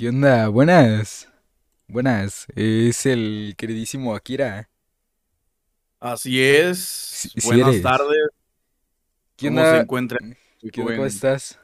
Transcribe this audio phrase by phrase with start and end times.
[0.00, 0.48] ¿Qué onda?
[0.48, 1.28] Buenas.
[1.88, 2.46] Buenas.
[2.56, 4.70] Es el queridísimo Akira.
[5.98, 7.30] Así es.
[7.44, 7.82] Buenas eres.
[7.82, 8.28] tardes.
[9.36, 9.78] ¿Qué ¿Cómo se onda?
[9.78, 10.18] encuentra?
[10.74, 11.58] ¿Cómo estás?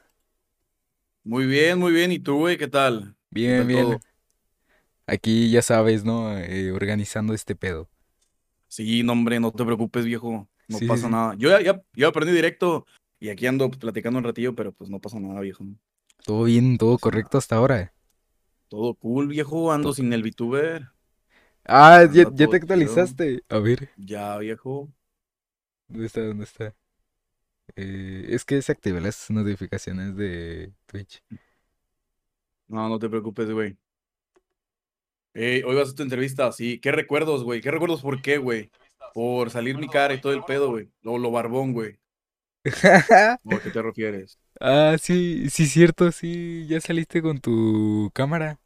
[1.23, 2.11] Muy bien, muy bien.
[2.11, 2.57] ¿Y tú, güey?
[2.57, 3.15] ¿Qué tal?
[3.43, 3.71] ¿Qué Bien, tal bien.
[3.71, 4.01] todo?
[5.07, 6.37] Aquí ya sabes, ¿no?
[6.37, 7.89] Eh, organizando este pedo.
[8.67, 10.47] Sí, no, hombre, no te preocupes, viejo.
[10.67, 11.09] No Sí, pasa sí.
[11.09, 11.35] nada.
[11.37, 12.85] Yo ya, ya, ya aprendí directo
[13.19, 15.63] y aquí ando pues, platicando un ratillo, pero pues no pasa nada, viejo.
[16.23, 17.91] Todo bien, todo correcto hasta ahora.
[18.69, 19.71] Todo cool, viejo.
[19.73, 20.89] Ando sin el VTuber.
[21.65, 22.57] Ah, ya, te chido.
[22.57, 23.43] actualizaste.
[23.49, 24.93] A ver, Ya, viejo.
[25.87, 26.21] ¿dónde está?
[26.21, 26.75] ¿Dónde está?
[27.75, 31.21] Eh, es que desactivé las notificaciones de Twitch.
[32.69, 33.77] No, no te preocupes, güey.
[35.33, 36.79] Ey, hoy vas a tu entrevista, sí.
[36.79, 37.61] ¿Qué recuerdos, güey?
[37.61, 38.71] ¿Qué recuerdos por qué, güey?
[39.13, 40.89] Por salir mi cara y todo el pedo, güey.
[41.01, 41.99] Lo, lo barbón, güey.
[43.43, 44.39] ¿O a qué te refieres?
[44.59, 46.65] Ah, sí, sí, cierto, sí.
[46.67, 48.59] Ya saliste con tu cámara.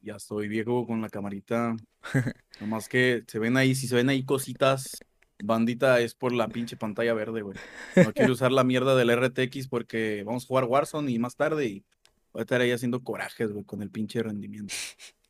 [0.00, 1.76] Ya estoy viejo con la camarita.
[2.58, 5.04] Nomás que se ven ahí, si se ven ahí cositas,
[5.42, 7.58] bandita, es por la pinche pantalla verde, güey.
[8.00, 11.66] No quiero usar la mierda del RTX porque vamos a jugar Warzone y más tarde
[11.66, 11.84] y
[12.32, 14.78] voy a estar ahí haciendo corajes, güey, con el pinche rendimiento.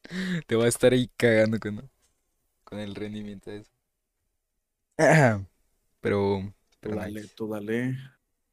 [0.47, 1.91] Te va a estar ahí cagando con,
[2.65, 3.73] con el rendimiento de eso.
[6.01, 7.35] Pero, Tú pero dale, nice.
[7.35, 7.97] tú dale.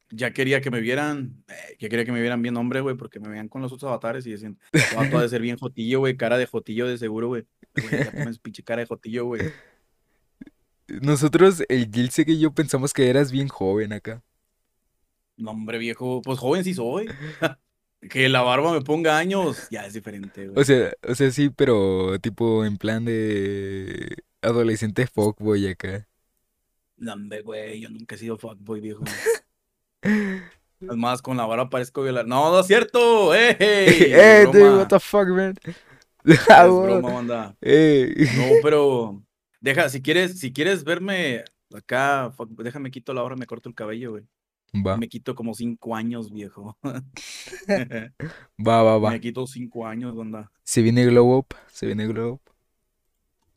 [0.10, 3.20] Ya quería que me vieran, eh, ya quería que me vieran bien hombre, güey, porque
[3.20, 4.58] me veían con los otros avatares y decían,
[4.96, 7.46] vato ha de ser bien jotillo, güey, cara de jotillo de seguro, güey.
[7.76, 9.42] Güey, ya pones pinche cara de jotillo, güey.
[10.88, 14.24] Nosotros, el Gilse que yo pensamos que eras bien joven acá.
[15.36, 17.08] No, hombre, viejo, pues joven sí soy.
[18.12, 20.66] Que la barba me ponga años, ya es diferente, O güey.
[20.66, 26.08] sea, o sea, sí, pero tipo en plan de adolescente fuckboy acá.
[26.96, 29.04] No, hombre, güey, yo nunca he sido fuckboy, viejo.
[30.02, 32.28] Es más, con la barba parezco violar.
[32.28, 33.56] No, no es cierto, ¡Ey!
[34.52, 35.56] Dude, what the fuck, man?
[36.50, 36.84] Ah, es wow.
[36.84, 37.56] broma, banda.
[37.62, 39.24] No, pero
[39.62, 43.76] deja, si quieres, si quieres verme acá, fuck, déjame quito la barba, me corto el
[43.76, 44.28] cabello, güey.
[44.86, 46.78] Va, Me quito como cinco años, viejo.
[46.84, 47.02] va,
[48.84, 49.12] va, va.
[49.12, 50.52] Me quito cinco años, banda.
[50.64, 52.42] Se viene Glow Up, se viene Glow Up.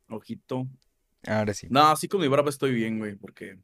[0.08, 0.68] Ojito.
[1.26, 1.66] Ahora sí.
[1.70, 3.58] No, así con mi barba estoy bien, güey, porque,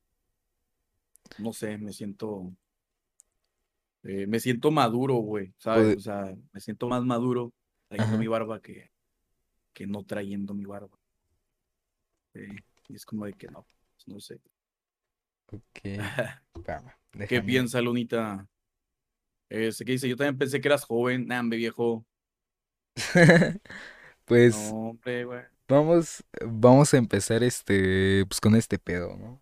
[1.39, 2.53] no sé, me siento,
[4.07, 5.93] eh, me siento maduro, güey, ¿sabes?
[5.97, 7.53] O sea, me siento más maduro
[7.89, 8.19] trayendo Ajá.
[8.19, 8.91] mi barba que,
[9.75, 10.99] que no trayendo mi barba.
[12.35, 14.41] eh, y es como de que no, pues, no sé.
[15.53, 15.81] Ok.
[17.27, 18.47] ¿Qué piensa, Lunita?
[19.49, 20.09] Este, ¿qué dice?
[20.09, 21.27] Yo también pensé que eras joven.
[21.27, 22.07] Nah, hombre, viejo.
[24.25, 25.43] Pues No, hombre, güey.
[25.69, 29.41] vamos, vamos a empezar este, pues con este pedo, ¿no?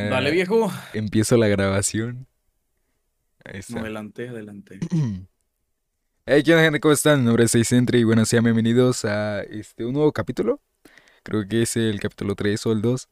[0.00, 0.70] Dale, Deja, viejo.
[0.92, 2.28] empiezo la grabación.
[3.46, 3.80] Ahí No, está.
[3.80, 4.78] adelante, adelante.
[6.28, 6.80] Hey, ¿qué onda, gente?
[6.80, 7.20] ¿Cómo están?
[7.20, 10.60] Mi nombre es Seisentry y bueno, sean bienvenidos a este, un nuevo capítulo.
[11.22, 13.08] Creo que es el capítulo 3 o el 2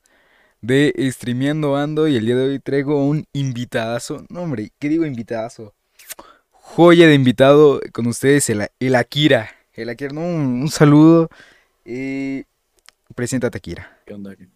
[0.60, 4.26] de Streameando Ando y el día de hoy traigo un invitadazo.
[4.30, 5.74] No, hombre, ¿qué digo invitadazo?
[6.50, 9.48] Joya de invitado con ustedes, el, el Akira.
[9.74, 11.28] El Akira, no, un, un saludo.
[11.84, 12.46] Eh,
[13.14, 14.00] preséntate, Akira.
[14.06, 14.34] ¿Qué onda?
[14.34, 14.48] ¿Qué,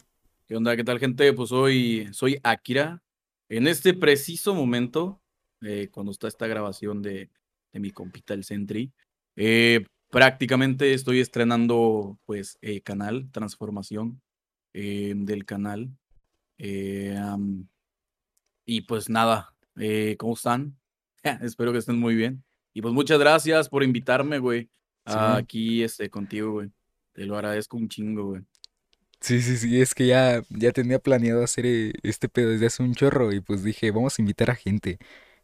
[0.48, 0.74] qué onda?
[0.74, 1.32] ¿Qué tal, gente?
[1.32, 3.02] Pues hoy soy Akira.
[3.48, 5.20] En este preciso momento,
[5.62, 7.30] eh, cuando está esta grabación de,
[7.72, 8.92] de mi compita el Sentry,
[9.36, 14.20] eh, prácticamente estoy estrenando, pues, eh, canal, transformación
[14.74, 15.90] eh, del canal.
[18.64, 19.54] Y pues nada,
[20.18, 20.78] ¿cómo están?
[21.42, 22.44] Espero que estén muy bien.
[22.74, 24.70] Y pues muchas gracias por invitarme, güey,
[25.06, 26.70] Sí, aquí este, contigo, güey.
[27.12, 28.42] Te lo agradezco un chingo, güey.
[29.20, 31.66] sí, sí, sí, es que ya, ya tenía planeado hacer
[32.02, 34.98] este pedo desde hace un chorro y pues dije, vamos a invitar a gente.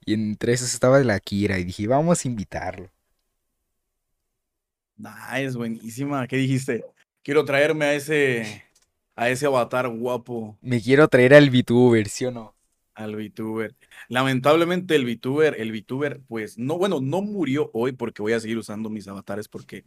[0.06, 2.90] Y entre esos estaba el Akira y dije, vamos a invitarlo.
[4.96, 6.26] Nice, buenísima.
[6.26, 6.84] ¿Qué dijiste?
[7.22, 8.64] Quiero traerme a ese,
[9.16, 12.56] a ese avatar guapo, Me quiero traer al VTuber, ¿sí o no?
[12.94, 13.74] al VTuber.
[14.08, 18.58] Lamentablemente el VTuber, el VTuber, pues no, bueno, no murió hoy porque voy a seguir
[18.58, 19.84] usando mis avatares porque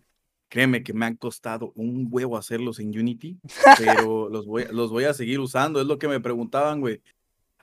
[0.49, 3.39] créeme que me han costado un huevo hacerlos en Unity,
[3.77, 5.79] pero los voy, los voy a seguir usando.
[5.81, 7.01] Es lo que me preguntaban, güey.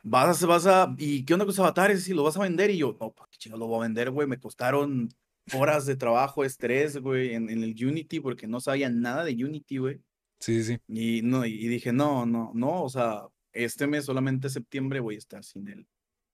[0.06, 2.04] Vas a, vas a, ¿y qué onda con esos avatares?
[2.04, 4.10] Si los vas a vender y yo, no, ¿para qué chingados lo voy a vender,
[4.10, 4.28] güey?
[4.28, 5.08] Me costaron
[5.54, 9.78] horas de trabajo, estrés, güey, en, en el Unity porque no sabía nada de Unity,
[9.78, 10.00] güey.
[10.40, 10.78] Sí, sí.
[10.88, 13.22] Y, no, y y dije, no, no, no, o sea,
[13.54, 15.86] este mes, solamente septiembre, voy a estar sin el,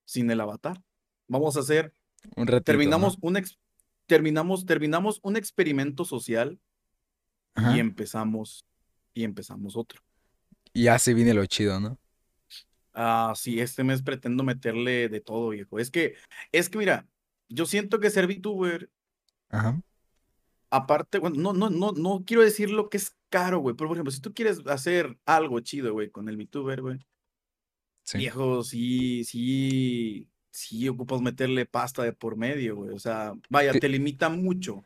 [0.04, 0.82] sin el avatar.
[1.28, 1.92] Vamos a hacer,
[2.34, 2.64] Un ratito, ¿no?
[2.64, 3.56] terminamos un, ex-
[4.06, 6.58] terminamos, terminamos un experimento social
[7.54, 7.78] y Ajá.
[7.78, 8.64] empezamos,
[9.14, 10.02] y empezamos otro.
[10.72, 11.98] Y ya se viene lo chido, ¿no?
[12.92, 15.78] Ah, sí, este mes pretendo meterle de todo, viejo.
[15.78, 16.14] Es que,
[16.52, 17.06] es que mira,
[17.48, 18.90] yo siento que ser VTuber
[19.48, 19.80] Ajá.
[20.70, 23.74] Aparte, bueno, no, no, no, no quiero decir lo que es caro, güey.
[23.74, 26.98] Pero, por ejemplo, si tú quieres hacer algo chido, güey, con el VTuber, güey.
[28.04, 28.18] Sí.
[28.18, 32.90] Viejo, sí, sí, sí ocupas meterle pasta de por medio, güey.
[32.94, 33.80] O sea, vaya, Sí.
[33.80, 34.84] te limita mucho.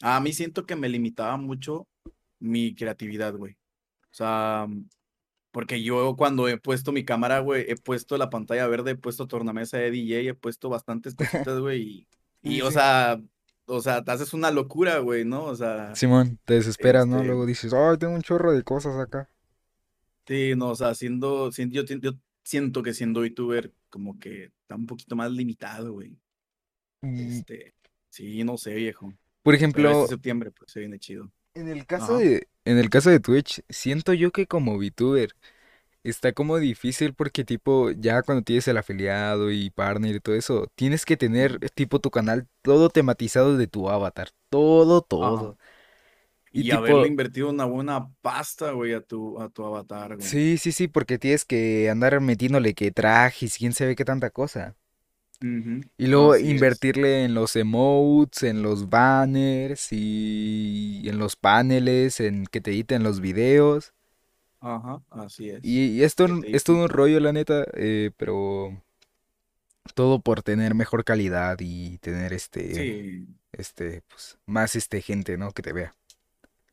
[0.00, 1.86] A mí siento que me limitaba mucho
[2.38, 3.52] mi creatividad, güey.
[4.04, 4.66] O sea,
[5.50, 9.26] porque yo cuando he puesto mi cámara, güey, he puesto la pantalla verde, he puesto
[9.26, 11.14] tornamesa de DJ, he puesto bastantes
[11.48, 11.82] cositas, güey.
[11.82, 12.06] Y,
[12.42, 13.20] y, Sí, o sea,
[13.66, 15.44] o sea, te haces una locura, güey, ¿no?
[15.44, 17.16] O sea, Simón, te desesperas, ¿no?
[17.16, 19.28] este, Luego dices, ay, tengo un chorro de cosas acá.
[20.26, 22.12] sí, no, o sea, siendo, siendo- yo, yo
[22.44, 26.16] siento que siendo VTuber como que está un poquito más limitado, güey.
[27.02, 27.74] Y, Este,
[28.10, 29.06] sí, no sé, viejo.
[29.42, 31.30] por Pero este ejemplo, septiembre, pues se viene chido.
[31.54, 32.18] en el caso Ajá.
[32.24, 35.32] de, en el caso de Twitch, siento yo que como VTuber
[36.04, 40.68] está como difícil porque tipo, ya cuando tienes el afiliado y partner y todo eso,
[40.76, 45.48] tienes que tener tipo tu canal todo tematizado de tu avatar, todo, Ajá.
[45.48, 45.58] todo.
[46.52, 50.38] Y Y haberle tipo, invertido una buena pasta, güey, a tu, a tu avatar, güey.
[50.38, 54.76] sí, sí, sí, porque tienes que andar metiéndole que trajes, quién sabe qué tanta cosa.
[55.42, 56.86] Ujú, Y luego Así es.
[56.86, 63.02] invertirle en los emotes, en los banners y en los paneles, en que te editen
[63.02, 63.92] los videos.
[64.60, 65.62] Ajá, así es.
[65.62, 68.82] Y, y esto Que n- te es todo un rollo, la neta, eh, pero
[69.94, 73.26] todo por tener mejor calidad y tener este, Sí.
[73.52, 75.52] este, pues, más este gente, ¿no?
[75.52, 75.96] Que te vea.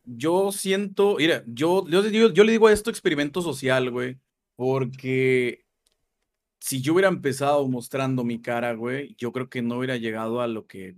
[0.04, 4.20] Yo siento, mira, yo, yo, yo, yo le digo a esto experimento social, güey,
[4.56, 5.65] porque
[6.66, 10.48] si yo hubiera empezado mostrando mi cara, güey, yo creo que no hubiera llegado a
[10.48, 10.96] lo que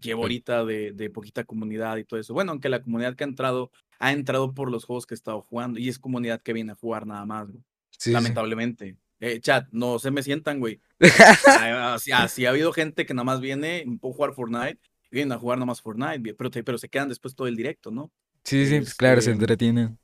[0.00, 2.32] llevo ahorita de, de poquita comunidad y todo eso.
[2.32, 5.42] Bueno, aunque la comunidad que ha entrado, ha entrado por los juegos que he estado
[5.42, 7.62] jugando y es comunidad que viene a jugar nada más, güey.
[7.90, 8.12] Sí, sí.
[8.12, 8.96] Lamentablemente.
[9.20, 10.80] Eh, chat, no se me sientan, güey.
[11.46, 14.80] Ah, Así, así ha habido gente que nada más viene, puedo jugar Fortnite,
[15.10, 17.90] vienen a jugar nada más Fortnite, pero, te- pero se quedan después todo el directo,
[17.90, 18.10] ¿no?
[18.42, 19.98] Sí, sí, pues claro, se Este, entretienen.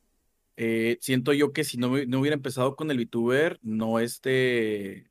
[0.63, 5.11] Eh, siento yo que si no, no hubiera empezado con el VTuber, no este,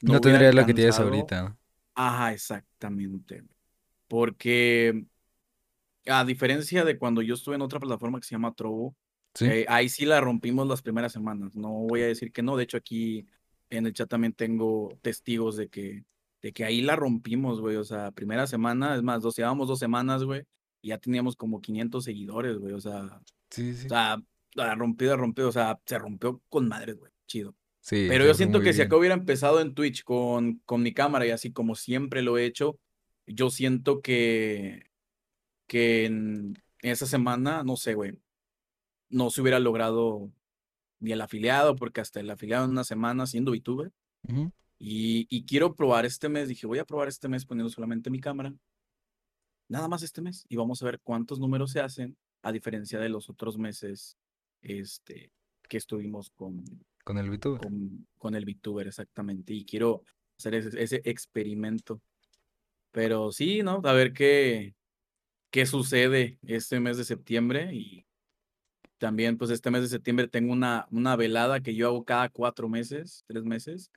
[0.00, 1.58] no tendría lo que tienes ahorita.
[1.94, 3.44] Ajá, exactamente.
[4.08, 5.04] Porque
[6.06, 8.96] a diferencia de cuando yo estuve en otra plataforma que se llama Trovo,
[9.34, 11.54] Sí, eh, ahí sí la rompimos las primeras semanas.
[11.54, 12.56] No voy a decir que no.
[12.56, 13.26] De hecho, aquí
[13.70, 16.04] en el chat también tengo testigos de que,
[16.40, 17.76] de que ahí la rompimos, güey.
[17.76, 20.44] O sea, primera semana, es más, dos, llevábamos dos semanas, güey,
[20.82, 22.74] y ya teníamos como 500 seguidores, güey.
[22.74, 23.20] O sea,
[23.50, 23.88] sí, o sí.
[23.88, 24.18] sea,
[24.54, 27.12] la rompido, rompido, o sea, se rompió con madres, güey.
[27.26, 27.54] Chido.
[27.80, 31.26] Sí, Pero yo siento que si acá hubiera empezado en Twitch con, con mi cámara
[31.26, 32.78] y así como siempre lo he hecho,
[33.26, 34.86] yo siento que,
[35.66, 38.16] que en esa semana, no sé, güey,
[39.08, 40.30] no se hubiera logrado
[41.00, 43.90] ni el afiliado, porque hasta el afiliado en una semana siendo VTuber.
[44.28, 44.52] Ujú.
[44.78, 48.20] Y, y quiero probar este mes, dije, voy a probar este mes poniendo solamente mi
[48.20, 48.54] cámara,
[49.68, 53.08] nada más este mes, y vamos a ver cuántos números se hacen, a diferencia de
[53.08, 54.16] los otros meses
[54.62, 55.30] este,
[55.68, 56.64] que estuvimos con,
[57.04, 57.60] Con el VTuber.
[57.60, 59.52] con, con el VTuber, exactamente.
[59.52, 60.02] Y quiero
[60.38, 62.00] hacer ese, ese experimento.
[62.90, 63.80] Pero sí, ¿no?
[63.84, 64.74] A ver qué,
[65.50, 67.74] qué sucede este mes de septiembre.
[67.74, 68.04] Y
[68.98, 72.68] también, pues este mes de septiembre tengo una, una velada que yo hago cada cuatro
[72.68, 73.90] meses, tres meses,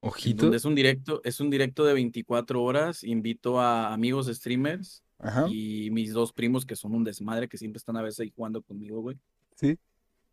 [0.00, 0.42] Ojito.
[0.44, 3.02] donde es un directo, es un directo de 24 horas.
[3.02, 5.46] Invito a amigos streamers Ajá.
[5.50, 8.62] y mis dos primos que son un desmadre, que siempre están a veces ahí jugando
[8.62, 9.18] conmigo, güey.
[9.56, 9.76] Sí.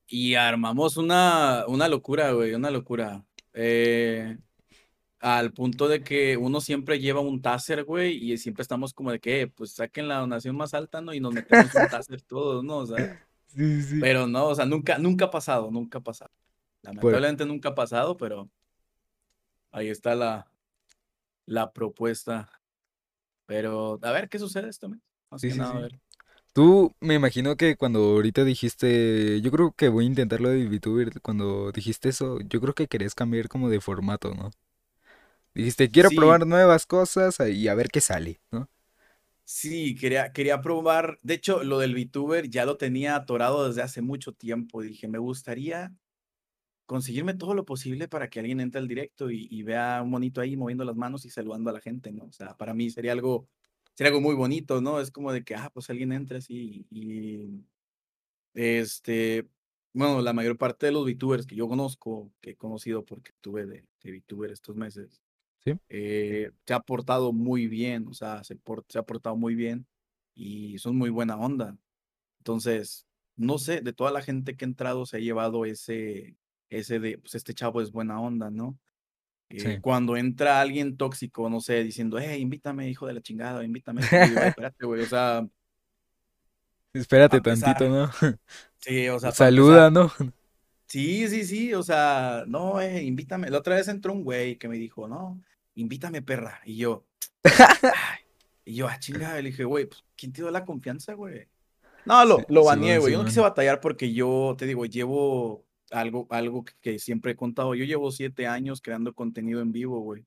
[0.07, 3.25] Y armamos una, una locura, güey, una locura.
[3.53, 4.37] Eh,
[5.19, 9.19] al punto de que uno siempre lleva un taser, güey, y siempre estamos como de
[9.19, 11.13] que, pues saquen la donación más alta, ¿no?
[11.13, 12.77] Y nos metemos un taser todos, ¿no?
[12.77, 12.95] O sea,
[13.55, 16.31] Sí, sí, pero no, o sea, nunca, nunca ha pasado, nunca ha pasado.
[16.81, 18.49] Por, Lamentablemente nunca ha pasado, pero
[19.71, 20.51] ahí está la,
[21.45, 22.49] la propuesta.
[23.45, 24.99] Pero a ver qué sucede este mes.
[25.31, 25.99] Más sí, que sí, nada, a ver.
[26.55, 30.65] Tú me imagino que cuando ahorita dijiste, yo creo que voy a intentar lo de
[30.67, 34.51] VTuber, cuando dijiste eso, yo creo que querías cambiar como de formato, ¿no?
[35.55, 38.69] Dijiste, quiero Sí, probar nuevas cosas y a ver qué sale, ¿no?
[39.43, 41.19] Sí, quería, quería probar.
[41.21, 44.81] De hecho, lo del VTuber ya lo tenía atorado desde hace mucho tiempo.
[44.81, 45.93] Dije, me gustaría
[46.85, 50.41] conseguirme todo lo posible para que alguien entre al directo y, y vea un monito
[50.41, 52.25] ahí moviendo las manos y saludando a la gente, ¿no?
[52.25, 53.49] O sea, para mí sería algo,
[53.95, 54.99] sería algo muy bonito, ¿no?
[55.01, 57.65] Es como de que, ah, pues alguien entra así y,
[58.53, 59.49] este,
[59.93, 63.65] bueno, la mayor parte de los VTubers que yo conozco, que he conocido porque tuve
[63.65, 65.21] de, de VTuber estos meses,
[65.63, 65.79] Sí.
[65.89, 69.87] eh, se ha portado muy bien, o sea, se, por- se ha portado muy bien
[70.35, 71.77] y son muy buena onda.
[72.39, 76.37] Entonces, no sé, de toda la gente que ha entrado se ha llevado ese,
[76.69, 78.79] ese de, pues este chavo es buena onda, ¿no?
[79.49, 79.79] Eh, Sí.
[79.81, 84.01] Cuando entra alguien tóxico, no sé, diciendo, hey, invítame, hijo de la chingada, invítame.
[84.01, 85.47] Yo, "Güey, espérate, güey, o sea,
[86.93, 88.09] Espérate tantito, ¿no?
[88.79, 90.11] sí, o sea, Saluda, ¿no?
[90.87, 93.49] Sí, sí, sí, o sea, no, eh, invítame.
[93.49, 95.41] La otra vez entró un güey que me dijo, no,
[95.73, 96.61] invítame, perra.
[96.63, 97.05] Y yo,
[97.43, 98.19] ay,
[98.63, 101.47] y yo, ah, chingada, le dije, güey, pues, ¿quién te dio la confianza, güey?
[102.05, 103.13] No, lo, Sí, lo baneé, güey.
[103.13, 105.64] Yo no quise batallar porque yo, te digo, llevo
[105.95, 107.75] algo, algo que, que siempre he contado.
[107.75, 110.25] Yo llevo siete años creando contenido en vivo, güey.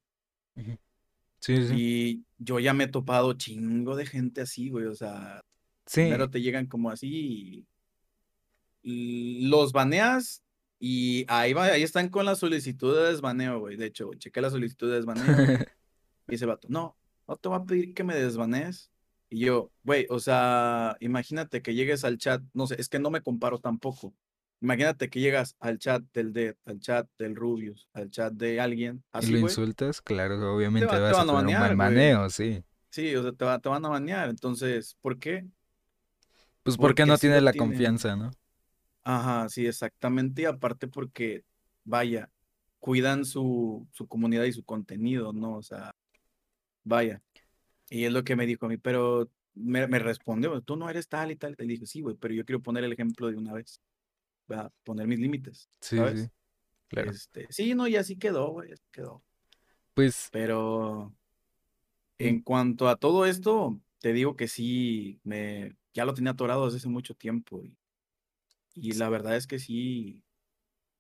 [1.41, 1.75] Sí, sí.
[1.77, 4.87] Y yo ya me he topado chingo de gente así, güey.
[4.87, 5.43] O sea,
[5.89, 7.67] Sí, primero te llegan como así
[8.83, 10.43] y, los baneas
[10.79, 13.77] y ahí va, ahí están con la solicitud de desbaneo, güey.
[13.77, 15.25] De hecho, chequé la solicitud de desbaneo
[16.29, 16.97] y el vato, no,
[17.27, 18.91] no te voy a pedir que me desbanees.
[19.31, 23.11] Y yo, güey, o sea, imagínate que llegues al chat, no sé, es que no
[23.11, 24.15] me comparo tampoco.
[24.61, 29.05] Imagínate que llegas al chat del Dead, al chat del Rubius, al chat de alguien,
[29.19, 31.47] y así, lo güey, insultas, claro, te, obviamente va- te vas a van a tener
[31.47, 31.95] un buen banear, güey.
[31.95, 32.65] maneo, sí.
[32.91, 34.31] Sí, o sea, te, va- te van a banear.
[34.31, 35.47] Entonces, ¿por qué?
[36.63, 38.31] Pues porque Porque no así tienes lo la confianza, ¿no?
[39.05, 40.43] Ajá, sí, exactamente.
[40.43, 41.45] Y aparte porque,
[41.85, 42.31] vaya,
[42.79, 45.57] cuidan su, su comunidad y su contenido, ¿no?
[45.57, 45.93] O sea,
[46.85, 47.23] vaya.
[47.91, 51.09] Y es lo que me dijo a mí, pero me, me respondió, tú no eres
[51.09, 51.57] tal y tal.
[51.59, 53.81] Y dije, sí, güey, pero yo quiero poner el ejemplo de una vez.
[54.51, 56.15] Va, poner mis límites, Sí, ¿sabes?
[56.17, 56.31] sí,
[56.89, 57.13] claro.
[57.13, 59.25] Este, sí, no, y así quedó, güey, así quedó.
[59.95, 61.13] Pues, Pero
[62.19, 66.79] en cuanto a todo esto, te digo que sí, me, ya lo tenía atorado desde
[66.79, 67.63] hace mucho tiempo.
[67.65, 67.77] Y,
[68.75, 70.25] y la verdad es que sí,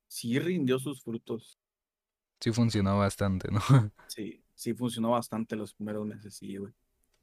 [0.08, 1.58] sí rindió sus frutos.
[2.40, 3.60] sí funcionó bastante, ¿no?
[4.06, 6.72] Sí, sí funcionó bastante los primeros meses, sí, güey.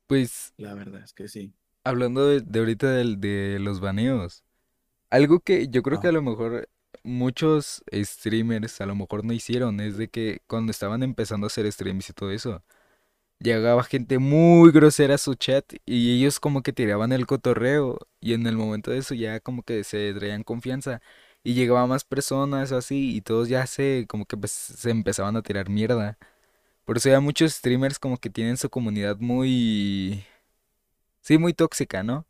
[0.07, 1.53] Pues, La verdad es que sí.
[1.83, 4.43] hablando de, de ahorita del- de, los baneos,
[5.09, 6.69] algo que yo creo que Ah, a lo mejor
[7.03, 11.71] muchos streamers a lo mejor no hicieron es de que cuando estaban empezando a hacer
[11.71, 12.63] streams y todo eso,
[13.39, 18.33] llegaba gente muy grosera a su chat y ellos como que tiraban el cotorreo y
[18.33, 21.01] en el momento de eso ya como que se traían confianza
[21.43, 25.35] y llegaban más personas o así y todos ya se como que pues, se empezaban
[25.37, 26.17] a tirar mierda.
[26.85, 30.25] Por eso ya muchos streamers como que tienen su comunidad muy,
[31.21, 32.25] sí, muy tóxica, ¿no?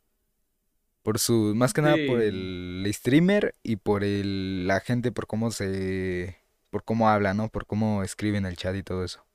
[1.05, 5.51] Por su, más que nada por el streamer y por el, la gente, por cómo
[5.51, 6.37] se,
[6.71, 7.49] por cómo habla, ¿no?
[7.49, 9.25] Por cómo escribe en el chat y todo eso.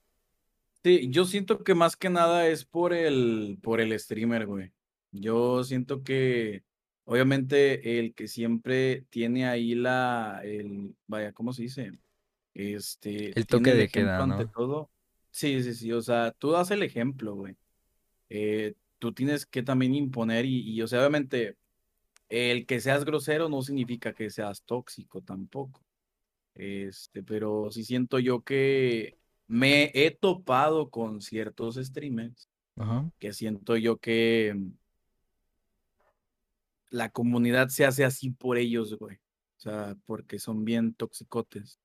[0.83, 4.73] sí, yo siento que más que nada es por el, por el streamer, güey.
[5.13, 6.65] Yo siento que,
[7.05, 11.93] obviamente, el que siempre tiene ahí la, el, vaya, ¿cómo se dice?
[12.55, 14.51] Este, El toque el de ejemplo queda, ante ¿no?
[14.55, 14.91] todo.
[15.31, 17.57] Sí, sí, sí, o sea, tú das el ejemplo, güey.
[18.31, 21.59] Eh, tú tienes que también imponer y, y, o sea, obviamente,
[22.31, 25.85] el que seas grosero no significa que seas tóxico tampoco.
[26.55, 33.11] Este, pero sí siento yo que me he topado con ciertos streamers Ajá.
[33.19, 34.71] que siento yo que mm,
[36.91, 39.17] la comunidad se hace así por ellos, güey.
[39.17, 41.79] O sea, porque son bien toxicotes.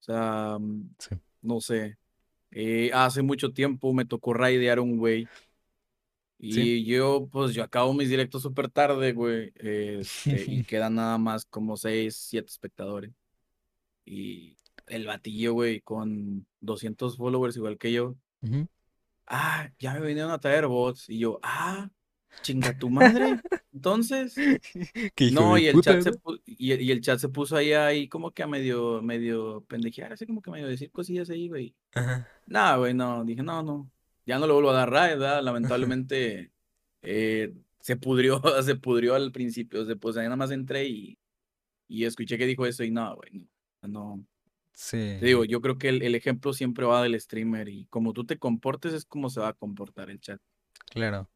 [0.00, 1.16] O sea, mm, Sí.
[1.42, 1.98] no sé.
[2.50, 5.26] Eh, hace mucho tiempo me tocó raidear un güey
[6.50, 6.60] Sí.
[6.78, 9.52] y yo, pues yo acabo mis directos súper tarde, güey.
[9.56, 13.12] Este, y quedan nada más como seis, siete espectadores.
[14.04, 14.56] Y
[14.88, 18.16] el batillo, güey, con 200 followers igual que yo.
[19.26, 21.08] Ah, ya me vinieron a traer bots.
[21.08, 21.88] Y yo, ah,
[22.42, 23.40] chinga tu madre.
[23.72, 24.34] Entonces,
[25.32, 28.08] no, y el puta, chat se y, el- y el chat se puso ahí, ahí
[28.08, 31.74] como que a medio, medio pendejear, así como que medio decir cosillas ahí, güey.
[31.94, 32.28] Ajá.
[32.46, 33.90] Nada, güey, no, dije, no, no,
[34.26, 35.42] ya no le vuelvo a dar raid, ¿verdad?
[35.42, 36.52] Lamentablemente
[37.02, 41.18] eh, se pudrió, se pudrió al principio, se, pues ahí nada más entré y,
[41.88, 43.48] y escuché que dijo eso y no, güey,
[43.82, 44.26] no, no.
[45.18, 48.12] Te Sí, digo, yo creo que el, el ejemplo siempre va del streamer y como
[48.12, 50.40] tú te comportes es como se va a comportar el chat.
[50.90, 51.28] claro.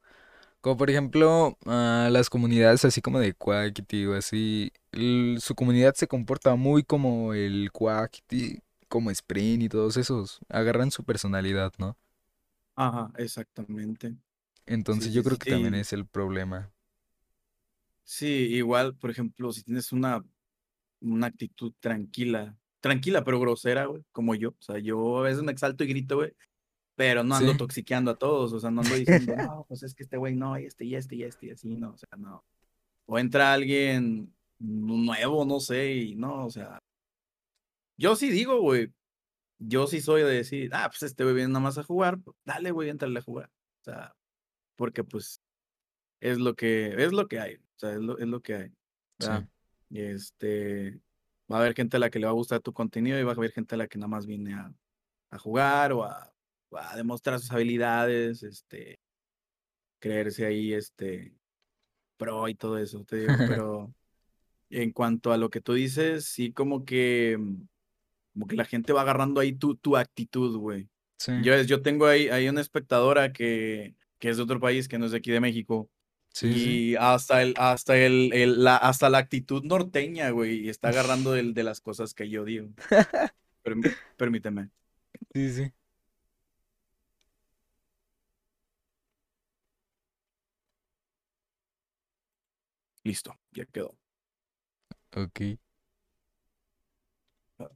[0.63, 4.73] Como por ejemplo, ah, las comunidades así como de Quackity o así,
[5.41, 11.05] su comunidad se comporta muy como el Quackity, como Sprint y todos esos, agarran su
[11.05, 11.97] personalidad, ¿no?
[12.77, 14.17] Ajá, exactamente.
[14.89, 16.73] Sí, Entonces yo sí, creo que también Sí, es el problema.
[18.05, 20.25] sí, igual, por ejemplo, si tienes una,
[21.01, 24.51] una actitud tranquila, tranquila pero grosera, güey, como yo.
[24.51, 26.35] O sea, yo a veces me exalto y grito, güey,
[26.97, 29.95] pero no ando Sí, toxiqueando a todos, o sea, no ando diciendo, no, pues es
[29.95, 32.11] que este güey no, y este, y este, y este, y así, no, o sea,
[32.19, 32.45] no.
[33.07, 36.81] O entra alguien nuevo, no sé, y no, o sea,
[37.97, 38.93] yo sí digo, güey,
[39.59, 42.37] yo sí soy de decir, ah, pues este güey viene nada más a jugar, pues,
[42.45, 43.51] dale, güey, entrale a jugar.
[43.81, 44.15] O sea,
[44.77, 45.41] porque pues
[46.21, 48.69] es lo que, es lo que hay, o sea, es lo, es lo que hay,
[48.69, 48.75] sí,
[49.21, 49.49] ¿verdad?
[49.91, 51.01] Y este,
[51.51, 53.33] va a haber gente a la que le va a gustar tu contenido y va
[53.33, 54.73] a haber gente a la que nada más viene a,
[55.31, 56.33] a jugar o a,
[56.73, 58.99] a demostrar sus habilidades, este,
[60.01, 61.35] creerse ahí, este,
[62.17, 63.27] pro y todo eso, te digo,
[63.61, 63.95] pero
[64.71, 67.69] en cuanto a lo que tú dices, sí como que, mm,
[68.37, 70.91] como que la gente va agarrando ahí tu, tu actitud, güey.
[71.17, 74.99] Sí, Yo, yo tengo ahí, ahí una espectadora que, que es de otro país, que
[74.99, 75.89] no es de aquí de México.
[76.35, 76.89] sí, sí.
[76.91, 81.33] Y hasta el, hasta el, el- la, hasta la actitud norteña, güey, y está agarrando
[81.33, 82.69] del- de, las cosas que yo digo.
[83.65, 84.69] Perm- permíteme.
[85.33, 85.73] Sí, sí.
[93.05, 93.97] Listo, ya quedó.
[95.17, 95.41] Ok.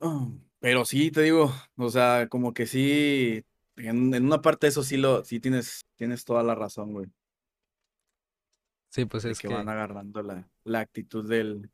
[0.00, 0.28] Ah,
[0.60, 3.44] Pero sí, te digo, o sea, como que sí,
[3.76, 7.06] en, en una parte eso sí lo, sí tienes, tienes toda la razón, güey,
[8.90, 11.70] Sí, pues es que que van agarrando la, la actitud del,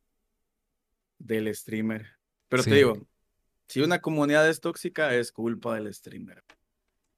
[1.19, 2.07] del streamer.
[2.49, 3.07] Pero te sí, digo,
[3.69, 6.45] si una comunidad es tóxica, es culpa del streamer,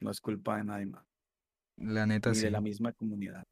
[0.00, 1.04] no es culpa de nadie más,
[1.76, 2.64] la neta ni de la sí.
[2.64, 3.44] misma comunidad.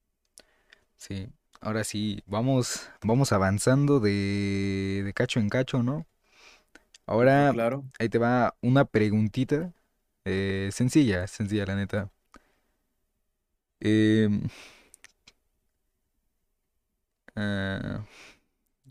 [0.96, 1.28] Sí.
[1.60, 6.06] Ahora sí, vamos, vamos avanzando de, de cacho en cacho, ¿no?
[7.06, 7.84] Ahora claro.
[7.98, 9.72] ahí te va una preguntita
[10.24, 12.10] eh, sencilla, sencilla, la neta.
[13.80, 14.48] Em,
[17.36, 18.04] ah,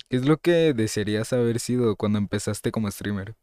[0.09, 3.35] ¿qué es lo que desearías haber sido cuando empezaste como streamer?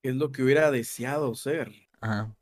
[0.00, 1.72] ¿Qué es lo que hubiera deseado ser?
[2.00, 2.34] Ajá.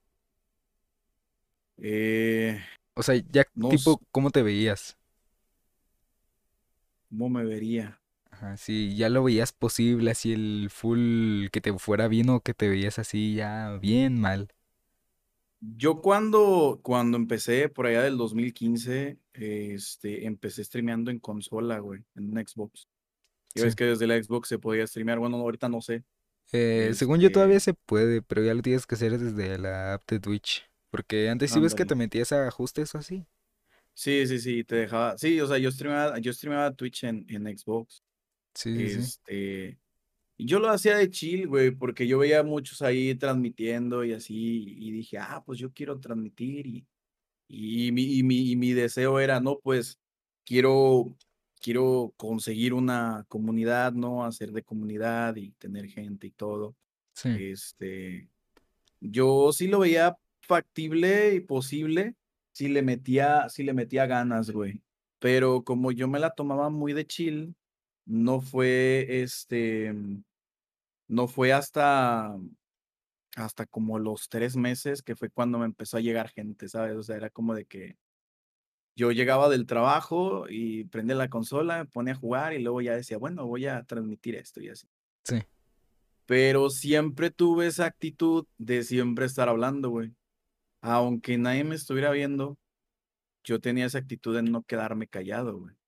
[1.78, 2.60] Eh,
[2.94, 4.96] O sea, ya no tipo, ¿cómo te veías?
[7.08, 7.99] cómo me vería.
[8.40, 12.54] Ajá, si ya lo veías posible, así el full que te fuera bien o que
[12.54, 14.48] te veías así ya bien mal.
[15.60, 22.32] Yo cuando, cuando empecé por allá del 2015, este, empecé streameando en consola, güey, en
[22.46, 22.88] Xbox.
[23.54, 23.66] Ya Sí.
[23.66, 26.04] ves que desde la Xbox se podía streamear, bueno, ahorita no sé.
[26.52, 29.94] Eh, según yo todavía Este, se puede, pero ya lo tienes que hacer desde la
[29.94, 30.68] app de Twitch.
[30.90, 33.26] Porque antes sí ves que te metías a ajustes o así.
[33.94, 35.18] Sí, sí, sí, te dejaba.
[35.18, 38.02] Sí, o sea, yo streameaba, yo streameaba Twitch en, en Xbox.
[38.54, 39.12] Sí, sí, sí.
[39.12, 39.80] Este,
[40.38, 44.76] y yo lo hacía de chill, güey, porque yo veía muchos ahí transmitiendo y así,
[44.78, 46.88] y dije, ah, pues yo quiero transmitir y,
[47.48, 50.00] y mi, y mi, y mi deseo era, no, pues
[50.44, 51.16] quiero,
[51.62, 54.24] quiero conseguir una comunidad, ¿no?
[54.24, 56.76] Hacer de comunidad y tener gente y todo.
[57.14, 58.30] Sí, Este,
[59.00, 62.16] yo sí lo veía factible y posible
[62.52, 64.82] si le metía, si le metía ganas, güey.
[65.18, 67.54] Pero como yo me la tomaba muy de chill,
[68.04, 69.92] no fue este,
[71.08, 72.36] no fue hasta,
[73.36, 76.96] hasta como los tres meses que fue cuando me empezó a llegar gente, ¿sabes?
[76.96, 77.96] O sea, era como de que
[78.96, 82.94] yo llegaba del trabajo y prendía la consola, me ponía a jugar y luego ya
[82.94, 84.88] decía, bueno, voy a transmitir esto y así.
[85.24, 85.42] sí,
[86.26, 90.14] Pero siempre tuve esa actitud de siempre estar hablando, güey.
[90.82, 92.58] Aunque nadie me estuviera viendo,
[93.44, 95.79] yo tenía esa actitud de no quedarme callado, güey.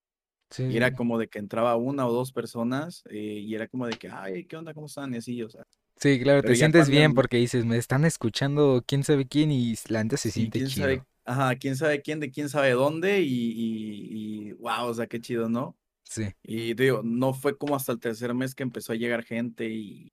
[0.53, 3.87] Sí, Y era como de que entraba una o dos personas eh, y era como
[3.87, 4.75] de que, ay, ¿qué onda?
[4.75, 5.15] ¿Cómo están?
[5.15, 5.65] Y así, o sea.
[5.97, 9.75] Sí, claro, te sientes cuando, bien porque dices, me están escuchando quién sabe quién y
[9.88, 10.73] la neta se sí, siente quién chido.
[10.73, 15.07] sabe, ajá, quién sabe quién, de quién sabe dónde y, y, y wow, o sea,
[15.07, 15.77] qué chido, ¿no?
[16.05, 19.25] Sí, Y te digo, no fue como hasta el tercer mes que empezó a llegar
[19.25, 20.12] gente y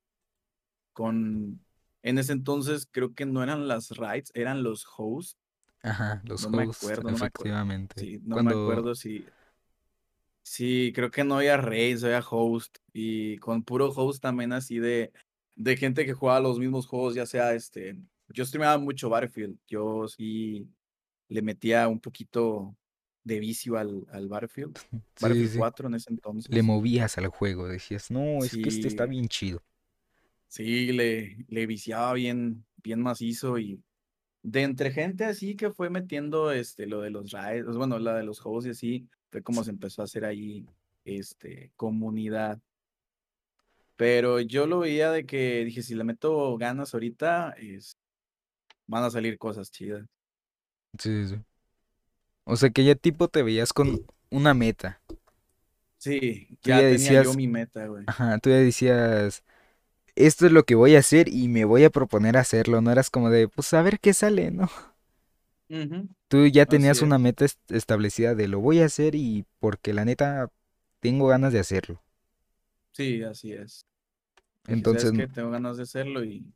[0.93, 1.61] con,
[2.03, 5.37] en ese entonces creo que no eran las raids, eran los hosts.
[5.83, 7.53] ajá, los No me hosts, acuerdo, no me acuerdo.
[7.53, 7.95] efectivamente.
[7.95, 9.33] Sí, no me acuerdo si,
[10.51, 15.11] sí, creo que no había raids, había host y con puro host también así de,
[15.55, 17.97] de gente que jugaba los mismos juegos, ya sea este,
[18.29, 20.67] yo streamaba mucho Battlefield, yo sí
[21.29, 22.77] le metía un poquito
[23.23, 24.77] de vicio al, al Battlefield,
[25.15, 26.11] sí, Battlefield sí, 4 en ese
[26.47, 26.63] le entonces.
[26.63, 29.63] movías al juego, decías, no, es que este está bien chido.
[30.47, 33.81] sí, le, le viciaba bien, bien macizo y
[34.43, 38.23] de entre gente así que fue metiendo este, lo de los raids, bueno, la de
[38.23, 40.65] los juegos y así, fue como se empezó a hacer ahí
[41.05, 42.59] este, comunidad.
[43.95, 47.97] Pero yo lo veía de que dije, si le meto ganas ahorita, es,
[48.87, 50.05] van a salir cosas chidas.
[50.97, 51.35] Sí, sí.
[52.43, 55.01] O sea que ya tipo te veías con una meta.
[55.97, 58.05] Sí, ya ya tenía yo mi meta, güey.
[58.05, 59.43] ajá, tú ya decías,
[60.15, 62.81] esto es lo que voy a hacer y me voy a proponer hacerlo.
[62.81, 64.69] No eras como de, pues a ver qué sale, ¿no?
[66.27, 70.05] Tú ya tenías una meta est- establecida de lo voy a hacer y porque la
[70.05, 70.49] neta
[71.01, 72.01] tengo ganas de hacerlo.
[72.91, 73.85] Sí, así es.
[74.67, 75.13] Entonces.
[75.33, 76.53] Tengo ganas de hacerlo y,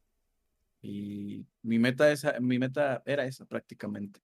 [0.81, 4.21] y mi meta esa, mi meta era esa prácticamente,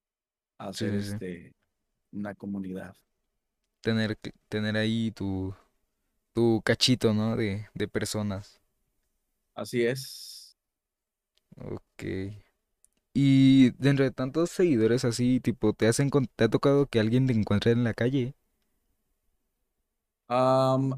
[0.60, 1.15] hacer sí, sí.
[1.15, 1.54] este
[2.12, 2.95] una comunidad.
[3.82, 4.17] Tener,
[4.49, 5.54] tener ahí tu,
[6.34, 7.36] tu cachito, ¿no?
[7.38, 8.62] De, de personas.
[9.56, 10.58] Así es.
[11.58, 12.04] Ok.
[13.13, 15.98] Y dentro de tantos seguidores así, tipo, ¿te has
[16.36, 18.36] te ha tocado que alguien te encuentre en la calle?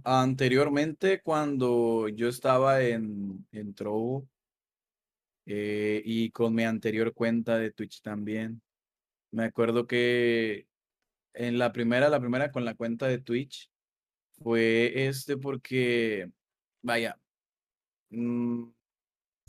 [0.04, 4.28] Anteriormente, cuando yo estaba en, en Trovo
[5.46, 8.62] eh, y con mi anterior cuenta de Twitch también,
[9.32, 10.68] me acuerdo que
[11.34, 13.72] en la primera, la primera con la cuenta de Twitch
[14.44, 16.30] fue este porque,
[16.82, 17.20] vaya,
[18.12, 18.66] mm,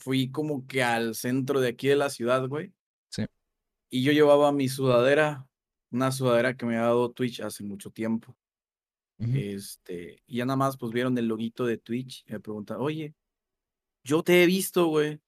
[0.03, 2.73] fui como que al centro de aquí de la ciudad, güey,
[3.11, 3.27] Sí.
[3.91, 5.47] y yo llevaba mi sudadera,
[5.91, 8.37] una sudadera que me había dado Twitch hace mucho tiempo.
[9.33, 13.15] Este, y ya nada más pues vieron el loguito de Twitch y me preguntan, oye,
[14.05, 15.21] yo te he visto, güey,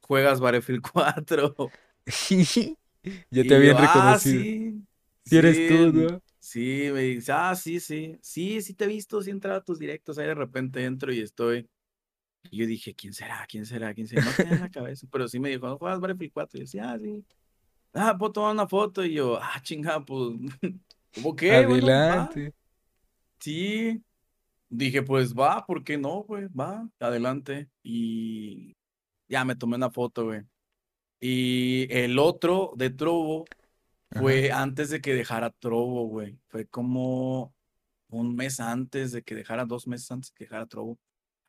[0.00, 1.74] juegas Battlefield 4.
[3.30, 4.20] Ya te Y yo, habían ah, reconocido.
[4.20, 4.86] sí,
[5.24, 6.22] Si eres sí, tú, ¿no?
[6.38, 9.64] sí, me dice, ah, sí, sí, sí, sí te he visto, sí he entrado a
[9.64, 11.68] tus directos, ahí de repente entro y estoy.
[12.50, 13.44] Y yo dije, ¿quién será?
[13.48, 13.94] ¿Quién será?
[13.94, 14.24] ¿Quién será?
[14.24, 16.56] No tenía en la cabeza, pero sí me dijo, ¿no juegas Battlefield 4?
[16.56, 17.24] Y yo decía, ah, sí.
[17.92, 19.04] Ah, puedo tomar una foto.
[19.04, 20.38] Y yo, ah, chinga, pues,
[21.14, 21.66] ¿cómo qué?
[21.66, 21.86] Bueno.
[21.86, 22.52] Adelante.
[23.38, 24.02] Sí,
[24.68, 26.48] Dije, pues va, ¿por qué no, güey?
[26.48, 27.70] Va, adelante.
[27.82, 28.74] Y
[29.28, 30.42] ya me tomé una foto, güey.
[31.20, 33.44] Y el otro de Trovo
[34.10, 34.20] Ajá.
[34.20, 36.38] fue antes de que dejara Trovo, güey.
[36.48, 37.54] Fue como
[38.08, 40.98] un mes antes de que dejara, dos meses antes de que dejara Trovo.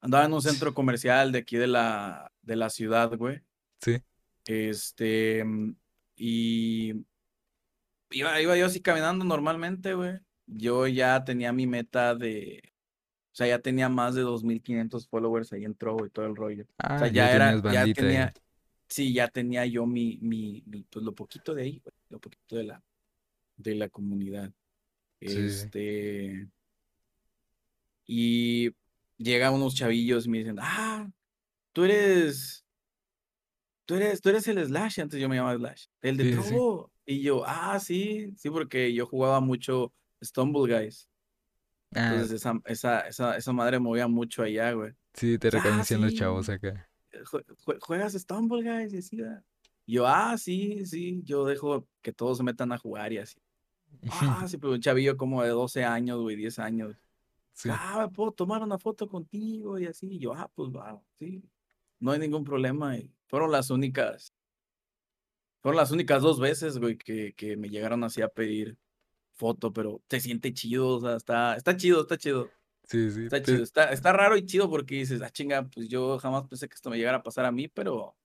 [0.01, 3.41] Andaba en un centro comercial de aquí de la, de la ciudad, güey.
[3.81, 3.97] Sí.
[4.45, 5.75] Este, mm,
[6.15, 7.05] y
[8.11, 10.19] iba, iba yo así caminando normalmente, güey.
[10.45, 12.61] Yo ya tenía mi meta de
[13.33, 16.65] O sea, ya tenía más de 2500 followers ahí en Trovo y todo el rollo.
[16.89, 17.93] O sea, Ah, ya ya era, ya ahí.
[17.93, 18.33] tenía,
[18.87, 22.55] sí, ya tenía yo mi, mi, mi, pues lo poquito de ahí, güey, lo poquito
[22.57, 22.83] de la,
[23.57, 24.51] de la comunidad.
[25.21, 25.27] Sí.
[25.47, 26.47] Este,
[28.05, 28.71] y
[29.17, 31.09] llegan unos chavillos y me dicen, ah,
[31.73, 32.65] tú eres,
[33.85, 36.57] tú eres, tú eres el Slash, antes yo me llamaba Slash, el de Sí.
[37.09, 41.07] Y yo, ah, sí, sí, porque yo jugaba mucho Stumble Guys.
[41.95, 44.91] Ah, Entonces esa, esa, esa, esa madre movía mucho allá, güey.
[45.13, 46.89] sí, te Ah, reconocían los chavos acá.
[47.23, 49.17] jue- juegas Stumble Guys, y así,
[49.87, 53.39] yo, ah, sí, sí, yo dejo que todos se metan a jugar y así.
[54.43, 56.95] Ah, sí, pero un chavillo como de 12 años, güey, 10 años.
[57.63, 59.77] Sí, Ah, ¿me puedo tomar una foto contigo?
[59.79, 61.43] Y así, y yo, ah, pues va, sí,
[61.99, 62.97] no hay ningún problema.
[62.97, 64.33] Y fueron las únicas,
[65.61, 68.77] fueron las únicas dos veces, güey, que, que me llegaron así a pedir
[69.35, 72.51] foto, pero se siente chido, o sea, está, está chido, está chido.
[72.83, 73.27] sí, sí.
[73.27, 76.47] Está Te- chido, está, está raro y chido porque dices, ah, chinga, pues yo jamás
[76.47, 78.17] pensé que esto me llegara a pasar a mí, pero,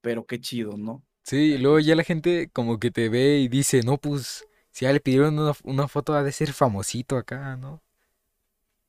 [0.00, 1.04] pero qué chido, ¿no?
[1.24, 4.86] Sí, y luego ya la gente como que te ve y dice, no, pues, si
[4.86, 7.82] ya le pidieron una, una foto, ha de ser famosito acá, ¿no?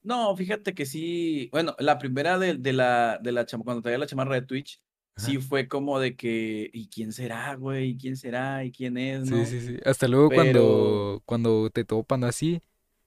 [0.02, 3.98] No, fíjate que sí, bueno, la primera de, de la, de la chama, cuando traía
[3.98, 4.82] la chamarra de Twitch,
[5.16, 7.90] sí fue como de que, ¿y quién será, güey?
[7.92, 8.64] ¿Y quién será?
[8.64, 9.46] ¿Y quién es, Sí, no?
[9.46, 9.78] sí, sí.
[9.86, 12.62] Hasta luego Pero, cuando, cuando te topan así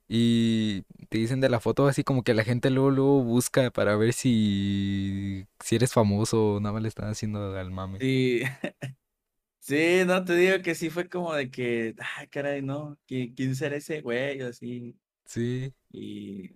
[0.08, 3.96] y te dicen de la foto así como que la gente luego, luego busca para
[3.96, 8.00] ver si, si eres famoso o nada más le están haciendo al mame.
[8.00, 8.42] sí,
[9.60, 13.54] sí, no, te digo que sí fue como de que, ay, caray, no, ¿qui- ¿quién
[13.56, 14.40] será ese güey?
[14.42, 16.50] Así, Sí, y,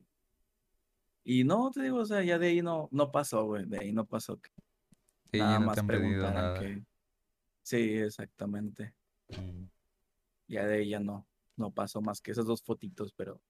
[1.26, 3.92] y no, te digo, o sea, ya de ahí no, no pasó, güey, de ahí
[3.92, 4.40] no pasó.
[5.32, 6.52] sí, ya Nada no te más han preguntaran nada.
[6.52, 6.84] que,
[7.62, 8.94] sí, exactamente.
[9.30, 9.66] Mm.
[10.48, 13.40] Ya de ella no, no pasó más que esas dos fotitos, pero,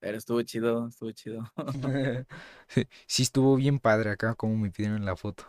[0.00, 1.44] pero estuvo chido, estuvo chido.
[2.68, 5.44] Sí, sí estuvo bien padre acá como me pidieron la foto.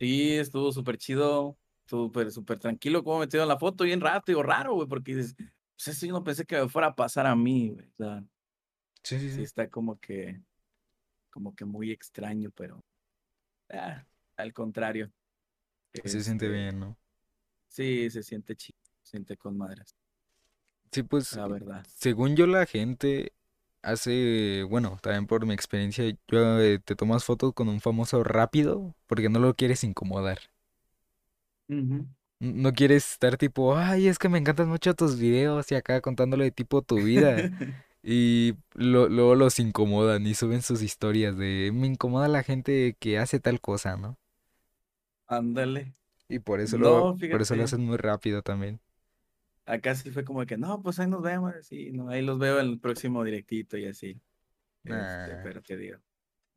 [0.00, 4.74] Sí, estuvo súper chido, súper, súper tranquilo, como metido en la foto, bien rápido, raro,
[4.74, 5.34] güey, porque dices,
[5.76, 7.86] pues eso yo no pensé que me fuera a pasar a mí, güey.
[7.88, 8.24] O sea,
[9.02, 10.40] Sí, sí, sí está como que,
[11.30, 12.80] como que muy extraño, pero
[13.70, 14.04] ah,
[14.36, 15.12] al contrario,
[16.04, 16.98] Se siente este, bien, ¿no?
[17.68, 19.96] sí, se siente chido, se siente con madres,
[20.92, 21.86] Sí, pues la verdad.
[21.96, 23.32] según yo la gente
[23.82, 28.94] hace, bueno, también por mi experiencia, yo eh, te tomas fotos con un famoso rápido
[29.06, 30.38] porque no lo quieres incomodar.
[32.40, 36.50] No quieres estar tipo, ay, es que me encantan mucho tus videos y acá contándole
[36.52, 37.50] tipo tu vida.
[38.02, 43.18] Y lo- luego los incomodan y suben sus historias de, me incomoda la gente que
[43.18, 44.18] hace tal cosa, ¿no?
[45.36, 45.94] Ándale.
[46.26, 48.80] Y por eso lo, por eso lo hacen muy rápido también.
[49.66, 52.58] Acá sí fue como que, no, pues ahí nos vemos, sí, no, ahí los veo
[52.60, 54.18] en el próximo directito y así.
[54.84, 55.98] Este, Nah, pero te digo,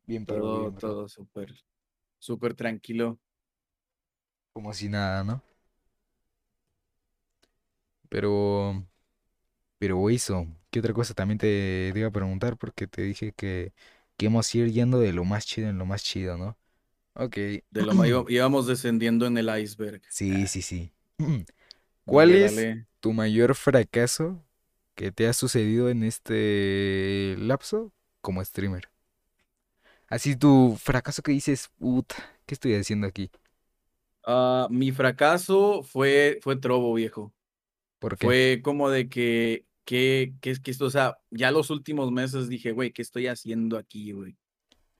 [0.06, 1.54] bien pro, todo, bien todo súper,
[2.18, 3.20] súper tranquilo.
[4.52, 5.42] Como si nada, ¿no?
[8.08, 8.84] Pero,
[9.82, 12.56] pero eso, ¿qué otra cosa también te, te iba a preguntar?
[12.58, 13.72] Porque te dije que,
[14.16, 16.56] que íbamos a ir yendo de lo más chido en lo más chido, ¿no?
[17.14, 17.36] Ok.
[17.70, 20.00] De lo iba- íbamos descendiendo en el iceberg.
[20.08, 20.92] Sí, sí, sí.
[22.06, 22.86] ¿Cuál Dale, es dale.
[23.00, 24.44] tu mayor fracaso
[24.94, 27.92] que te ha sucedido en este lapso
[28.22, 28.90] como streamer?
[30.08, 32.14] Así tu fracaso que dices, puta,
[32.46, 33.30] ¿qué estoy haciendo aquí?
[34.24, 37.34] Ah, mi fracaso fue, fue Trovo, viejo.
[37.98, 38.36] ¿Por qué?
[38.36, 42.48] Fue como de que, que, que es que esto, o sea, ya los últimos meses
[42.48, 44.32] dije, güey, ¿qué estoy haciendo aquí, güey?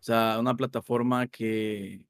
[0.00, 2.06] O sea, una plataforma que,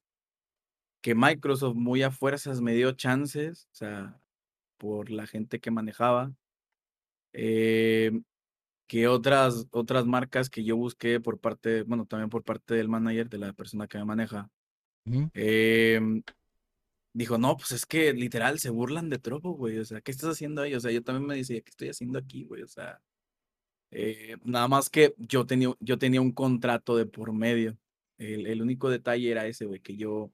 [1.03, 4.21] que Microsoft muy a fuerzas me dio chances, o sea,
[4.79, 6.35] por la gente que manejaba.
[7.33, 8.13] eh,
[8.89, 13.29] que otras, otras marcas que yo busqué por parte, bueno, también por parte del manager,
[13.31, 14.51] de la persona que me maneja,
[17.13, 20.31] dijo, no, pues es que literal se burlan de Trovo, güey, o sea, ¿qué estás
[20.31, 20.75] haciendo ahí?
[20.75, 22.63] O sea, yo también me decía, ¿qué estoy haciendo aquí, güey?
[22.63, 23.01] O sea,
[23.91, 27.79] eh, nada más que yo tenía, yo tenía un contrato de por medio.
[28.19, 30.33] El, el único detalle era ese, güey, que yo,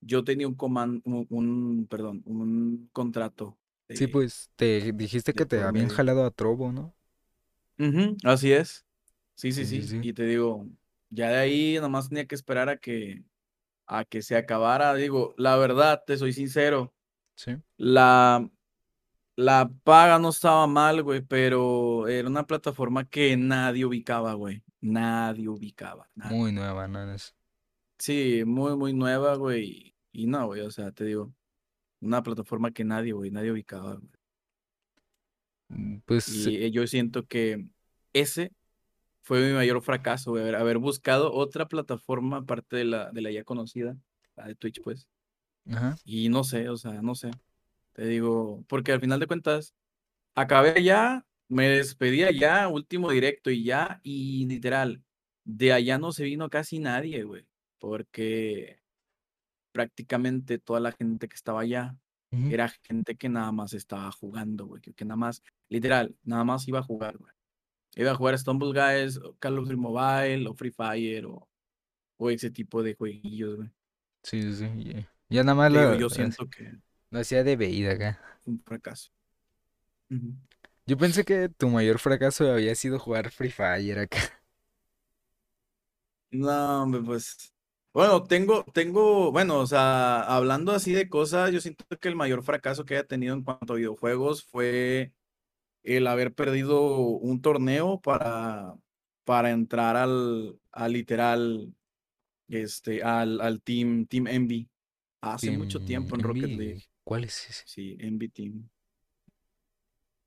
[0.00, 3.58] yo tenía un coman- un, un, perdón, un contrato
[3.94, 5.88] Sí, pues te dijiste que te habían medio.
[5.88, 6.94] jalado a Trovo, ¿no?
[8.24, 8.84] Así es.
[9.34, 9.88] Sí, sí, Sí, sí, sí.
[9.88, 10.08] sí.
[10.08, 10.66] Y te digo,
[11.10, 13.22] ya de ahí nada más tenía que esperar a que,
[13.86, 14.94] a que se acabara.
[14.94, 16.92] Digo, la verdad, te soy sincero,
[17.36, 17.52] Sí.
[17.76, 18.48] la,
[19.36, 24.62] la paga no estaba mal, güey, pero era una plataforma que nadie ubicaba, güey.
[24.80, 26.36] Nadie ubicaba, nadie.
[26.36, 27.12] Muy nueva, ¿no?
[27.12, 27.34] Es-
[27.98, 29.94] Sí, muy, muy nueva, güey.
[30.12, 31.32] Y no, güey, o sea, te digo,
[32.00, 34.10] una plataforma que nadie, güey, nadie ubicaba, güey.
[35.68, 37.66] Mm, Pues Y eh, yo siento que
[38.12, 38.52] ese
[39.26, 43.42] fue mi mayor fracaso, güey, haber, buscado otra plataforma aparte de la, de la ya
[43.42, 43.96] conocida,
[44.36, 45.08] la de Twitch, pues.
[45.68, 45.96] Ajá.
[46.04, 47.32] Y no sé, o sea, no sé.
[47.92, 49.74] Te digo, porque al final de cuentas,
[50.36, 55.02] acabé ya, me despedí allá, último directo y ya, y literal,
[55.42, 57.48] de allá no se vino casi nadie, güey,
[57.80, 58.78] porque
[59.72, 61.96] prácticamente toda la gente que estaba allá
[62.30, 66.78] era gente que nada más estaba jugando, güey, que nada más, literal, nada más iba
[66.78, 67.35] a jugar, güey.
[67.96, 71.48] Iba a jugar Stumble Guys, o Call of Duty Mobile, o Free Fire, o,
[72.18, 73.70] o ese tipo de jueguillos, güey.
[74.22, 74.84] Sí, sí, sí.
[74.94, 76.72] Ya, ya nada más digo, lo, yo lo- siento que
[77.10, 78.20] lo hacía de veída acá.
[78.46, 79.10] un fracaso.
[80.86, 84.18] Yo pensé que tu mayor fracaso había sido jugar Free Fire acá.
[86.30, 87.52] No, hombre, pues.
[87.92, 92.42] Bueno, tengo, tengo, bueno, o sea, hablando así de cosas, yo siento que el mayor
[92.42, 95.14] fracaso que haya tenido en cuanto a videojuegos fue
[95.86, 98.74] el haber perdido un torneo para,
[99.24, 101.72] para entrar al, al literal,
[102.48, 104.68] este, al, al Team, Team Envy.
[105.20, 106.82] Hace mucho tiempo en Rocket League.
[107.04, 107.62] ¿Cuál es ese?
[107.66, 108.68] Sí, Envy Team.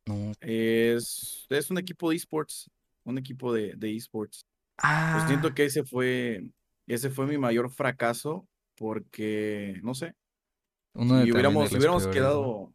[0.05, 0.31] No.
[0.41, 2.69] Es, es un equipo de esports,
[3.03, 4.45] un equipo de, de esports.
[4.75, 6.49] Pues Ah, siento que ese fue,
[6.87, 10.15] ese fue mi mayor fracaso porque, no sé,
[10.93, 12.73] uno de si hubiéramos, si hubiéramos peores, ¿no?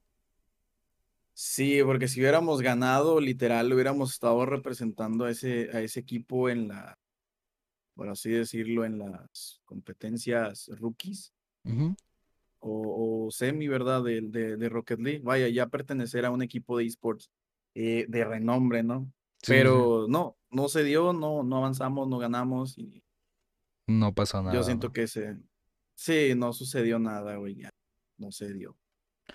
[1.34, 6.68] Sí, porque si hubiéramos ganado, literal, hubiéramos estado representando a ese, a ese equipo en
[6.68, 6.98] la,
[7.94, 11.32] por así decirlo, en las competencias rookies
[12.60, 14.02] o, o semi, ¿verdad?
[14.02, 15.20] De, de, de Rocket League.
[15.22, 17.30] Vaya, ya pertenecer a un equipo de esports
[17.74, 19.00] eh, de renombre, ¿no?
[19.00, 19.52] Sí, sí, sí.
[19.52, 23.02] Pero no, no se dio, no, no avanzamos, no ganamos y
[23.86, 24.92] No pasó yo nada, siento ¿no?
[24.92, 25.36] que se,
[25.94, 27.70] sí, no sucedió nada, güey, ya,
[28.16, 28.76] no se dio.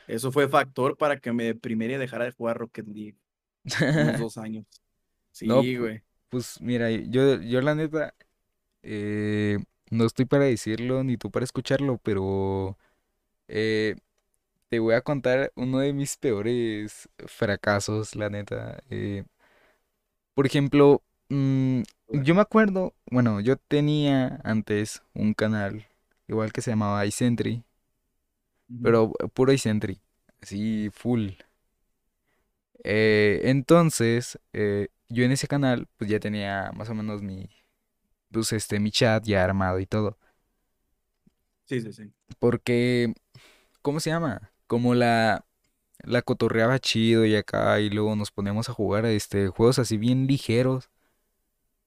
[0.07, 3.17] Eso fue factor para que me deprimiera y dejara de jugar Rocket League
[3.95, 4.65] unos dos años.
[5.43, 6.03] No, Sí, pu- güey.
[6.29, 8.13] pues mira, yo, yo la neta,
[8.83, 9.59] eh,
[9.91, 12.77] no estoy para decirlo ni tú para escucharlo, pero
[13.47, 13.95] eh,
[14.69, 18.83] te voy a contar uno de mis peores fracasos, la neta.
[18.89, 19.25] eh,
[20.33, 25.87] por ejemplo, mm, yo me acuerdo, bueno, yo tenía antes un canal,
[26.27, 27.63] igual que se llamaba iCentry.
[28.81, 30.01] Pero puro iCentry,
[30.41, 31.31] así full.
[32.83, 37.49] Eh, entonces, eh, yo en ese canal, pues ya tenía más o menos mi,
[38.31, 40.17] pues este, mi chat ya armado y todo.
[41.65, 42.11] Sí, sí, sí.
[42.39, 43.13] Porque,
[43.81, 44.51] ¿cómo se llama?
[44.67, 45.45] Como la,
[46.03, 50.27] la cotorreaba chido y acá, y luego nos poníamos a jugar este, juegos así bien
[50.27, 50.89] ligeros,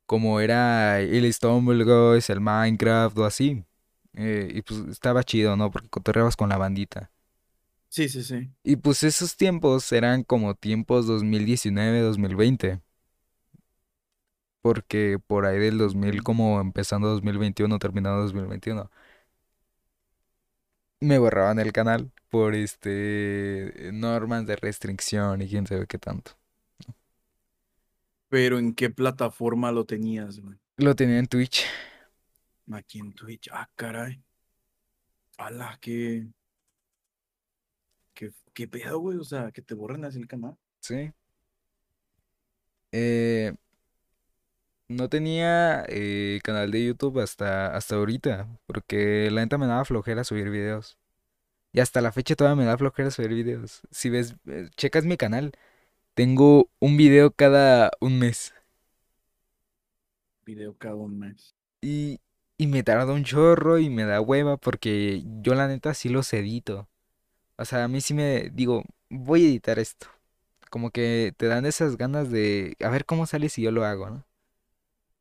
[0.07, 3.65] como era el Stumble Guys, el Minecraft o así.
[4.15, 5.71] Eh, y pues estaba chido, ¿no?
[5.71, 7.11] Porque cotorreabas con la bandita.
[7.89, 8.51] Sí, sí, sí.
[8.65, 12.81] Y pues esos tiempos eran como tiempos 2019, 2020.
[14.61, 16.23] Porque por ahí del 2000, Ujú.
[16.23, 18.91] como empezando 2021, terminando 2021,
[21.01, 26.33] me borraban el canal por este normas de restricción y quién sabe qué tanto.
[28.29, 30.59] Pero ¿en qué plataforma lo tenías, güey?
[30.77, 31.65] Lo tenía en Twitch.
[32.75, 33.49] Aquí en Twitch.
[33.53, 34.23] Ah, caray.
[35.39, 36.27] Ala, qué,
[38.15, 39.19] qué, qué pedo, güey.
[39.19, 40.57] O sea, que te borren así el canal.
[40.81, 41.13] Sí.
[42.93, 43.55] Eh,
[44.89, 50.25] no tenía eh, canal de YouTube hasta, hasta ahorita, porque la neta me daba flojera
[50.25, 50.99] subir videos.
[51.73, 53.83] Y hasta la fecha todavía me da flojera subir videos.
[53.91, 55.53] Si ves, eh, checas mi canal,
[56.15, 58.55] tengo un video cada un mes.
[60.45, 61.55] Video cada un mes.
[61.81, 62.21] Y,
[62.63, 66.33] y me tarda un chorro y me da hueva porque yo la neta sí los
[66.33, 66.89] edito.
[67.59, 70.09] O sea, a mí sí me digo, voy a editar esto.
[70.71, 74.11] Como que te dan esas ganas de a ver cómo sale si yo lo hago,
[74.11, 74.27] ¿no?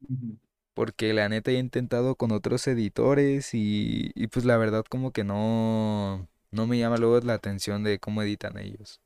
[0.09, 0.37] Ujú.
[0.73, 5.23] Porque la neta he intentado con otros editores y, y pues la verdad como que
[5.23, 9.01] no, no me llama luego la atención de cómo editan ellos.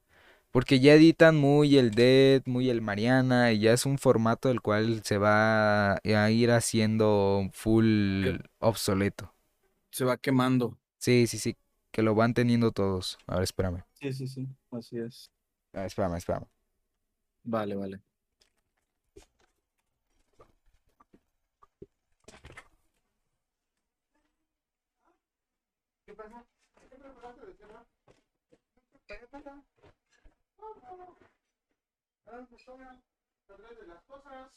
[0.55, 4.61] Porque ya editan muy el Dead, muy el Mariana y ya es un formato el
[4.61, 9.35] cual se va a ir haciendo full obsoleto.
[9.91, 10.79] se va quemando.
[10.97, 11.57] Sí, sí, sí,
[11.91, 13.17] que lo van teniendo todos.
[13.27, 13.83] A ver, espérame.
[13.95, 14.47] Sí, sí, sí.
[14.71, 15.29] Así es.
[15.73, 16.47] A ver, espérame, espérame.
[17.43, 18.01] Vale, vale
[33.87, 34.51] las cosas.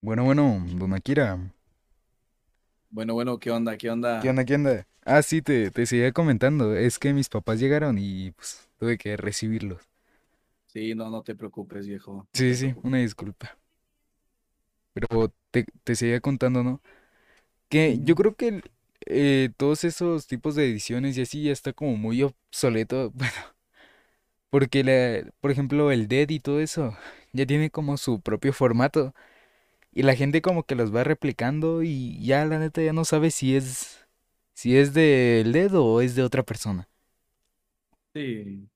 [0.00, 1.38] Bueno, bueno, don Akira.
[2.90, 3.76] Bueno, bueno, ¿qué onda?
[3.78, 4.30] ¿Qué ¿Qué onda?
[4.30, 4.86] onda, qué onda?
[5.04, 6.74] Ah, sí, te, te seguía comentando.
[6.76, 9.80] Es que mis papás llegaron y pues tuve que recibirlos.
[10.66, 12.28] Sí, no, no te preocupes, viejo.
[12.32, 13.58] Sí, sí, una disculpa.
[14.92, 16.82] Pero te, te seguía contando, ¿no?
[17.68, 18.62] Que yo creo que
[19.06, 23.12] eh, todos esos tipos de ediciones y así ya está como muy obsoleto.
[23.16, 23.34] Bueno,
[24.50, 26.96] porque, la, por ejemplo, el Dead y todo eso
[27.32, 29.14] ya tiene como su propio formato.
[29.92, 33.30] Y la gente como que los va replicando y ya la neta ya no sabe
[33.30, 34.06] si es,
[34.54, 36.88] si es del Dead o es de otra persona.
[38.14, 38.68] Sí,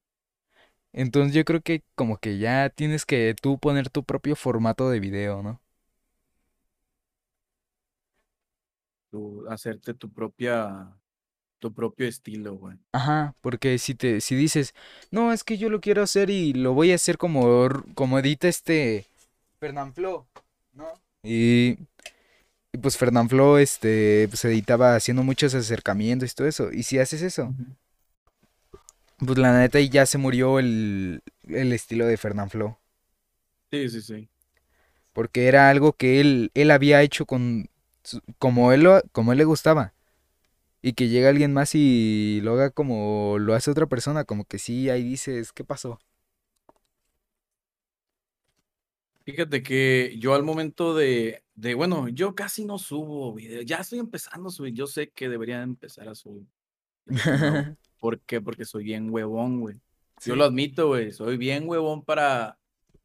[0.93, 5.01] Entonces yo creo que como que ya tienes que tú poner tu propio formato de
[5.01, 5.61] video, ¿no?
[9.13, 10.91] tú, hacerte tu propia,
[11.61, 12.79] tu propio estilo, güey.
[12.93, 14.75] Ajá, porque si te, si dices,
[15.11, 18.49] no, es que yo lo quiero hacer y lo voy a hacer como, como edita
[18.49, 19.07] este
[19.61, 20.27] Fernanfloo,
[20.75, 21.02] ¿no?
[21.23, 21.79] Y,
[22.73, 26.73] y pues Fernanfloo, este, pues editaba haciendo muchos acercamientos y todo eso.
[26.73, 27.55] Y si haces eso,
[29.19, 32.77] pues la neta y ya se murió el, el estilo de Fernanfloo.
[33.71, 34.29] Sí, sí, sí.
[35.13, 37.69] Porque era algo que él, él había hecho con,
[38.39, 39.95] como él, lo- como él le gustaba.
[40.83, 44.59] Y que llega alguien más y lo haga como lo hace otra persona, como que
[44.59, 46.01] sí, ahí dices, ¿qué pasó?
[49.25, 53.99] Fíjate que yo al momento de, de, bueno, yo casi no subo videos, ya estoy
[53.99, 56.47] empezando a subir, yo sé que debería empezar a subir
[57.07, 57.77] nuevo.
[57.99, 58.41] ¿Por qué?
[58.41, 59.81] Porque soy bien huevón, güey.
[60.25, 62.59] Yo lo admito, güey, soy bien huevón para,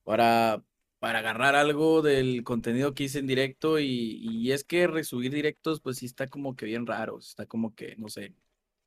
[0.03, 0.63] para,
[0.99, 5.81] para agarrar algo del contenido que hice en directo y, y es que resubir directos,
[5.81, 8.33] pues sí está como que bien raro, está como que, no sé,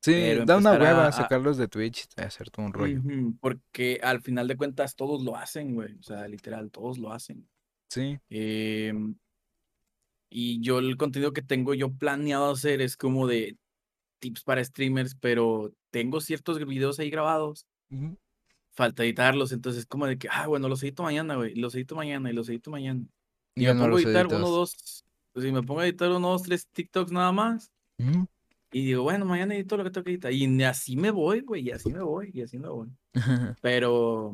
[0.02, 3.02] Sí, pero da una hueva a, sacarlos de Twitch y hacer todo un rollo.
[3.40, 7.46] Porque al final de cuentas todos lo hacen, güey, o sea, literal, todos lo hacen.
[7.88, 9.14] Sí, Em,
[10.30, 13.58] Y yo el contenido que tengo yo planeado hacer es como de
[14.20, 17.66] tips para streamers, pero tengo ciertos videos ahí grabados.
[17.90, 18.16] Ujú.
[18.70, 21.74] Falta editarlos, entonces es como de que, ah, bueno, los edito mañana, güey, y los
[21.74, 23.04] edito mañana y los edito mañana.
[23.56, 24.50] Y Ya me no pongo a editar uno, editas.
[24.50, 27.72] dos, pues si me pongo a editar uno, dos, tres TikToks nada más.
[27.98, 28.28] Ujú.
[28.72, 30.32] Y digo, bueno, mañana edito lo que tengo que editar.
[30.32, 32.88] Y así me voy, güey, y así me voy, y así me voy.
[33.62, 34.32] Pero,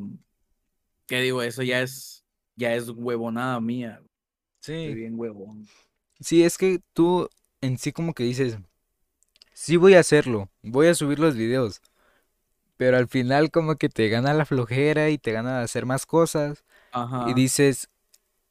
[1.07, 1.41] ¿qué digo?
[1.41, 2.23] Eso ya es,
[2.55, 4.01] ya es huevonada mía.
[4.61, 4.93] Estoy Sí.
[4.95, 5.67] bien huevón.
[6.19, 7.29] Sí, es que tú
[7.61, 8.57] en sí como que dices,
[9.53, 11.81] sí voy a hacerlo, voy a subir los videos,
[12.77, 16.63] pero al final como que te gana la flojera y te gana hacer más cosas
[16.93, 17.33] y Ajá.
[17.35, 17.89] dices,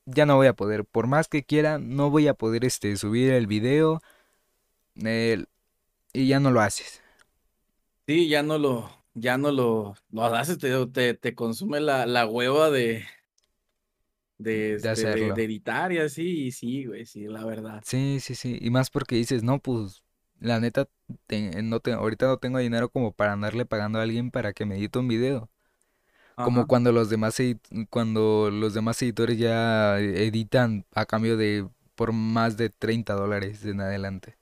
[0.06, 3.32] ya no voy a poder, por más que quiera, no voy a poder este subir
[3.32, 4.02] el video
[4.96, 5.48] el-
[6.22, 7.02] y ya no lo haces.
[8.06, 12.26] Sí, ya no lo, ya no lo, lo haces, te, te, te consume la, la
[12.26, 13.04] hueva de,
[14.38, 17.84] de, de este, de, editar y así, y sí, güey, sí, la verdad.
[17.84, 20.02] Sí, sí, sí, y más porque dices, no, pues
[20.40, 20.88] la neta,
[21.26, 24.66] te- no te- ahorita no tengo dinero como para andarle pagando a alguien para que
[24.66, 25.50] me edite un video.
[26.42, 27.38] Como cuando los demás
[27.90, 33.80] cuando los demás editores ya editan a cambio de por más de 30 dólares en
[33.80, 34.36] adelante.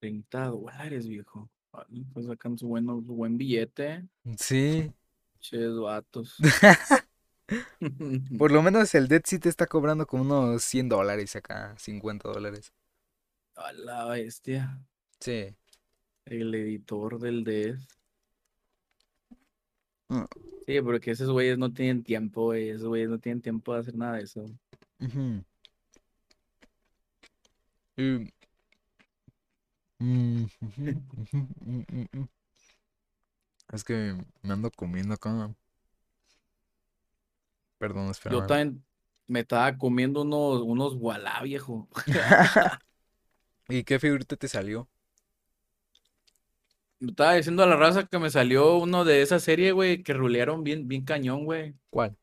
[0.00, 1.50] 30 dólares, viejo.
[1.72, 4.08] Ay, Pues sacan su, bueno, su buen billete.
[4.38, 4.92] Sí.
[5.40, 6.36] Ches vatos.
[8.38, 12.28] Por lo menos el Dead sí te está cobrando como unos 100 dólares acá, 50
[12.28, 12.72] dólares.
[13.56, 14.80] A la bestia.
[15.20, 15.54] Sí.
[16.24, 17.80] El editor del Death.
[20.10, 20.26] Ah,
[20.66, 22.70] Sí, porque esos güeyes no tienen tiempo, güey.
[22.70, 24.44] Esos güeyes no tienen tiempo de hacer nada de eso.
[25.00, 25.42] ujú.
[27.96, 28.30] Y- mm, ujú, ujú, mm, mm, mm.
[33.72, 35.54] Es que me ando comiendo acá.
[37.78, 38.46] Perdón, Yo espérame.
[38.46, 38.84] también
[39.28, 41.88] me estaba comiendo unos, unos gualá, viejo.
[43.68, 44.88] ¿Y qué figurita te salió?
[46.98, 50.12] Me estaba diciendo a la raza que me salió uno de esa serie, güey, que
[50.12, 51.74] rulearon bien, bien cañón, güey.
[51.90, 52.16] ¿Cuál?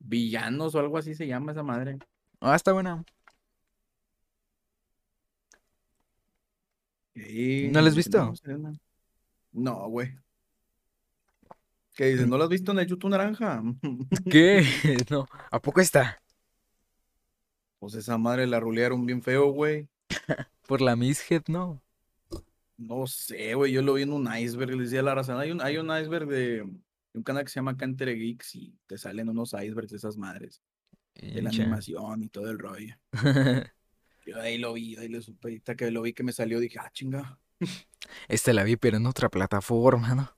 [0.00, 1.98] Villanos o algo así se llama esa madre.
[2.40, 3.04] Ah, está buena.
[7.26, 8.32] Sí, ¿No la has visto?
[9.52, 10.14] No, güey.
[11.94, 12.26] ¿Qué dices?
[12.26, 13.62] Mm, ¿No lo has visto en el YouTube Naranja?
[14.30, 14.64] ¿Qué?
[15.10, 16.22] No, ¿a poco está?
[17.80, 19.88] Pues esa madre la rulearon bien feo, güey.
[20.66, 21.82] Por la Mishead, no.
[22.76, 23.72] No sé, güey.
[23.72, 24.76] Yo lo vi en un iceberg.
[24.76, 26.62] Le decía a la raza, hay un, hay un iceberg de,
[27.14, 30.62] un canal que se llama Cantere Geeks y te salen unos icebergs de esas madres.
[31.14, 32.94] De la animación y todo el rollo.
[34.28, 35.62] Yo ahí lo vi, ahí lo supe.
[35.76, 37.40] Que lo vi que me salió, dije, ah, chinga.
[38.28, 40.36] Esta la vi, pero en otra plataforma, ¿no?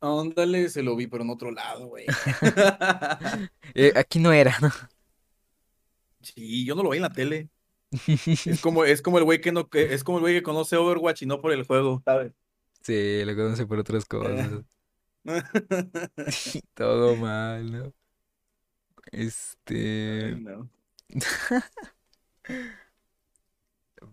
[0.00, 2.06] Ándale, se lo vi, pero en otro lado, güey.
[3.74, 4.70] Eh, aquí no era, ¿no?
[6.22, 7.50] Sí, yo no lo vi en la tele.
[8.46, 10.76] Es como, es como el güey que no, que- es como el güey que conoce
[10.76, 12.32] Overwatch y no por el juego, ¿sabes?
[12.80, 14.62] Sí, lo conoce por otras cosas.
[16.74, 17.92] Todo mal, ¿no?
[19.12, 20.36] Este...
[20.36, 20.70] No.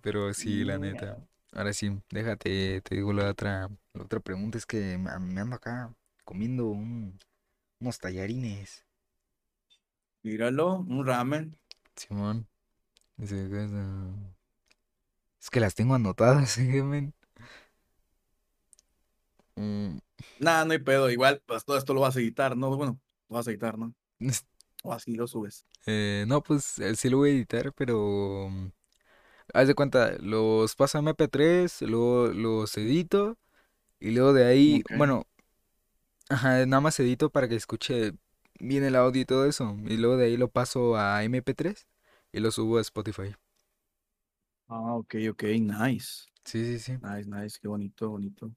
[0.01, 1.17] Pero sí, la neta.
[1.51, 5.55] Ahora sí, déjate, te digo la otra, la otra pregunta es que me me ando
[5.55, 5.93] acá
[6.25, 7.19] comiendo un-
[7.79, 8.85] unos tallarines,
[10.23, 11.57] Míralo, un ramen.
[11.95, 12.47] Simón.
[13.17, 14.13] Dice es, ah,
[15.41, 17.13] es que las tengo anotadas, ¿eh, men?
[19.57, 19.97] Mm,
[20.37, 21.09] Nada, no hay pedo.
[21.09, 22.75] Igual, pues todo esto lo vas a editar, ¿no?
[22.75, 23.93] Bueno, lo vas a editar, ¿no?
[24.19, 24.45] es-
[24.85, 25.65] O así lo subes.
[25.85, 28.71] eh, no, pues eh, sí lo voy a editar, pero mm,
[29.53, 33.37] haz de cuenta, los paso a MP3, luego los edito
[33.99, 35.27] y luego de ahí, bueno,
[36.29, 38.13] ajá, nada más edito para que escuche
[38.59, 41.87] bien el audio y todo eso, y luego de ahí lo paso a MP3
[42.31, 43.35] y lo subo a Spotify.
[44.67, 46.27] Ah, ok, ok, nice.
[46.45, 46.97] Sí, sí, sí.
[47.01, 48.51] Nice, nice, qué bonito, bonito.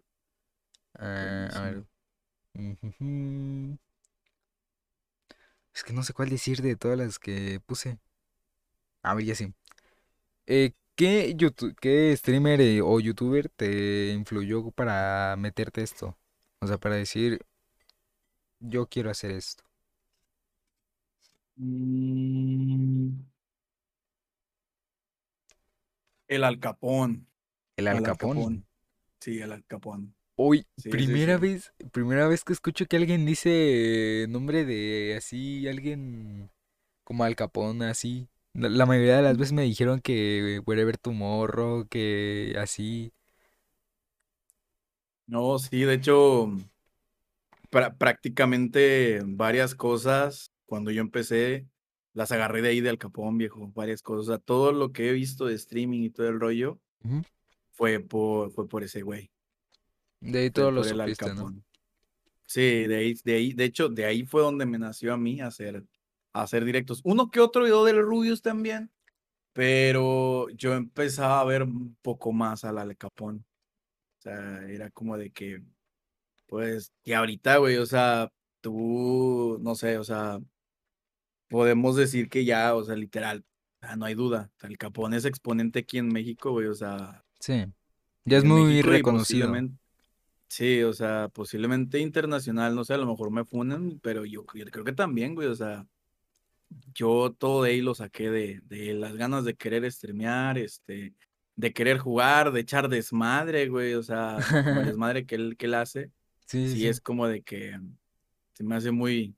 [0.98, 1.84] Ah, a ver.
[5.74, 7.98] Es que no sé cuál decir de todas las que puse.
[9.02, 9.54] A ver, ya sí.
[10.46, 11.34] Eh, ¿qué,
[12.16, 16.16] streamer eh, o youtuber te influyó para meterte esto?
[16.60, 17.40] O sea, para decir,
[18.60, 19.64] yo quiero hacer esto.
[21.58, 23.10] Mm,
[26.28, 27.26] el Alcapón.
[27.76, 27.96] El Al.
[27.98, 28.66] Alcapón.
[29.20, 30.14] Sí, el Alcapón.
[30.36, 31.40] Hoy, Sí, primera sí.
[31.40, 36.50] vez, primera vez que escucho que alguien dice nombre de así, alguien
[37.04, 38.28] como Al Capone, así.
[38.56, 43.12] La, mayoría de las veces me dijeron que Wherever Tomorrow, que así.
[45.26, 46.48] No, sí, de hecho,
[47.70, 51.66] pra- prácticamente varias cosas cuando yo empecé
[52.14, 54.28] las agarré de ahí de Al Capón, viejo, varias cosas.
[54.28, 56.80] O sea, todo lo que he visto de streaming y todo el rollo
[57.72, 59.30] fue por, fue por ese güey.
[60.20, 61.62] De ahí fue todo lo por el Al supiste.
[62.46, 65.42] Sí, de ahí, de ahí, de hecho, de ahí fue donde me nació a mí
[65.42, 65.84] hacer,
[66.42, 67.00] hacer directos.
[67.04, 68.90] Uno que otro video del Rubius también,
[69.52, 73.44] pero yo empezaba a ver un poco más al Al Capón.
[74.18, 75.62] O sea, era como de que,
[76.46, 80.40] pues, y ahorita, güey, o sea, tú, no sé, o sea,
[81.48, 83.44] podemos decir que ya, o sea, literal,
[83.80, 84.50] ah, no hay duda.
[84.62, 87.64] el Capón es exponente aquí en México, güey, o sea, Sí.
[88.24, 89.52] Ya es muy México reconocido.
[90.48, 94.64] sí, o sea, posiblemente internacional, no sé, a lo mejor me funen, pero yo, yo
[94.66, 95.86] creo que también, güey, o sea,
[96.94, 101.14] yo todo de ahí lo saqué de, de las ganas de querer streamear, este,
[101.56, 105.66] de querer jugar, de echar desmadre, güey, o sea, como el desmadre que él, que
[105.66, 106.12] él hace,
[106.46, 106.86] Sí, sí sí.
[106.86, 107.78] es como de que
[108.54, 109.36] se me hace muy,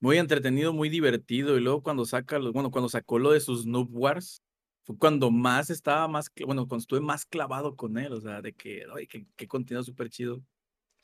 [0.00, 3.88] muy entretenido, muy divertido, y luego cuando saca, bueno, cuando sacó lo de sus Noob
[3.92, 4.42] Wars,
[4.84, 8.52] fue cuando más estaba más, bueno, cuando estuve más clavado con él, o sea, de
[8.54, 10.42] que, ay, qué, qué contenido súper chido,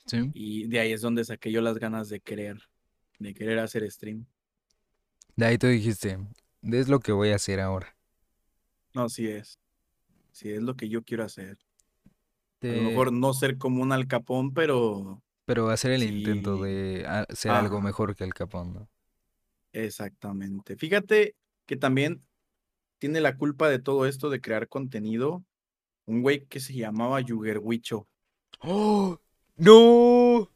[0.07, 0.29] Sí.
[0.33, 2.59] y de ahí es donde saqué yo las ganas de querer,
[3.19, 4.25] de querer hacer stream.
[5.35, 6.17] De ahí tú dijiste,
[6.63, 7.95] es lo que voy a hacer ahora.
[8.93, 9.59] No, sí es.
[10.31, 11.57] Sí es lo que yo quiero hacer.
[12.61, 17.51] A lo mejor no ser como un alcapón, pero Pero hacer el intento de ser
[17.51, 18.89] algo mejor que el Capón, ¿no?
[19.71, 20.77] exactamente.
[20.77, 22.21] Fíjate que también
[22.97, 25.43] tiene la culpa de todo esto de crear contenido
[26.05, 28.07] un güey que se llamaba Yugerwicho.
[28.61, 29.19] ¡Oh!
[29.57, 30.49] ¡No!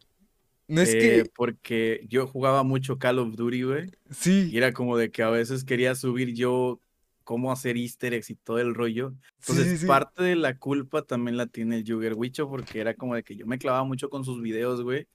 [0.69, 1.31] No es eh, que...
[1.35, 3.85] porque yo jugaba mucho Call of Duty, güey.
[3.87, 6.79] Y Sí, era como de que a veces quería subir yo
[7.23, 9.15] cómo hacer easter eggs y todo el rollo.
[9.39, 9.85] Entonces, sí, sí.
[9.87, 13.47] parte de la culpa también la tiene el Yugerwicho porque era como de que yo
[13.47, 15.07] me clavaba mucho con sus videos, güey.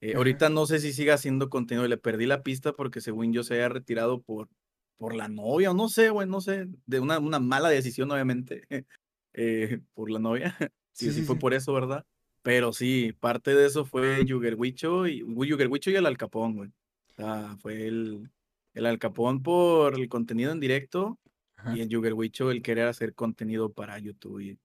[0.00, 3.42] Eh, ahorita no sé si siga haciendo contenido, le perdí la pista porque según yo
[3.42, 4.48] se había retirado por,
[4.96, 8.62] por la novia, o no sé, güey, no sé, de una, una mala decisión, obviamente,
[9.32, 10.56] eh, por la novia.
[10.94, 12.04] Sí, Sí, fue por eso, ¿verdad?
[12.42, 16.70] Pero sí, parte de eso fue Yugerwicho y Yugerwicho y el Alcapón, güey.
[17.10, 18.30] O sea, fue el,
[18.74, 21.18] el Alcapón por el contenido en directo
[21.56, 21.76] Ajá.
[21.76, 24.40] y el Yugerwicho el querer hacer contenido para YouTube.
[24.40, 24.58] y-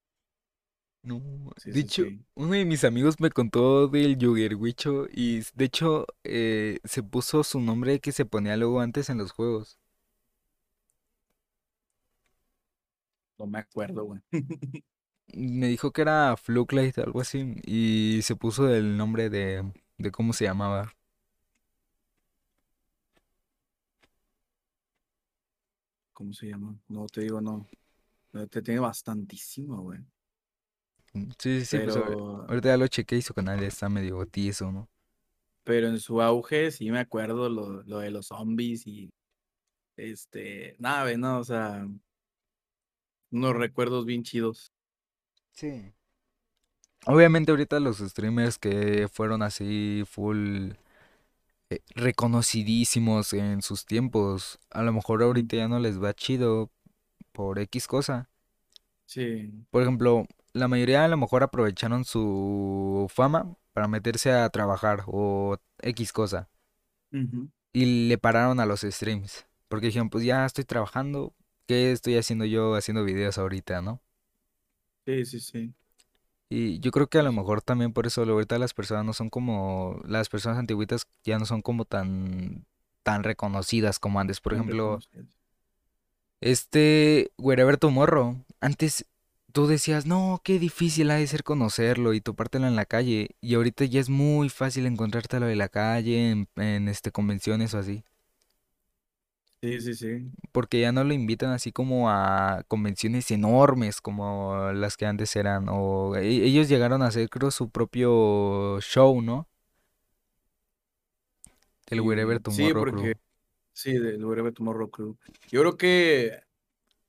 [1.04, 1.22] No,
[1.58, 2.20] Sí, de sí, hecho, sí.
[2.36, 7.60] uno de mis amigos me contó del Yugerwicho y de hecho eh, se puso su
[7.62, 9.80] nombre que se ponía luego antes en los juegos.
[13.40, 14.22] No me acuerdo, güey.
[15.34, 20.34] Me dijo que era Fluclight, algo así, y se puso el nombre de, de cómo
[20.34, 20.92] se llamaba.
[26.14, 26.78] ¿Cómo se llama?
[26.90, 27.66] No te digo, no.
[28.34, 30.00] No, Te tiene bastantísimo, güey.
[31.14, 33.90] Mm, Sí, sí, sí, pues Pero, ahorita ya lo chequé y su canal ya está
[33.90, 34.90] medio tieso, ¿no?
[35.64, 39.10] pero en su auge sí me acuerdo lo, lo de los zombies y
[39.98, 41.40] este, nave, ¿no?
[41.40, 41.88] O sea,
[43.32, 44.74] unos recuerdos bien chidos.
[45.58, 45.92] Sí.
[47.08, 50.74] Obviamente ahorita los streamers que fueron así full
[51.72, 56.70] eh, reconocidísimos en sus tiempos, a lo mejor ahorita ya no les va chido
[57.32, 58.30] por X cosa.
[59.08, 59.52] Sí.
[59.72, 65.58] Por ejemplo, la mayoría a lo mejor aprovecharon su fama para meterse a trabajar o
[65.82, 66.50] X cosa
[67.74, 69.48] y le pararon a los streams.
[69.70, 71.34] Porque dijeron, pues ya estoy trabajando,
[71.66, 74.02] ¿qué estoy haciendo yo haciendo videos ahorita, no?
[75.08, 75.74] Sí, sí, sí.
[76.50, 79.30] Y yo creo que a lo mejor también por eso ahorita las personas no son
[79.30, 82.66] como, las personas antiguitas ya no son como tan,
[83.04, 84.42] tan reconocidas como antes.
[84.42, 85.00] Por ejemplo,
[86.42, 89.06] este Wherever Tomorrow, antes
[89.54, 93.30] tú decías, no, qué difícil ha de ser conocerlo y topártelo en la calle.
[93.40, 97.78] Y ahorita ya es muy fácil encontrártelo en la calle, en, en este convenciones o
[97.78, 98.04] así.
[99.68, 100.32] Sí, sí, sí.
[100.54, 105.68] Porque ya no lo invitan así como a convenciones enormes como las que antes eran.
[105.70, 109.48] O e- ellos llegaron a hacer, creo, su propio show, ¿no?
[111.90, 113.14] El Wherever Sí, sí, Tomorrow porque, Crew.
[113.74, 115.18] sí, del Wherever Tomorrow Crew.
[115.50, 116.40] Yo creo que,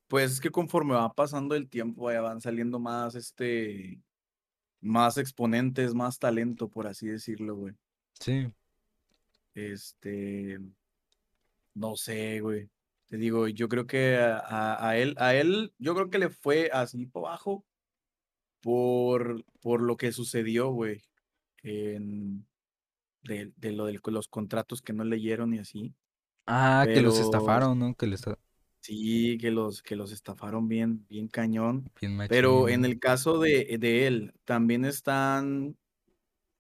[0.09, 4.01] pues, es que conforme va pasando el tiempo, vaya, van saliendo más, este,
[4.81, 7.75] más exponentes, más talento, por así decirlo, güey.
[8.21, 8.53] Sí.
[9.55, 10.59] Este,
[11.79, 12.71] no sé, güey.
[13.09, 16.31] Te digo, yo creo que a, a- a él, a él, yo creo que le
[16.31, 17.65] fue así por abajo
[18.61, 21.03] por, por lo que sucedió, güey,
[21.63, 22.47] en,
[23.23, 25.95] de, de lo de los contratos que no leyeron y así.
[26.47, 27.95] Ah, que los estafaron, ¿no?
[27.95, 28.39] Que esta-
[28.81, 31.91] sí, que los, que los estafaron bien, bien cañón.
[32.01, 35.77] bien Pero en el caso de, de él, también están,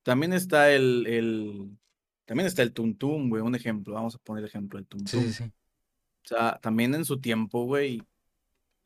[0.02, 1.78] también está el, el,
[2.28, 5.18] también está el Tum Tum, güey, un ejemplo, vamos a poner ejemplo, el Tum Sí,
[5.18, 5.44] sí, sí.
[6.22, 8.02] sea, también en su tiempo, güey,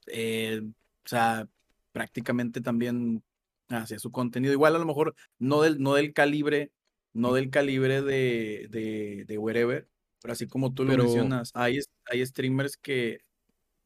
[0.07, 1.49] eh, o sea,
[1.90, 3.24] prácticamente también
[3.68, 4.53] hacía su contenido.
[4.53, 6.70] Igual a lo mejor no del, no del calibre,
[7.14, 9.88] no del calibre de, de, de Wherever,
[10.20, 13.24] pero así como tú lo Pero, mencionas, hay, hay streamers que,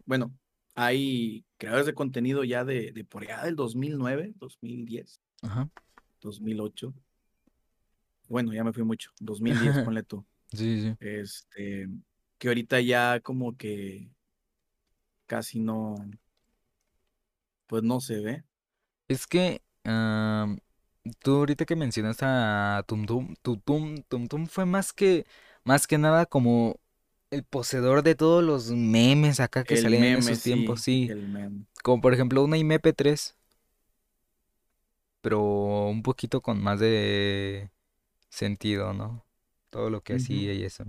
[0.05, 0.37] bueno,
[0.75, 5.71] hay creadores de contenido ya de, de por allá del 2009, 2010, ajá.
[6.21, 6.93] 2008.
[8.29, 10.25] Bueno, ya me fui mucho, 2010, ponle tú.
[10.53, 10.97] Sí, sí.
[11.01, 11.89] Este,
[12.39, 14.09] que ahorita ya como que
[15.27, 15.95] casi no,
[17.67, 18.45] pues no se ve.
[19.09, 19.61] Es que
[21.21, 25.27] tú ahorita que mencionaste a Tum Tum, Tum Tum, Tum Tum fue más que,
[25.65, 26.81] más que nada como
[27.31, 31.13] el poseedor de todos los memes acá que El salían en esos tiempos, sí, sí.
[31.13, 31.67] el meme.
[31.83, 33.37] Como por ejemplo una MP3,
[35.21, 37.71] pero un poquito con más de
[38.37, 39.25] sentido, ¿no?
[39.71, 40.85] Todo lo que hacía y eso.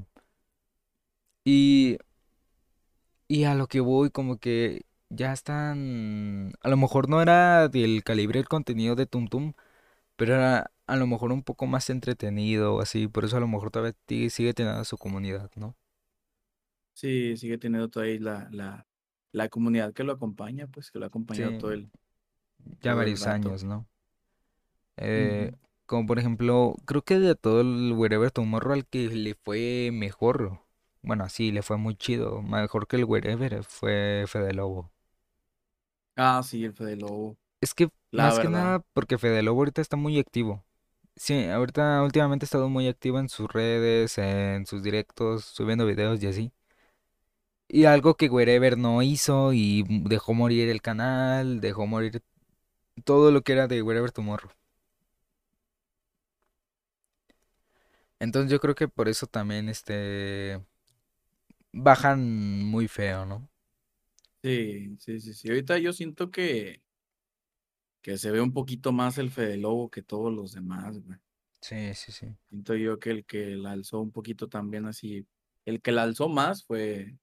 [1.46, 1.98] Y,
[3.28, 8.04] y a lo que voy, como que ya están, a lo mejor no era del
[8.04, 9.54] calibre del contenido de Tum Tum,
[10.18, 13.48] pero era a lo mejor un poco más entretenido o así, por eso a lo
[13.48, 13.96] mejor todavía
[14.32, 15.78] sigue teniendo su comunidad, ¿no?
[16.94, 18.88] Sí, sigue teniendo todavía la, la,
[19.32, 21.92] la comunidad que lo acompaña, pues que lo ha acompañado Sí, todo el,
[22.82, 23.88] ya todo el varios años, ¿no?
[24.98, 25.52] Eh.
[25.88, 30.62] Como por ejemplo, creo que de todo el Wherever Tomorrow al que le fue mejor,
[31.02, 34.92] bueno, sí, le fue muy chido, mejor que el Wherever fue Fede Lobo.
[36.16, 39.82] Ah, sí, el Fede Lobo, Es que la más que nada porque Fede Lobo ahorita
[39.82, 40.64] está muy activo.
[41.16, 46.22] Sí, ahorita últimamente ha estado muy activo en sus redes, en sus directos, subiendo videos
[46.24, 46.52] y así.
[47.70, 52.22] Y algo que Wherever no hizo y dejó morir el canal, dejó morir
[53.06, 54.52] todo lo que era de Wherever Tomorrow.
[58.20, 60.62] Entonces yo creo que por eso también este
[61.72, 63.50] bajan muy feo, ¿no?
[64.44, 65.50] Sí, sí, sí, sí.
[65.50, 66.82] Ahorita yo siento que,
[68.02, 71.20] que se ve un poquito más el Fede Lobo que todos los demás, güey.
[71.62, 72.36] Sí, sí, sí.
[72.50, 75.26] Siento yo que el que la alzó un poquito también así,
[75.66, 77.18] el que la alzó más fue,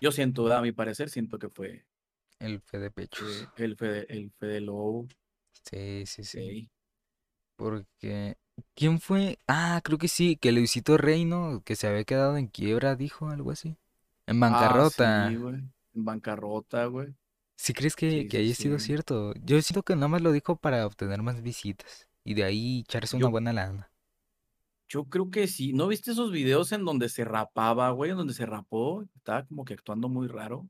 [0.00, 1.86] yo siento, a mi parecer, siento que fue
[2.40, 3.48] El Fede Pechos.
[3.56, 5.08] eh, el Fede, el Fede Lobo.
[5.64, 6.38] Sí, sí, sí.
[6.38, 6.70] Sí.
[7.56, 8.36] Porque
[8.74, 9.38] ¿quién fue?
[9.48, 11.62] Ah, creo que sí, que Luisito Rey, ¿no?
[11.64, 13.76] Que se había quedado en quiebra, dijo algo así.
[14.26, 15.36] En Ah, sí, bancarrota.
[15.36, 15.54] güey.
[15.94, 17.14] En bancarrota, güey.
[17.56, 18.80] ¿Sí crees que, Sí, que sí, haya sido sí.
[18.80, 19.34] cierto?
[19.44, 23.16] Yo siento que nada más lo dijo para obtener más visitas y de ahí echarse
[23.16, 23.90] una Yo, buena lana.
[24.88, 25.72] yo creo que sí.
[25.72, 28.10] ¿No viste esos videos en donde se rapaba, güey?
[28.10, 29.02] En donde se rapó.
[29.16, 30.68] Estaba como que actuando muy raro.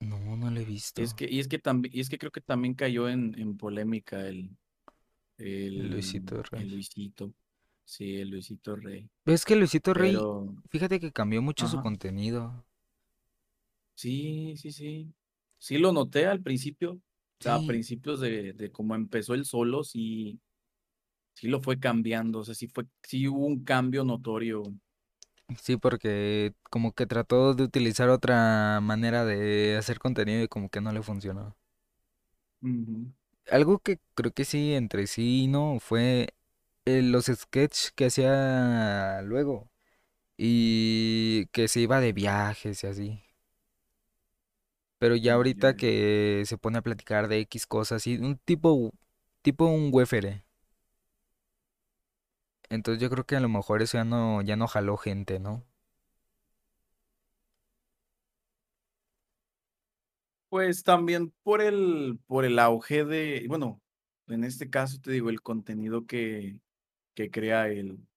[0.00, 0.64] No, no lo he
[0.96, 1.14] Y es visto.
[1.14, 4.26] que, y es que también, y es que creo que también cayó en, en polémica
[4.28, 4.50] el,
[5.74, 6.64] El el, Luisito Rey.
[6.64, 7.32] el Luisito.
[7.84, 9.08] Sí, el Luisito Rey.
[9.22, 11.80] Pero es que Luisito Rey, Pero, fíjate que cambió mucho su ajá.
[11.80, 12.64] contenido.
[13.94, 15.12] Sí, sí, sí.
[15.58, 16.92] Sí lo noté al principio.
[16.94, 17.00] O
[17.40, 20.40] sea, a Sí, principios de, de cómo empezó él solo, sí,
[21.34, 22.40] sí lo fue cambiando.
[22.40, 24.64] O sea, sí fue, sí hubo un cambio notorio.
[25.62, 30.80] sí, porque como que trató de utilizar otra manera de hacer contenido y como que
[30.80, 31.56] no le funcionó.
[32.62, 33.10] Ujú.
[33.50, 36.34] Algo que creo que sí, entre sí y no, fue
[36.86, 39.70] eh, los sketches que hacía luego.
[40.38, 43.22] Y que se iba de viajes y así.
[44.98, 45.76] Pero ya ahorita ya.
[45.76, 48.92] que se pone a platicar de X cosas y un tipo,
[49.42, 50.44] tipo un huéfere.
[52.70, 55.64] Entonces yo creo que a lo mejor eso ya no, ya no jaló gente, ¿no?
[60.48, 63.82] Pues también por el, por el auge de, bueno,
[64.28, 66.60] en este caso te digo, el contenido que,
[67.14, 68.08] que crea el,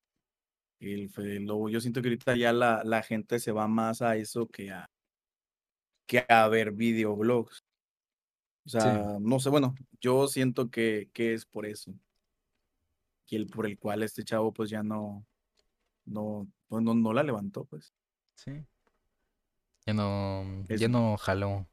[0.79, 1.69] el Fede Lobo.
[1.69, 4.87] Yo siento que ahorita ya la, la gente se va más a eso que a,
[6.07, 7.63] que a ver videoblogs.
[8.65, 11.93] O Sí, sea, no sé, bueno, yo siento que, que es por eso.
[13.27, 15.25] Y el por el cual este chavo pues ya no,
[16.05, 17.93] no, pues, no, no la levantó, pues.
[18.35, 18.65] sí.
[19.85, 21.67] Ya no, Es, ya no jaló.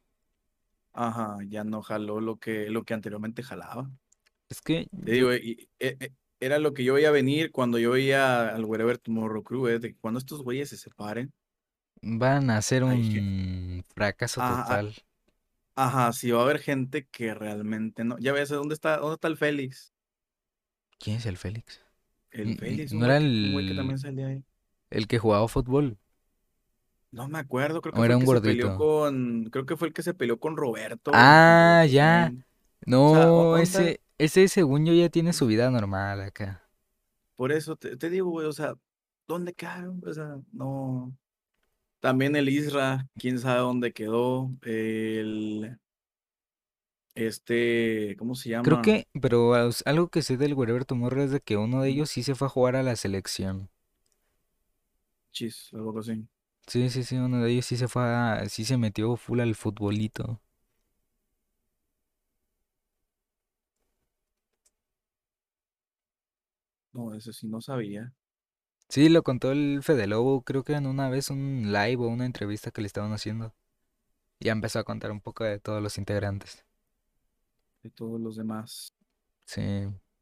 [1.06, 3.90] Ajá, ya no jaló lo que, lo que anteriormente jalaba.
[4.50, 7.90] Es que Te digo, y- e- e- era lo que yo veía venir cuando yo
[7.92, 11.32] veía al Wherever Tomorrow Crew, eh, de que cuando estos güeyes se separen,
[12.02, 12.60] van a
[13.08, 14.94] que, un fracaso total.
[15.76, 18.18] ajá, sí va a haber gente que realmente no.
[18.18, 19.94] Ya ves, ¿dónde está, dónde está el Félix?
[20.98, 21.80] ¿Quién es el Félix?
[22.30, 24.42] El Félix, ¿No era un güey que el, también salía ahí.
[24.90, 25.98] el que jugaba fútbol?
[27.10, 29.76] No me acuerdo, creo ¿O que fue el un que se peleó con, creo que
[29.76, 32.34] fue el que se peleó con Roberto Ah, ya.
[32.34, 32.44] Revolución.
[33.02, 36.68] O sea, ¿dó- No, ese, ese según yo ya tiene su vida normal acá.
[37.36, 38.74] Por eso te, te digo, güey, o sea,
[39.26, 40.02] ¿dónde quedaron?
[40.06, 41.16] O sea, no.
[42.00, 44.52] También el Isra, quién sabe dónde quedó.
[44.62, 45.78] El.
[47.14, 48.16] Este.
[48.18, 48.62] ¿Cómo se llama?
[48.62, 51.88] Creo que, pero as- algo que sé del Wherever Tomorrow es de que uno de
[51.90, 53.68] ellos sí se fue a jugar a la selección.
[55.32, 56.28] Chis, algo así.
[56.68, 59.54] Sí, sí, sí, uno de ellos sí se fue a, sí se metió full al
[59.56, 60.40] futbolito.
[66.92, 68.12] No, eso sí no sabía.
[68.90, 72.26] Sí, lo contó el Fede Lobo, creo que en una vez un live o una
[72.26, 73.54] entrevista que le estaban haciendo.
[74.40, 76.64] Ya empezó a contar un poco de todos los integrantes.
[77.82, 78.94] De todos los demás.
[79.46, 79.62] Sí,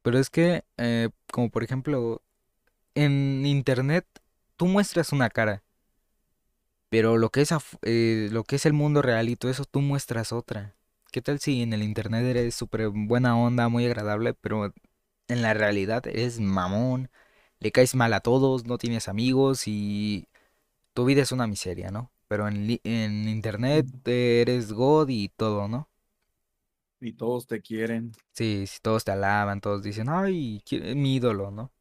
[0.01, 2.21] pero es que, eh, como por ejemplo,
[2.95, 4.07] en internet
[4.57, 5.63] tú muestras una cara,
[6.89, 9.81] pero lo que es, eh, lo que es el mundo real y todo eso, tú
[9.81, 10.75] muestras otra.
[11.11, 14.73] ¿Qué tal si en el internet eres súper buena onda, muy agradable, pero
[15.27, 17.09] en la realidad eres mamón,
[17.59, 20.27] le caes mal a todos, no tienes amigos y
[20.93, 22.11] tu vida es una miseria, ¿no?
[22.27, 25.89] Pero en, en internet eres God y todo, ¿no?
[26.99, 28.11] Y todos te quieren.
[28.31, 30.61] Sí, sí, todos te alaban, todos dicen, ay,
[30.95, 31.71] mi ídolo, ¿no?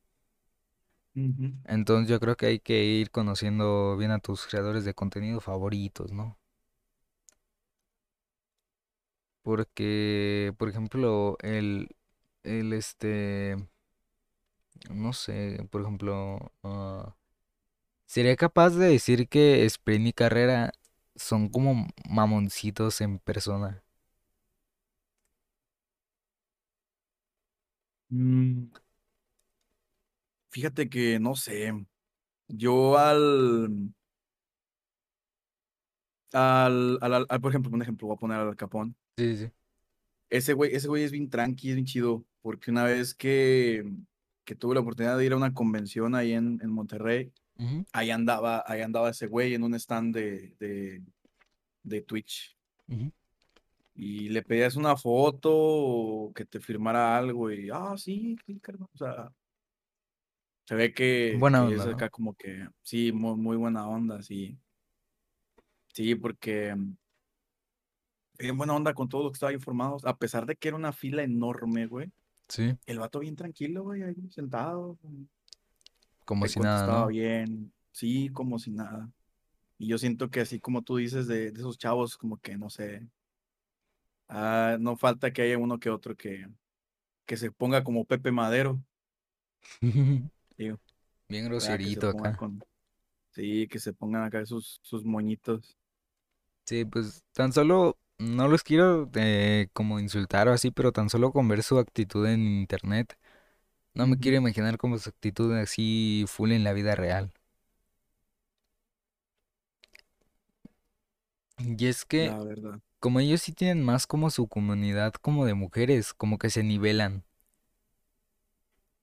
[1.16, 1.52] Ujú.
[1.64, 6.12] Entonces yo creo que hay que ir conociendo bien a tus creadores de contenido favoritos,
[6.12, 6.38] ¿no?
[9.42, 11.88] Porque, por ejemplo, el,
[12.42, 13.56] el este,
[14.90, 17.14] no sé, por ejemplo, ah,
[18.06, 20.72] sería capaz de decir que Sprint y Carrera
[21.16, 23.84] son como mamoncitos en persona.
[28.12, 28.70] Mm,
[30.56, 31.70] Fíjate que no sé.
[32.48, 33.92] Yo al.
[36.32, 38.96] Al, al, por ejemplo, un ejemplo, voy a poner al Capón.
[39.18, 39.50] Sí, sí.
[40.30, 42.24] Ese güey, ese güey es bien tranqui, es bien chido.
[42.40, 43.84] Porque una vez que,
[44.46, 47.34] que tuve la oportunidad de ir a una convención ahí en, en Monterrey,
[47.92, 51.02] ahí andaba, ahí andaba ese güey en un stand de, de,
[51.82, 52.56] de Twitch.
[53.94, 58.88] Y le pedías una foto o que te firmara algo y, ah, sí, sí, carnal",
[58.94, 59.30] O sea,
[60.66, 61.94] se ve que, Buena que onda, es ¿no?
[61.94, 64.58] acá como que, sí, muy, muy buena onda, sí.
[65.92, 66.96] Sí, porque mm,
[68.38, 69.96] bien buena onda con todo lo que estaba informado.
[70.04, 72.10] A pesar de que era una fila enorme, güey.
[72.48, 74.98] Sí, El vato bien tranquilo, güey, ahí sentado.
[76.24, 77.06] como si nada, contestaba ¿no?
[77.08, 77.72] bien.
[77.92, 79.10] Sí, como si nada.
[79.78, 82.70] Y yo siento que así como tú dices de, de esos chavos, como que no
[82.70, 83.06] sé.
[84.28, 86.48] ah, no falta que haya uno que otro que,
[87.26, 88.80] que se ponga como Pepe Madero.
[90.58, 90.78] Digo,
[91.28, 92.36] Bien groserito acá.
[92.36, 92.60] con.
[93.32, 95.76] Sí, que se pongan acá sus, sus moñitos.
[96.66, 101.32] Sí, pues tan solo, no los quiero eh, como insultar o así, pero tan solo
[101.32, 103.16] con ver su actitud en internet,
[103.94, 107.32] no me quiero imaginar como su actitud así full en la vida real.
[111.58, 116.14] Y es que, La como ellos sí tienen más como su comunidad como de mujeres,
[116.14, 117.24] como que se nivelan,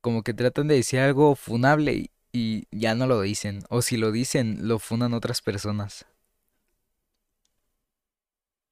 [0.04, 3.98] como que tratan de decir algo funable y, y ya no lo dicen, o si
[3.98, 6.06] lo dicen, lo funan otras personas.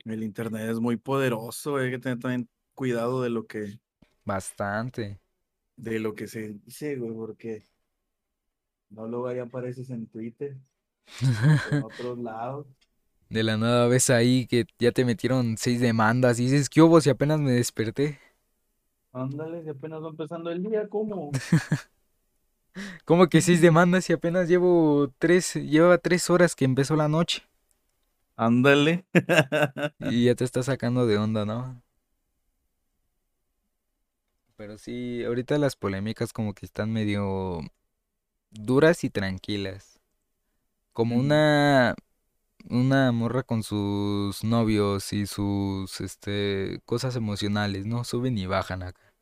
[0.06, 3.80] El internet es muy poderoso, hay que tener también cuidado de lo que,
[4.26, 5.20] Bastante.
[5.76, 7.64] de lo que se dice, güey, porque
[8.92, 10.56] no luego ahí apareces en Twitter
[11.66, 12.68] en otros lados.
[13.30, 17.02] De la nada ves ahí que ya te metieron seis demandas y dices, ¿qué hubo
[17.02, 18.20] si apenas me desperté?
[19.14, 21.32] Ándale, si apenas va empezando el día, ¿cómo?
[23.06, 27.44] ¿Cómo que seis demandas si apenas llevo tres, lleva tres horas que empezó la noche?
[28.38, 29.06] Ándale.
[30.00, 31.82] Y ya te está sacando de onda, ¿no?
[34.56, 37.60] Pero sí, ahorita las polémicas como que están medio
[38.52, 40.00] duras y tranquilas.
[40.94, 41.96] Como una,
[42.70, 48.04] una morra con sus novios y sus, este, cosas emocionales, ¿no?
[48.04, 49.14] Suben y bajan acá.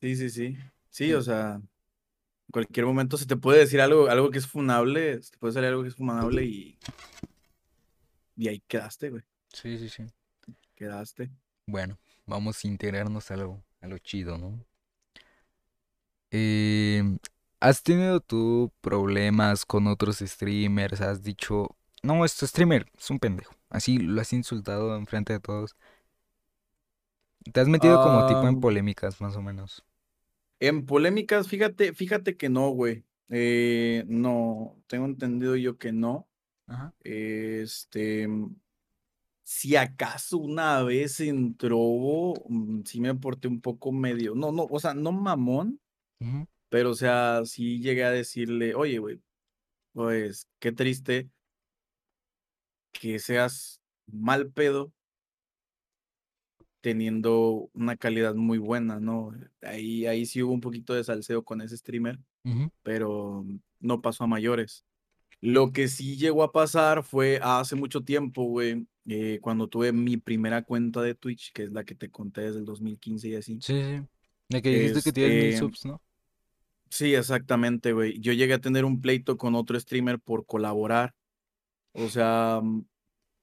[0.00, 0.58] Sí, sí, sí.
[0.90, 1.68] Sí, o sea, en
[2.52, 5.70] cualquier momento se te puede decir algo, algo que es funable, se te puede salir
[5.70, 6.78] algo que es funable y,
[8.36, 9.22] y ahí quedaste, güey.
[9.52, 10.04] Sí, sí, sí.
[10.74, 11.30] Quedaste.
[11.66, 14.64] Bueno, vamos a integrarnos a lo, a lo chido, ¿no?
[16.30, 17.18] Em,
[17.60, 21.00] ¿has tenido tú problemas con otros streamers?
[21.00, 23.54] ¿Has dicho, no, este streamer es un pendejo?
[23.70, 25.76] Así lo has insultado enfrente de todos.
[27.52, 29.84] Te has metido como tipo en polémicas, más o menos.
[30.60, 33.04] en polémicas, fíjate, fíjate que no, güey.
[33.28, 36.28] Eh, no, tengo entendido yo que no.
[36.66, 36.94] Ajá.
[37.00, 38.28] Este,
[39.42, 41.78] si acaso una vez entró,
[42.48, 45.80] mm, sí me porté un poco medio, no, no, o sea, no mamón,
[46.68, 49.20] pero o sea, sí llegué a decirle, oye, güey,
[49.92, 51.30] pues qué triste
[52.92, 54.92] que seas mal pedo
[56.80, 59.32] teniendo una calidad muy buena, ¿no?
[59.62, 62.18] Ahí, ahí sí hubo un poquito de salseo con ese streamer,
[62.82, 63.46] pero
[63.80, 64.84] no pasó a mayores.
[65.40, 70.16] Lo que sí llegó a pasar fue hace mucho tiempo, güey, eh, cuando tuve mi
[70.18, 73.60] primera cuenta de Twitch, que es la que te conté desde el 2015 y así.
[73.60, 74.06] Sí, sí.
[74.48, 76.02] De que dijiste que tienes mil Este, subs, ¿no?
[76.90, 78.18] sí, exactamente, güey.
[78.20, 81.14] Yo llegué a tener un pleito con otro streamer por colaborar.
[81.92, 82.84] O sea, mm,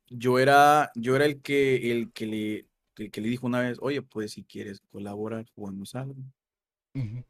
[0.10, 2.66] yo era, yo era el que, el que le,
[2.98, 6.22] el que le dijo una vez, oye, pues si quieres colaborar, jugamos algo.
[6.96, 7.24] Ujú.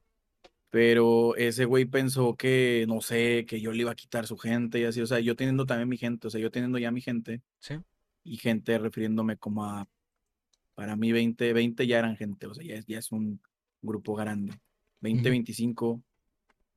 [0.70, 4.80] Pero ese güey pensó que, no sé, que yo le iba a quitar su gente
[4.80, 5.02] y así.
[5.02, 7.76] O sea, yo teniendo también mi gente, o sea, yo teniendo ya mi gente Sí.
[8.24, 9.88] y gente refiriéndome como a,
[10.76, 13.42] para mí 20, 20 ya eran gente, o sea, ya es, ya es un
[13.82, 14.54] grupo grande.
[15.02, 15.30] 20, Ujú.
[15.32, 16.02] 25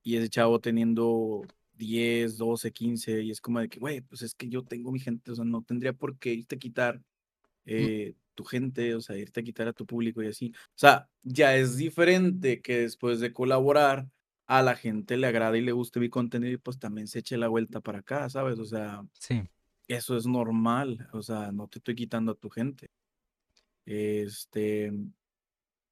[0.03, 1.43] y ese chavo teniendo
[1.87, 5.01] 10, 12, 15 y es como de que, güey, pues es que yo tengo mi
[5.01, 7.03] gente, o sea, no tendría por qué irte a quitar
[7.67, 10.53] eh, tu gente, o sea, irte a quitar a tu público y así.
[10.57, 14.09] O sea, ya es diferente que después de colaborar
[14.47, 17.37] a la gente le agrade y le guste mi contenido y pues también se eche
[17.39, 18.59] la vuelta para acá, ¿sabes?
[18.59, 19.43] O sea, Sí.
[19.89, 22.89] eso es normal, o sea, no te estoy quitando a tu gente.
[23.87, 24.93] Este,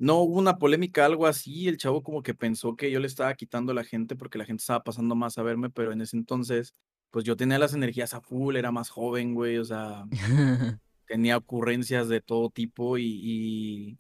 [0.01, 3.34] no hubo una polémica, algo así, el chavo como que pensó que yo le estaba
[3.34, 6.16] quitando a la gente porque la gente estaba pasando más a verme, pero en ese
[6.16, 6.72] entonces,
[7.11, 10.05] pues yo tenía las energías a full, era más joven, güey, o sea,
[11.07, 13.98] tenía ocurrencias de todo tipo y,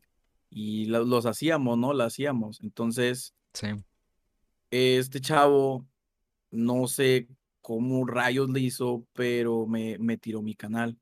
[0.48, 1.92] y, los hacíamos, ¿no?
[1.92, 2.62] Las hacíamos.
[2.62, 3.66] Entonces, Sí.
[4.70, 5.86] este chavo,
[6.50, 7.28] no sé
[7.60, 10.96] cómo rayos le hizo, pero me, me tiró mi canal.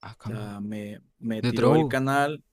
[0.00, 0.40] Ah, O cabrón.
[0.40, 2.44] sea, me, me ¿De tiró el canal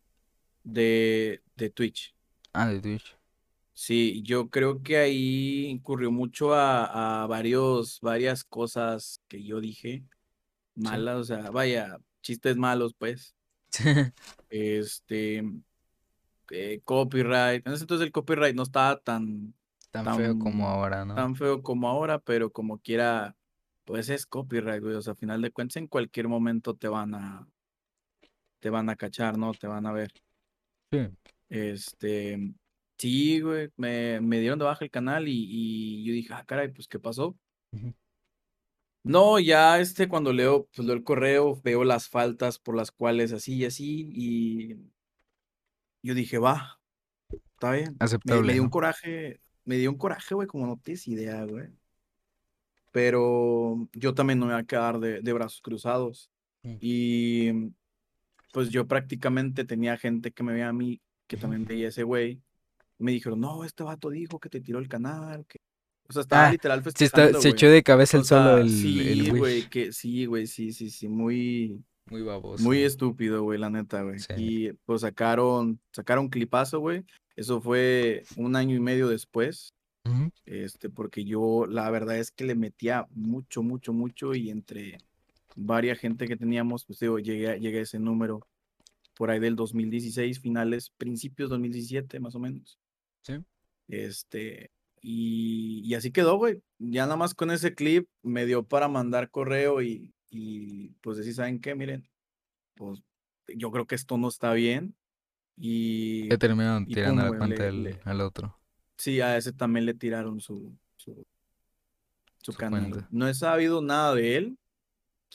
[0.65, 2.13] de, de Twitch.
[2.51, 3.17] Ah, de Twitch.
[3.73, 10.03] Sí, yo creo que ahí incurrió mucho a, a varios, varias cosas que yo dije
[10.75, 13.35] malas, o sea, vaya, chistes malos, pues.
[14.49, 15.43] Este,
[16.51, 17.65] eh, copyright.
[17.65, 19.53] En ese entonces el copyright no estaba tan,
[19.91, 21.15] Tan feo como tan, ahora, ¿no?
[21.15, 23.35] tan feo como ahora, pero como quiera,
[23.85, 24.95] pues es copyright, güey.
[24.95, 27.47] O sea, a final de cuentas, en cualquier momento te van a,
[28.59, 29.53] te van a cachar, ¿no?
[29.53, 30.11] Te van a ver.
[30.91, 30.99] Sí.
[31.49, 32.53] Este,
[32.97, 36.69] sí, güey, me, me dieron de baja el canal y, y yo dije, ah, caray,
[36.71, 37.37] pues, ¿qué pasó?
[39.03, 43.33] No, ya este, cuando leo, pues leo el correo, veo las faltas por las cuales
[43.33, 44.75] así y así, y
[46.01, 46.79] yo dije, va,
[47.53, 47.95] está bien.
[47.99, 48.71] Me, Aceptable, me dio un ¿no?
[48.71, 51.69] coraje, me dio un coraje, güey, como no tienes idea, güey.
[52.91, 56.31] Pero yo también no me voy a quedar de, de brazos cruzados.
[56.63, 56.77] Mm.
[56.79, 57.51] Y
[58.55, 62.03] pues yo prácticamente tenía gente que me veía a mí, que también veía a ese
[62.03, 62.41] güey.
[62.97, 65.45] Me dijeron, no, este vato dijo que te tiró el canal.
[65.45, 65.59] Que...
[66.07, 68.43] O sea, estaba Ah, literal se, está, festejando, se echó de cabeza O el solo
[68.53, 72.63] sea, el, sí, güey, que sí, güey, sí, sí, sí, muy, Muy baboso.
[72.63, 74.19] muy estúpido, güey, la neta, güey.
[74.19, 74.33] Sí.
[74.37, 77.03] Y pues sacaron, sacaron clipazo, güey.
[77.35, 79.73] Eso fue un año y medio después,
[80.45, 84.99] este, porque yo la verdad es que le metía mucho, mucho, mucho y entre
[85.55, 88.47] varias gente que teníamos, pues digo, llegué, a- llegué a ese número
[89.15, 92.77] por ahí del 2016, finales, principios 2017, más o menos.
[93.21, 93.35] Sí.
[93.87, 96.61] Este, y, y así quedó, güey.
[96.79, 101.33] Ya nada más con ese clip me dio para mandar correo y, y pues decir,
[101.35, 101.75] ¿saben qué?
[101.75, 102.07] Miren,
[102.75, 103.01] pues
[103.55, 104.95] yo creo que esto no está bien.
[105.57, 107.67] Y, Le terminaron tirando la cuenta
[108.03, 108.57] al, otro.
[108.97, 111.25] sí, a ese también le tiraron su, su,
[112.41, 113.07] su Su canal.
[113.11, 114.57] No he sabido nada de él.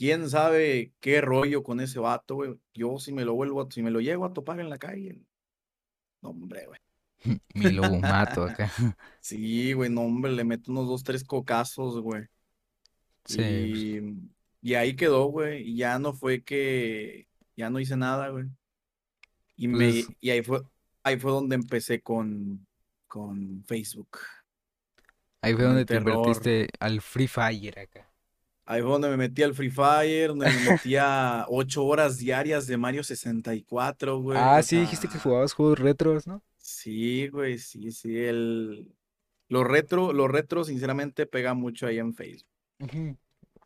[0.01, 2.59] ¿Quién sabe qué rollo con ese vato, güey?
[2.73, 5.21] Yo si me lo vuelvo, a- si me lo llego a topar en la calle,
[6.23, 6.81] no, hombre, güey.
[7.55, 8.73] Mi lobo mato acá.
[9.21, 12.25] Sí, güey, no, hombre, le meto unos dos, tres cocazos, güey.
[13.27, 13.37] Sí.
[13.37, 14.01] pues, Y,
[14.63, 15.69] y ahí quedó, güey.
[15.69, 18.47] Y ya no fue que, ya no hice nada, güey.
[19.57, 20.63] Y me, Pues- y ahí fue,
[21.03, 22.67] ahí fue donde empecé con,
[23.07, 24.19] con Facebook.
[25.43, 26.15] Ahí fue donde te terror.
[26.17, 28.10] invertiste al Free Fire acá.
[28.71, 32.77] Ahí fue donde me metí al Free Fire, donde me metía ocho horas diarias de
[32.77, 34.39] Mario 64, güey.
[34.39, 36.41] Ah, o sí, dijiste que jugabas juegos retros, ¿no?
[36.57, 38.17] Sí, güey, sí, sí.
[38.17, 38.95] El,
[39.49, 42.47] lo retro, lo retro, sinceramente, pega mucho ahí en Facebook.
[42.79, 43.17] Ujú.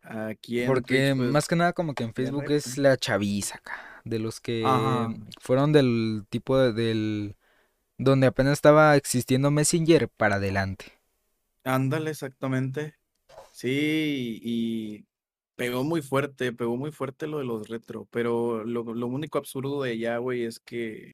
[0.00, 3.56] Aquí en Porque Twitch, pues, más que nada como que en Facebook es la chaviza
[3.56, 4.00] acá.
[4.04, 5.14] De los que Ajá.
[5.38, 7.36] fueron del tipo de- del...
[7.98, 10.86] Donde apenas estaba existiendo Messenger para adelante.
[11.64, 12.94] Ándale, exactamente.
[13.54, 15.06] Sí, y
[15.54, 19.80] pegó muy fuerte, pegó muy fuerte lo de los retro, pero lo, lo único absurdo
[19.80, 21.12] de allá, güey, es que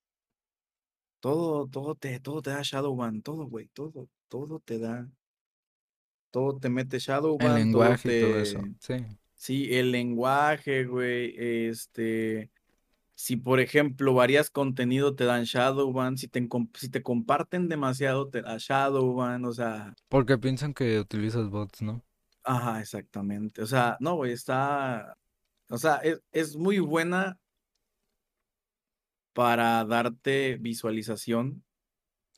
[1.20, 5.07] todo, todo te, todo te da Shadowban, todo, güey, todo, todo te da,
[6.30, 8.62] todo te mete El Shadowban, todo y todo te, eso.
[8.78, 8.95] Sí.
[9.34, 12.51] Sí, el lenguaje, güey, este,
[13.14, 18.41] si por ejemplo varias contenido te dan Shadowban, si te, si te comparten demasiado te
[18.41, 22.03] da Shadowban, o sea, Porque piensan que utilizas bots, ¿no?
[22.51, 25.17] Ajá, exactamente, o sea, no, güey, está,
[25.69, 27.39] o sea, es, es muy buena
[29.33, 31.65] para darte visualización,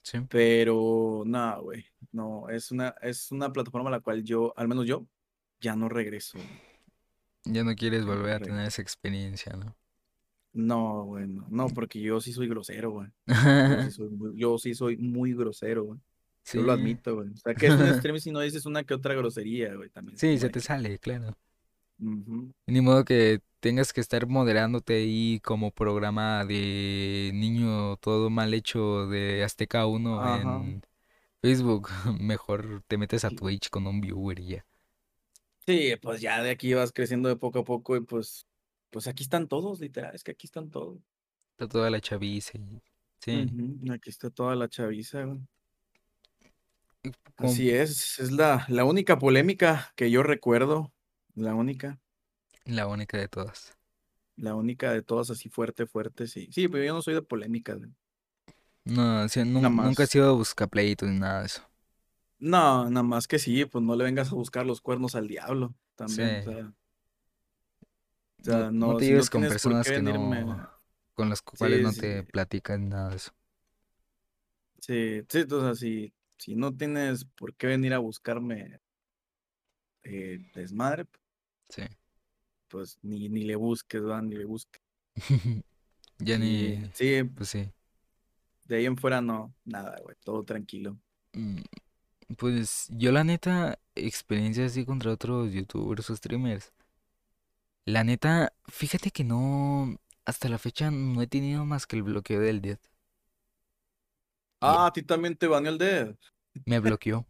[0.02, 0.18] Sí.
[0.28, 4.86] pero no, güey, no, es una, es una plataforma a la cual yo, al menos
[4.86, 5.06] yo,
[5.60, 6.38] ya no regreso.
[7.44, 9.76] Ya no quieres no volver a tener esa experiencia, ¿no?
[10.52, 13.08] No, güey, no, no, porque yo sí soy grosero, güey.
[13.26, 16.00] Yo sí soy muy, yo sí soy muy grosero, güey.
[16.44, 17.28] Sí, Yo lo admito, güey.
[17.30, 20.18] O sea, que es un stream si no dices una que otra grosería, güey, también.
[20.18, 21.36] sí, se te sale, claro.
[21.98, 22.52] ujú.
[22.66, 29.06] Ni modo que tengas que estar moderándote ahí como programa de niño todo mal hecho
[29.06, 30.42] de Azteca 1 Ajá.
[30.42, 30.82] en
[31.40, 31.88] Facebook.
[32.20, 33.30] Mejor te metes a.
[33.30, 34.66] Twitch con un viewer y ya.
[35.64, 38.46] Sí, pues ya de aquí vas creciendo de poco a poco y pues,
[38.90, 40.98] pues aquí están todos, literal, es que aquí están todos.
[41.52, 42.82] Está toda la chaviza y...
[43.20, 43.46] Sí.
[43.92, 45.38] Aquí está toda la chaviza, güey.
[47.36, 50.92] Así es, es la, la única polémica que yo recuerdo,
[51.34, 52.00] la única,
[52.64, 53.72] La única de todas.
[54.36, 56.48] la única de todas así fuerte, fuerte, sí.
[56.52, 57.78] Sí, pero yo no soy de polémicas.
[58.84, 61.62] No, sí, nunca he sido buscapleitos ni nada de eso.
[62.38, 65.74] No, nada más que sí, pues no le vengas a buscar los cuernos al diablo
[65.96, 66.74] también, o sea,
[68.40, 70.68] o No, sea, no no, te si no lleves con personas que venirme, no...
[71.14, 73.32] con las cuales sí, no te platican nada de eso.
[74.80, 76.12] sí, sí, o sea, si,
[76.42, 78.80] si no tienes por qué venir a buscarme
[80.04, 81.06] eh, desmadre,
[81.68, 81.82] Sí.
[82.68, 84.82] pues ni, ni le busques, van, ni le busques.
[86.20, 86.90] Ya Y ni...
[86.92, 87.72] sí, Pues sí.
[88.64, 90.98] de ahí en fuera no, nada, güey, todo tranquilo.
[91.34, 91.60] Mm,
[92.38, 96.72] Pues yo la neta, experiencia así contra otros youtubers o streamers.
[97.84, 102.40] La neta, fíjate que no, hasta la fecha no he tenido más que el bloqueo
[102.40, 102.78] del Dead.
[104.60, 106.16] Ah, a ti también te baneó el dedo.
[106.66, 107.26] Me bloqueó.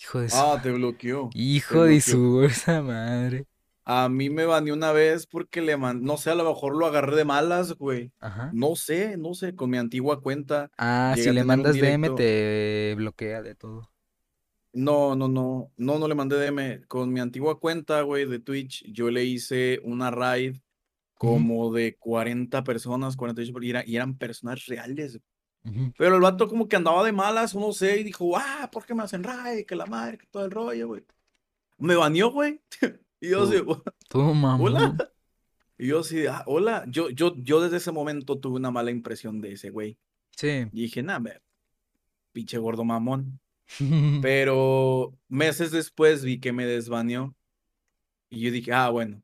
[0.00, 1.28] Hijo de su, Ah, te bloqueó.
[1.32, 2.00] Te hijo de bloqueó.
[2.14, 3.46] su bolsa madre.
[3.84, 6.86] A mí me baneó una vez porque le mandé, no sé, a lo mejor lo
[6.86, 8.12] agarré de malas, güey.
[8.20, 8.50] Ajá.
[8.52, 13.40] No sé, no sé, con mi antigua cuenta Ah, si le mandas DM te bloquea
[13.42, 13.90] de todo.
[14.74, 16.84] No, no, no, no, no le mandé DM.
[16.86, 20.56] Con mi antigua cuenta, güey, de Twitch, yo le hice una raid
[21.14, 25.18] como de 40 personas, 48, per- y, era- y eran personas reales.
[25.96, 28.94] Pero el vato como que andaba de malas, no sé, y dijo, ah, ¿por qué
[28.94, 29.66] me hacen raid?
[29.66, 31.04] Que la madre, que todo el rollo, güey.
[31.78, 32.60] Me baneó, güey.
[33.20, 33.56] Y yo así,
[34.12, 34.96] hola.
[35.76, 36.84] Y yo así, ah, hola.
[36.86, 39.98] Yo, yo, yo desde ese momento tuve una mala impresión de ese güey.
[40.36, 40.66] Sí.
[40.72, 41.40] Y dije, nah, me-
[42.32, 43.40] pinche gordo mamón.
[44.22, 47.34] Pero meses después vi que me desbaneó.
[48.30, 49.20] Y yo dije, ah, bueno,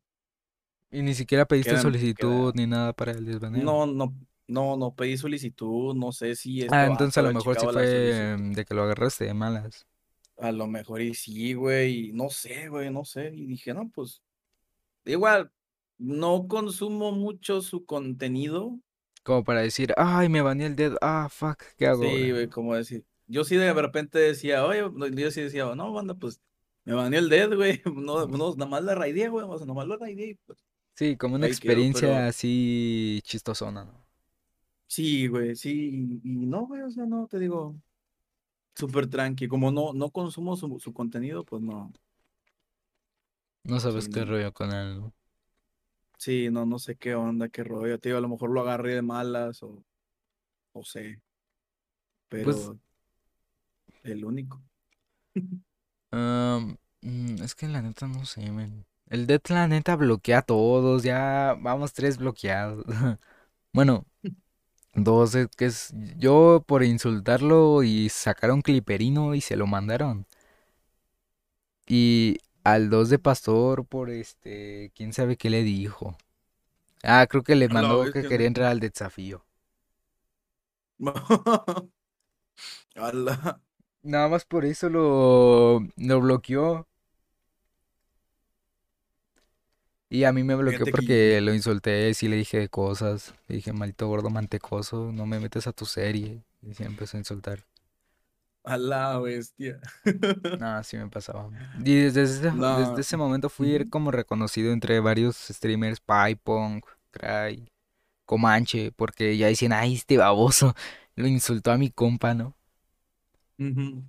[0.90, 3.62] Y ni siquiera pediste queda, solicitud ni nada para el desbaneo.
[3.62, 4.12] No, no,
[4.47, 5.95] no, no pedí solicitud.
[5.95, 8.82] No sé si Ah, este entonces a lo mejor sí fue mm, de que lo
[8.82, 9.86] agarraste de malas.
[10.38, 12.12] A lo mejor y sí, güey.
[12.12, 13.30] No sé, güey, no sé.
[13.34, 14.22] Y dije, no, pues
[15.05, 15.51] igual,
[15.99, 18.78] no consumo mucho su contenido.
[19.22, 20.97] Como para decir, ay, me baneé el dead.
[21.01, 23.05] Ah, fuck, ¿qué hago Sí, güey, como decir.
[23.26, 24.82] Yo sí de repente decía, oye,
[25.12, 26.40] yo sí decía, no, banda, pues
[26.84, 27.80] me baneó el dead, güey.
[27.95, 29.47] No, no, nada más la raideé, güey.
[29.49, 30.30] O sea, nada más la raideé.
[30.30, 30.59] y, Pues,
[30.97, 34.04] Sí, como una ahí quedó, experiencia pero así chistosona, ¿no?
[34.87, 36.20] Sí, güey, sí.
[36.24, 37.76] Y, y no, güey, o sea, no, te digo,
[38.74, 39.49] súper tranqui.
[39.49, 41.93] Como no, no consumo su, su contenido, pues no.
[43.64, 44.24] No sabes Sí, qué no.
[44.24, 45.12] rollo con él, ¿no?
[46.18, 47.99] Sí, no, no sé qué onda, qué rollo.
[48.01, 49.85] Te digo, a lo mejor lo agarré de malas o,
[50.72, 51.20] o sé,
[52.41, 52.78] Pues, pero
[54.05, 54.62] el único.
[56.11, 58.87] am, mm, es que la neta no sé, men.
[59.09, 62.85] El dead la neta bloquea a todos, ya vamos tres bloqueados.
[63.72, 64.07] Bueno,
[64.95, 70.26] dos, es que es yo por insultarlo y sacaron cliperino y se lo mandaron.
[71.86, 76.16] Y al dos de Pastor por este, quién sabe qué le dijo.
[77.05, 79.45] Ah, creo que le mandó que que quería entrar al desafío.
[84.03, 86.86] Nada más por eso lo, lo bloqueó.
[90.09, 93.35] Y a mí me bloqueó Fíjate que porque lo insulté, sí le dije cosas.
[93.49, 96.43] Le dije, maldito gordo mantecoso, no me metes a tu serie.
[96.63, 97.65] Y se empezó a insultar.
[98.65, 99.81] a la bestia.
[100.59, 101.51] Nada, sí me pasaba.
[101.85, 103.01] Y desde ese, desde No.
[103.01, 103.91] ese momento fui ujú.
[103.91, 107.69] como reconocido entre varios streamers, Pypong, Cry,
[108.27, 110.75] Comanche, porque ya decían, ay, este baboso
[111.17, 112.57] lo insultó a mi compa, ¿no?
[113.59, 114.05] Ujú.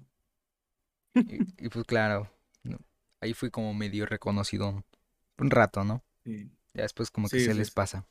[1.28, 2.30] Y, y pues claro,
[2.64, 2.78] no,
[3.22, 4.84] ahí fui como medio reconocido.
[5.38, 6.03] Un rato, ¿no?
[6.23, 8.07] Sí, Ya después como que sí, se sí, les pasa.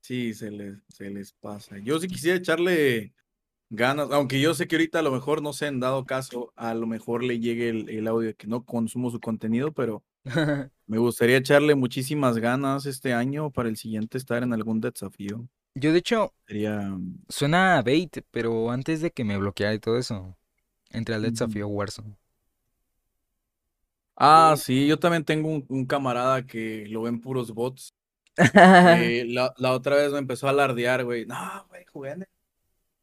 [0.00, 1.78] Sí, se les, se les pasa.
[1.78, 3.14] Yo sí quisiera echarle
[3.70, 6.74] ganas, aunque yo sé que ahorita a lo mejor, no sé, en dado caso, a
[6.74, 10.04] lo mejor le llegue el, el audio de que no consumo su contenido, pero
[10.86, 15.48] me gustaría echarle muchísimas ganas este año para el siguiente estar en algún desafío.
[15.74, 16.98] Yo de hecho, Sería...
[17.28, 20.36] suena a bait, pero antes de que me bloqueara y todo eso,
[20.90, 22.16] entré al desafío Warzone.
[24.22, 27.94] Ah, sí, yo también tengo un, un camarada que lo ven puros bots.
[28.54, 31.26] Eh, la, la otra vez me empezó a alardear, güey.
[31.26, 32.28] No, güey, jugué en el...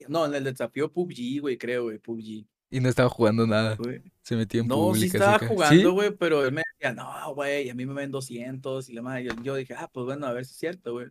[0.09, 2.45] No, en el desafío PUBG, güey, creo, güey, PUBG.
[2.70, 3.76] Y no estaba jugando nada.
[3.76, 4.01] Güey.
[4.22, 5.84] Se metió en No, sí estaba jugando, ¿Sí?
[5.86, 9.24] güey, pero él me decía, no, güey, a mí me ven 200 y la madre.
[9.26, 11.07] Yo, yo dije, ah, pues bueno, a ver si es cierto, güey.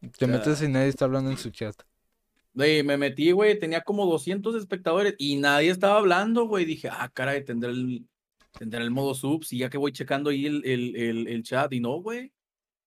[0.00, 1.74] Te sea- metes y nadie está hablando en su chat.
[2.54, 6.64] Güey, me metí, güey, tenía como 200 espectadores y nadie estaba hablando, güey.
[6.64, 8.06] Dije, ah, caray, tendrá el,
[8.58, 11.72] tendrá el modo subs y ya que voy checando ahí el, el, el, el chat
[11.72, 12.32] y no, güey.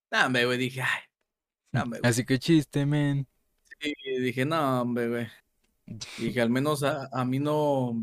[0.09, 1.01] Dame, güey, dije, ay,
[1.71, 2.09] dame, güey.
[2.09, 3.25] Así que chiste, men.
[3.79, 5.27] Y dije, no, hombre, güey.
[6.17, 8.01] Dije, al menos a, a mí no.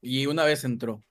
[0.00, 1.02] Y una vez entró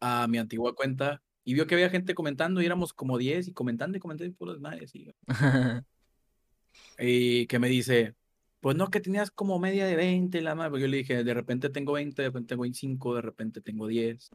[0.00, 3.52] a mi antigua cuenta y vio que había gente comentando y éramos como 10 y
[3.52, 4.94] comentando y comentando y puras madres.
[4.94, 5.14] Y,
[6.98, 8.16] y que me dice,
[8.60, 10.70] pues no, que tenías como media de 20, la madre.
[10.70, 13.86] Porque yo le dije, de repente tengo 20, de repente tengo 25, de repente tengo
[13.86, 14.30] 10.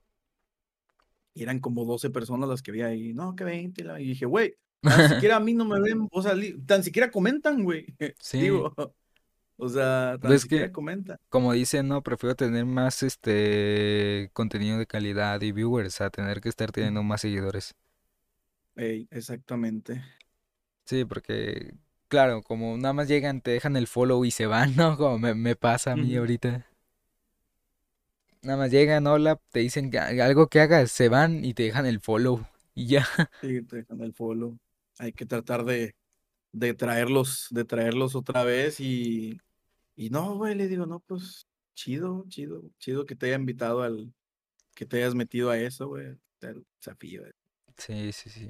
[1.34, 3.14] Y eran como 12 personas las que había ahí.
[3.14, 3.84] No, que 20.
[3.84, 4.92] la- Y dije, güey, tan
[5.30, 6.34] siquiera a mí no me ven, o sea,
[6.66, 7.86] tan siquiera comentan, güey.
[8.20, 8.40] Sí.
[8.40, 8.74] Digo,
[9.58, 11.18] o sea, tan Pues siquiera que- comentan.
[11.30, 16.50] Como dicen, no, prefiero tener más este contenido de calidad y viewers a tener que
[16.50, 17.76] estar teniendo más seguidores.
[18.76, 20.04] Ey, exactamente.
[20.86, 21.74] Sí, porque,
[22.16, 24.96] claro, como nada más llegan, te dejan el follow y se van, ¿no?
[24.96, 26.66] Como me, me pasa a mí ahorita.
[28.42, 31.86] Nada más llegan, hola, te dicen que algo que hagas, se van y te dejan
[31.86, 32.46] el follow.
[32.78, 33.06] Y ya.
[33.42, 34.58] Sí, te dejan el follow.
[34.98, 35.94] Hay que tratar de,
[36.54, 39.38] de traerlos, de traerlos otra vez y,
[39.96, 44.14] y no, güey, le digo, no, pues chido, chido, chido que te haya invitado al,
[44.74, 47.22] que te hayas metido a eso, güey, al desafío.
[47.22, 47.34] güey.
[47.78, 48.50] Sí, sí, sí.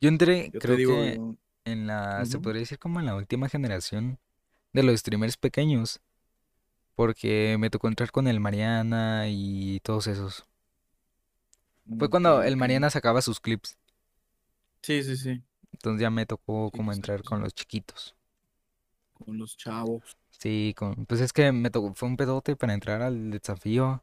[0.00, 1.20] Yo entré, Yo creo te digo, que
[1.66, 4.18] en la, se podría decir como en la última generación
[4.72, 6.00] de los streamers pequeños.
[6.96, 10.46] Porque me tocó entrar con el Mariana y todos esos.
[11.98, 12.56] Fue cuando el.
[12.56, 13.76] Mariana sacaba sus clips.
[14.82, 15.42] Sí, sí, sí,
[15.72, 18.16] Entonces ya me tocó como pues, entrar con los chiquitos.
[19.12, 20.16] con los chavos.
[20.30, 24.02] Sí, con, pues es que me tocó, fue un pedote para entrar al desafío.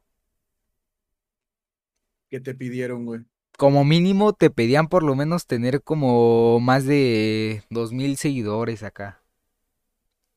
[2.30, 3.22] ¿Qué te pidieron, güey?
[3.64, 9.24] Como mínimo te pedían por lo menos tener como más de 2000 seguidores acá.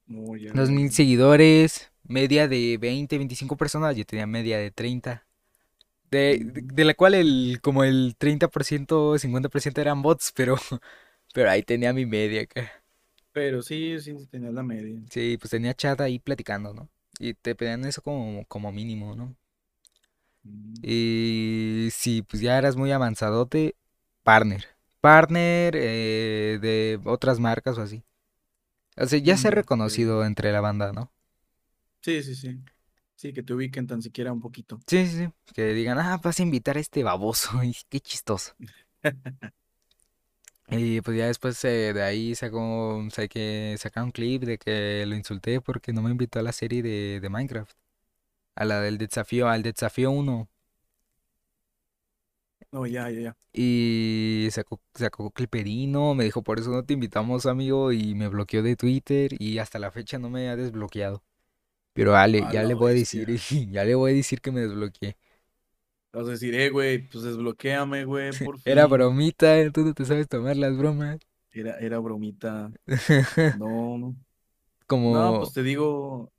[0.07, 0.93] No, ya, 2000 ya.
[0.93, 5.27] seguidores, media de 20, 25 personas, yo tenía media de 30.
[6.09, 10.55] De, de, la cual el, como el 30%, 50% eran bots, pero,
[11.35, 12.71] pero ahí tenía mi media acá.
[13.33, 15.01] Pero sí, sí, sí, tenías la media.
[15.11, 16.89] Sí, pues tenía chat ahí platicando, ¿no?
[17.19, 19.35] Y te pedían eso como, como mínimo, ¿no?
[20.83, 23.77] Y si pues ya eras muy avanzadote,
[24.23, 24.67] partner.
[25.01, 28.05] Partner eh, de otras marcas o así.
[28.99, 31.13] O sea, ya ser Mm, reconocido entre la banda, ¿no?
[32.01, 32.59] Sí, sí, sí.
[33.17, 34.83] Sí, que te ubiquen tan siquiera un poquito.
[34.87, 35.33] Sí, sí, sí.
[35.55, 37.51] Que digan, ah, vas a invitar a este baboso.
[37.65, 38.53] Y qué chistoso.
[40.69, 45.15] Y pues ya después eh, de ahí sacó, saqué, saca un clip de que lo
[45.17, 47.77] insulté porque no me invitó a la serie de, de Minecraft.
[48.57, 50.49] A la del desafío, al desafío 1.
[52.73, 53.37] No, ya, ya, ya.
[53.53, 58.63] Y sacó, sacó cliperino, me dijo, por eso no te invitamos, amigo, y me bloqueó
[58.63, 61.23] de Twitter y hasta la fecha no me ha desbloqueado.
[61.95, 63.29] Pero dale, A ya le voy a decir,
[63.73, 65.17] ya le voy a decir que me desbloqueé.
[66.13, 68.87] Vas a decir, eh, güey, pues desbloquéame, güey, por Era fin.
[68.87, 71.19] bromita, tú no te sabes tomar las bromas.
[71.53, 72.73] Era, era bromita.
[73.53, 74.17] No, no.
[75.09, 76.33] No, Como, pues te digo,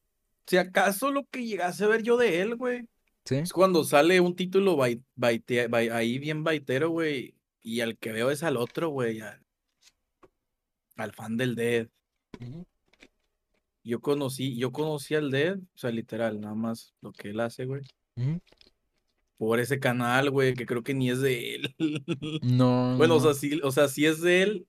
[0.48, 2.88] si acaso lo que llegase a ver yo de él, güey,
[3.26, 3.36] ¿sí?
[3.36, 8.58] es cuando sale un título ahí bien baitero, güey, y al que veo es al
[8.58, 9.46] otro, güey, al,
[10.96, 11.88] al fan del Dead.
[13.84, 17.66] Yo conocí, yo conocí al Dead, o sea, literal, nada más lo que él hace,
[17.66, 17.82] güey,
[19.38, 21.76] por ese canal, güey, que creo que ni es de él.
[22.42, 24.68] No, Bueno, o sea, sí, o sea, sí es de él,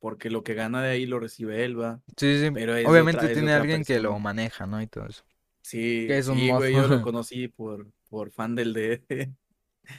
[0.00, 2.00] porque lo que gana de ahí lo recibe él, va.
[2.16, 2.50] Sí, sí.
[2.52, 4.82] Pero Obviamente otra, tiene alguien que lo maneja, ¿no?
[4.82, 5.22] Y todo eso.
[5.62, 9.02] Sí, Que es un sí, güey, yo lo conocí por, por fan del de.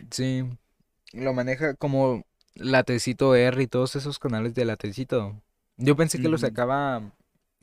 [0.10, 0.44] Sí.
[1.14, 2.26] Lo maneja como
[2.56, 5.42] Latecito R y todos esos canales de Latecito.
[5.78, 7.14] Yo pensé que lo sacaba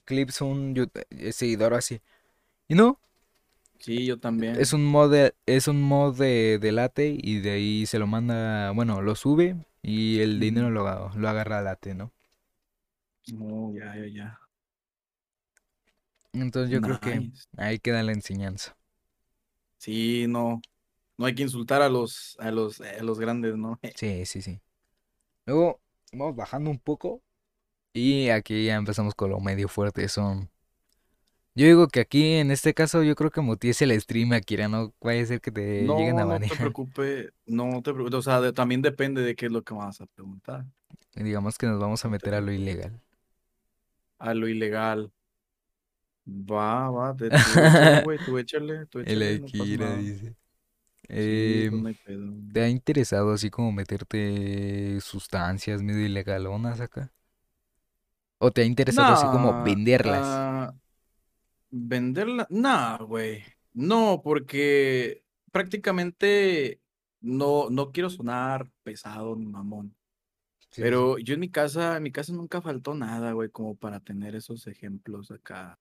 [0.04, 2.00] clips un eh, seguidor así.
[2.68, 2.98] Y no.
[3.78, 4.60] Sí, yo también.
[4.60, 8.06] Es un mod de, es un mod de, de late y de ahí se lo
[8.06, 12.12] manda, bueno, lo sube y el dinero lo, lo agarra late, ¿no?
[13.32, 14.38] No, ya, ya, ya.
[16.32, 18.78] Entonces yo creo que ahí queda la enseñanza.
[19.78, 20.60] Sí, no.
[21.18, 23.80] No hay que insultar a los, a los, a los grandes, ¿no?
[23.96, 24.60] Sí, sí, sí.
[25.46, 25.82] Luego
[26.12, 27.22] vamos bajando un poco
[27.94, 30.08] y aquí ya empezamos con lo medio fuerte.
[30.08, 30.50] Son.
[31.54, 34.94] Yo digo que aquí en este caso yo creo que motives el stream, Akira, no
[35.00, 36.58] vaya a ser que te lleguen a no te banear.
[36.60, 40.00] preocupes, no te preocupes, o sea, de- también depende de qué es lo que vas
[40.00, 40.64] a preguntar.
[41.14, 42.98] Digamos que nos vamos a meter a lo ilegal.
[44.20, 45.10] A lo ilegal.
[46.50, 50.06] Va, va, te- tú échale, güey, tú échale, tú El échale, no pasa Akira nada.
[50.06, 50.36] dice.
[51.16, 52.34] Sí, pues Em, no hay pedo.
[52.52, 57.12] ¿te ha interesado así como meterte sustancias medio ilegalonas acá?
[58.38, 60.42] ¿O te ha interesado así como Nah, venderlas?
[60.68, 60.74] ah,
[61.70, 63.44] venderla, nah, güey.
[63.74, 66.82] No, porque prácticamente
[67.20, 69.96] no, no quiero sonar pesado ni mamón.
[70.70, 70.82] Sí, sí, sí.
[70.82, 74.34] Pero yo en mi casa, en mi casa nunca faltó nada, güey, como para tener
[74.34, 75.78] esos ejemplos acá.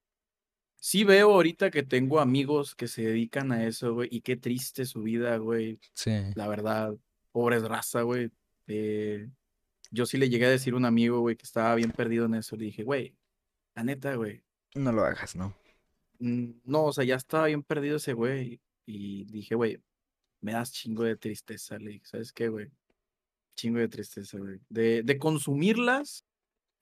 [0.79, 4.85] Sí veo ahorita que tengo amigos que se dedican a eso, güey, y qué triste
[4.85, 5.79] su vida, güey.
[5.93, 6.11] Sí.
[6.35, 6.95] La verdad,
[7.31, 8.31] pobres raza, güey.
[8.67, 9.27] Eh,
[9.91, 12.35] yo sí le llegué a decir a un amigo, güey, que estaba bien perdido en
[12.35, 12.55] eso.
[12.55, 13.15] Le dije, güey,
[13.75, 14.43] la neta, güey.
[14.75, 15.55] No lo hagas, ¿no?
[16.19, 18.61] mm, No, o sea, ya estaba bien perdido ese güey.
[18.85, 19.81] Y dije, güey,
[20.41, 21.77] me das chingo de tristeza.
[21.79, 22.69] Le dije, ¿sabes qué, güey?
[23.57, 24.59] Chingo de tristeza, güey.
[24.69, 26.23] De, de consumirlas.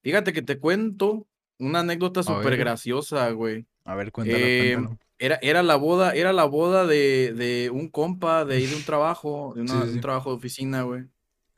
[0.04, 1.26] Fíjate que te cuento
[1.58, 3.66] una anécdota súper graciosa, güey.
[3.86, 5.00] a ver, cuéntalo, Eh, cuéntalo.
[5.18, 8.84] era, era la boda, era la boda de, de un compa de ahí de un
[8.84, 11.06] trabajo, de una- sí, un trabajo de oficina, güey.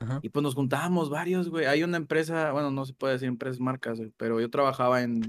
[0.00, 0.20] Ajá.
[0.22, 1.66] Y pues nos juntábamos varios, güey.
[1.66, 5.22] Hay una empresa, bueno, no se puede decir empresas marcas, güey, pero yo trabajaba en,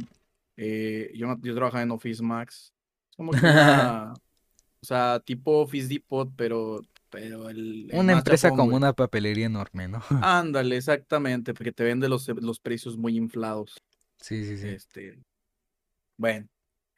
[0.58, 2.72] eh, yo, yo trabajaba en Office Max.
[3.10, 8.50] Es como que una, o sea, tipo Office Depot, pero, pero el, el Una empresa
[8.50, 10.02] como una papelería enorme, ¿no?
[10.22, 13.82] Ándale, exactamente, porque te vende los, los precios muy inflados.
[14.20, 14.68] Sí, sí, sí.
[14.68, 15.20] Este,
[16.18, 16.48] bueno,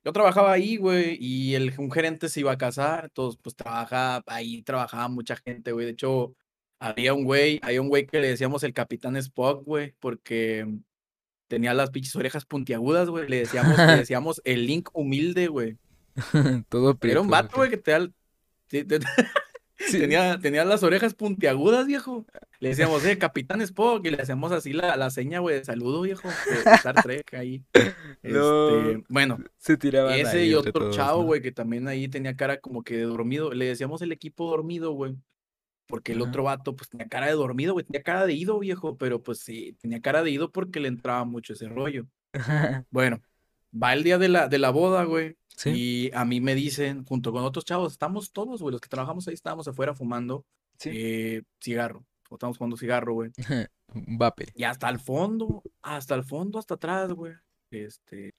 [0.03, 4.23] yo trabajaba ahí, güey, y el, un gerente se iba a casar, entonces, pues, trabaja,
[4.25, 5.85] ahí trabajaba mucha gente, güey.
[5.85, 6.35] De hecho,
[6.79, 10.67] había un güey, había un güey que le decíamos el Capitán Spock, güey, porque
[11.47, 13.27] tenía las pinches orejas puntiagudas, güey.
[13.27, 15.77] Le decíamos, le decíamos el Link humilde, güey.
[16.67, 18.09] Todo Era un prieto, vato, güey, que te da
[19.87, 19.99] Sí.
[19.99, 22.25] tenía, tenía las orejas puntiagudas, viejo.
[22.59, 26.01] Le decíamos, eh, Capitán Spock, y le hacíamos así la, la seña, güey, de saludo,
[26.01, 27.63] viejo, de, Star Trek ahí.
[28.23, 28.89] No.
[28.89, 31.25] Este, bueno, Se tiraban ese ahí y otro todos, chavo, ¿no?
[31.25, 33.51] güey, que también ahí tenía cara como que de dormido.
[33.51, 35.15] Le decíamos el equipo dormido, güey.
[35.87, 37.85] Porque el otro vato, pues tenía cara de dormido, güey.
[37.85, 38.95] Tenía cara de ido, viejo.
[38.97, 42.05] Pero pues sí, tenía cara de ido porque le entraba mucho ese rollo.
[42.91, 43.21] Bueno,
[43.71, 45.35] va el día de la, de la boda, güey.
[45.61, 48.89] Sí, Y a mí me dicen, junto con otros chavos, estamos todos, güey, los que
[48.89, 50.45] trabajamos ahí, estábamos afuera fumando
[50.79, 50.89] sí.
[50.93, 52.05] eh, cigarro.
[52.29, 53.31] O estamos fumando cigarro, güey.
[53.93, 54.47] Vape.
[54.55, 57.33] Y hasta el fondo, hasta el fondo, hasta atrás, güey.
[57.69, 58.31] Este,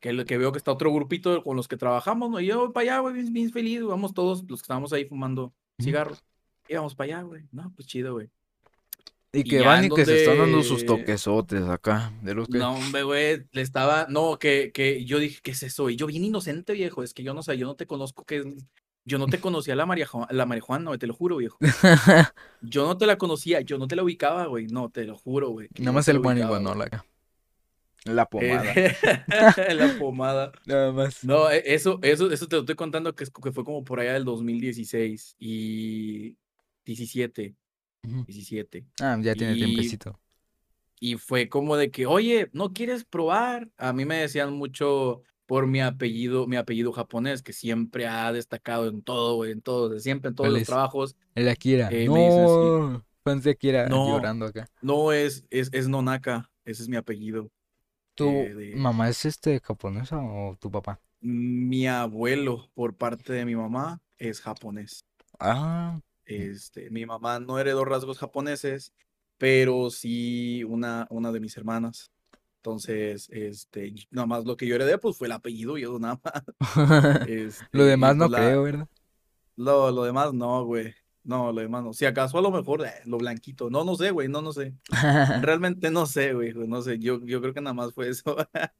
[0.00, 2.40] que, lo- que veo que está otro grupito con los que trabajamos, ¿no?
[2.40, 5.04] Y yo voy para allá, güey, bien, bien feliz, vamos todos los que estábamos ahí
[5.04, 6.24] fumando cigarros.
[6.68, 7.44] Y vamos para allá, güey.
[7.52, 8.30] No, pues chido, güey.
[9.34, 12.12] Y que van y que se están dando sus toquesotes acá.
[12.22, 12.58] De los que.
[12.58, 15.88] No, hombre, güey, le estaba, no, que, que yo dije, ¿qué es eso?
[15.88, 18.44] Y yo bien inocente, viejo, es que yo no sé, yo no te conozco, que
[19.04, 21.56] yo no te conocía la, mariajo- la marihuana, güey, te lo juro, viejo.
[22.60, 25.48] Yo no te la conocía, yo no te la ubicaba, güey, no, te lo juro,
[25.50, 25.66] güey.
[25.78, 26.62] Nada no más el la ubicaba, güey.
[26.62, 27.04] marihuana acá.
[28.04, 28.74] La pomada.
[29.74, 30.52] La pomada.
[30.66, 31.24] Nada más.
[31.24, 33.98] No, e- eso, eso, eso te lo estoy contando que, es- que fue como por
[33.98, 36.36] allá del 2016 y
[36.84, 37.54] 17,
[38.04, 38.24] Ujú.
[38.24, 38.84] 17.
[39.00, 40.18] Ah, ya tiene Y- tiempecito.
[41.00, 43.68] Y fue como de que, oye, ¿no quieres probar?
[43.76, 48.88] A mí me decían mucho por mi apellido, mi apellido japonés, que siempre ha destacado
[48.88, 50.68] en todo, güey, en todo, siempre en todos ¿Cuál los es?
[50.68, 51.16] trabajos.
[51.34, 51.88] El Akira.
[51.90, 52.50] eh, me dicen así.
[52.54, 53.04] No.
[53.24, 54.08] Fans de Akira No.
[54.16, 54.68] llorando acá.
[54.80, 57.50] No es, es, es Nonaka, ese es mi apellido.
[58.14, 61.00] ¿Tu eh, de- mamá es este japonesa o tu papá?
[61.20, 65.04] Mi abuelo, por parte de mi mamá, es japonés.
[65.40, 66.00] Ah,
[66.36, 68.92] Este, mi mamá no heredó rasgos japoneses,
[69.38, 72.10] pero sí una, una de mis hermanas.
[72.56, 76.20] Entonces, este, y- nada más lo que yo heredé, pues fue el apellido, yo nada
[76.22, 76.42] más.
[77.28, 78.88] Este, lo y demás no pues la- creo, ¿verdad?
[79.56, 80.94] Lo, lo demás no, güey.
[81.24, 81.92] No, lo demás no.
[81.92, 83.70] Si acaso a lo mejor eh, lo blanquito.
[83.70, 84.74] No, no sé, güey, no, no sé.
[85.42, 86.98] Realmente no sé, güey, no sé.
[86.98, 88.36] Yo, yo creo que nada más fue eso.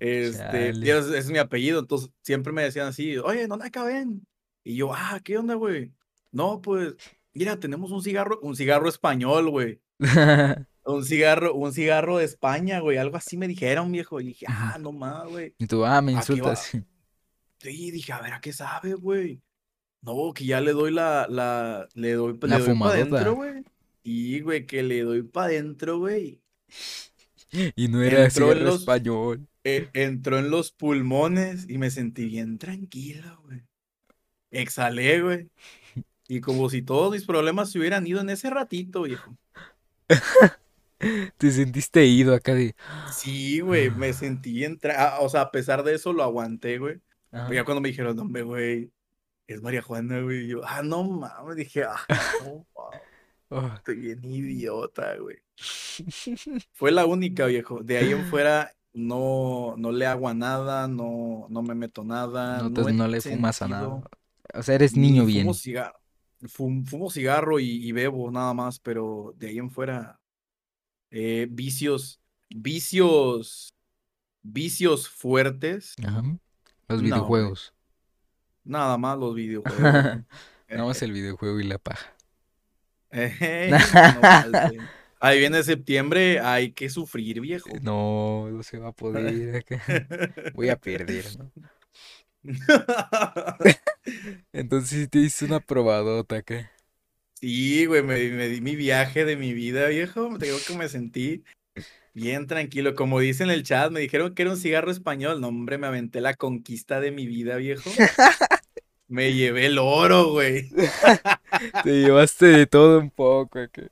[0.00, 4.26] Este, y es, es mi apellido, entonces siempre me decían así, oye, ¿dónde ven?
[4.64, 5.92] Y yo, ah, ¿qué onda, güey?
[6.34, 6.94] No, pues,
[7.32, 9.80] mira, tenemos un cigarro, un cigarro español, güey.
[10.86, 12.98] Un cigarro, un cigarro de España, güey.
[12.98, 14.20] Algo así me dijeron, viejo.
[14.20, 15.54] Y dije, ah, no más, güey.
[15.56, 16.72] y tú, ah, me insultas.
[17.58, 19.40] sí, dije, a ver, ¿a qué sabe, güey?
[20.02, 23.64] No, que ya le doy la, la, le doy, La le doy para adentro, güey.
[24.02, 26.42] Y, güey, que le doy para adentro, güey.
[27.50, 29.48] Y no era Entró en los- español.
[29.64, 33.62] Eh, entró en los pulmones y me sentí bien tranquilo, güey.
[34.50, 35.48] Exhalé, güey.
[36.28, 39.36] Y como si todos mis problemas se hubieran ido en ese ratito, viejo.
[41.36, 42.74] Te sentiste ido acá de.
[43.12, 45.18] Sí, güey, me sentí entra...
[45.20, 47.00] O sea, a pesar de eso lo aguanté, güey.
[47.30, 48.90] Pero ya cuando me dijeron, hombre, güey,
[49.46, 50.46] es María Juana, güey.
[50.46, 52.00] Yo, ah, no mames, dije, ah,
[52.44, 53.02] no, mames,
[53.50, 53.70] Oh.
[53.76, 55.36] estoy bien idiota, güey.
[56.72, 57.82] Fue la única, viejo.
[57.82, 62.58] De ahí en fuera no, no le hago a nada, no, no me meto nada.
[62.58, 64.02] No, no no le fumas a nada.
[64.54, 65.52] O sea, eres ni niño bien.
[65.54, 65.98] Cigarro,
[66.48, 70.20] fum- fumo cigarro y, y bebo nada más, pero de ahí en fuera,
[71.10, 73.74] eh, vicios, vicios,
[74.42, 76.22] vicios fuertes, Ajá.
[76.88, 77.72] Los No, videojuegos.
[78.64, 79.80] nada más los videojuegos.
[79.80, 80.24] güey.
[80.68, 82.14] Nada más el videojuego y la paja.
[83.12, 84.84] No.
[85.20, 87.70] Ahí viene septiembre, hay que sufrir, viejo.
[87.80, 89.64] No, no se va a poder.
[90.54, 91.50] Voy a perder, ¿no?
[94.52, 96.70] Entonces sí te hice una probadota acá.
[97.40, 100.38] Sí, güey, me, me di mi viaje de mi vida, viejo.
[100.38, 101.44] Te digo que me sentí
[102.12, 102.94] bien tranquilo.
[102.94, 105.40] Como dice en el chat, me dijeron que era un cigarro español.
[105.40, 107.90] No, hombre, me aventé la conquista de mi vida, viejo.
[109.06, 110.70] Me llevé el oro, güey.
[111.84, 113.82] Te llevaste de todo un poco acá.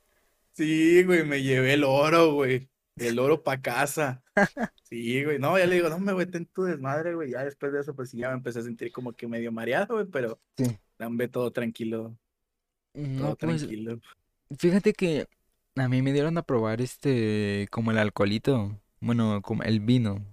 [0.53, 2.67] Sí, güey, me llevé el oro, güey.
[2.95, 4.23] El oro pa' casa.
[4.83, 5.39] Sí, güey.
[5.39, 7.31] No, ya le digo, no me güey, ten tu desmadre, güey.
[7.31, 9.95] Ya después de eso, pues sí, ya me empecé a sentir como que medio mareado,
[9.95, 10.77] güey, pero Sí.
[10.99, 12.17] dame todo tranquilo,
[12.93, 13.99] No, todo pues, tranquilo.
[14.59, 15.27] fíjate que
[15.75, 18.79] a mí me dieron a probar este, como el alcoholito.
[19.01, 20.25] Bueno, como el vino.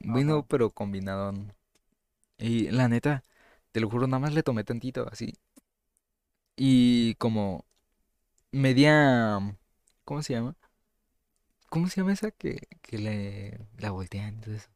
[0.00, 0.46] Vino, Ajá.
[0.48, 1.32] pero combinado.
[2.38, 3.22] Y la neta,
[3.72, 5.34] te lo juro, nada más le tomé tantito, así.
[6.56, 7.64] Y como
[8.52, 9.40] media,
[10.04, 10.56] ¿cómo se llama?
[11.68, 14.68] ¿Cómo se llama esa que, que le la voltean eso?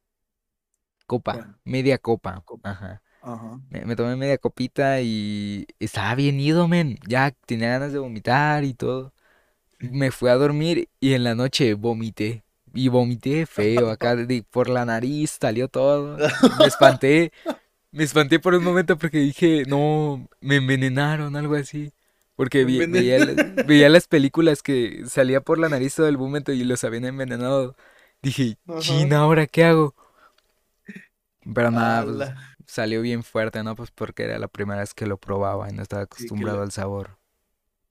[1.07, 2.41] Copa, media copa.
[2.45, 2.71] Copa.
[2.71, 3.03] Ajá.
[3.23, 3.61] Ajá.
[3.71, 6.99] Me, me tomé media copita y estaba bien ido, men.
[7.07, 9.13] Ya tenía ganas de vomitar y todo.
[9.81, 12.45] Me fui a dormir y en la noche vomité.
[12.75, 16.23] Y vomité feo, acá de- por la nariz salió todo.
[16.59, 17.33] Me espanté.
[17.93, 21.93] Me espanté por un momento porque dije, no, me envenenaron, algo así.
[22.41, 26.53] Porque vi- veía, las- veía las películas que salía por la nariz todo el vómito
[26.53, 27.77] y los habían envenenado.
[28.23, 28.57] Dije.
[28.79, 29.95] China, ¿ahora qué hago?
[31.55, 32.31] Pero nada, pues,
[32.67, 33.77] salió bien fuerte, ¿no?
[33.77, 36.73] Pues porque era la primera vez que lo probaba y no estaba acostumbrado lo- al
[36.73, 37.19] sabor.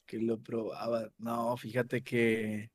[0.08, 1.12] que lo probaba.
[1.20, 2.72] No, fíjate que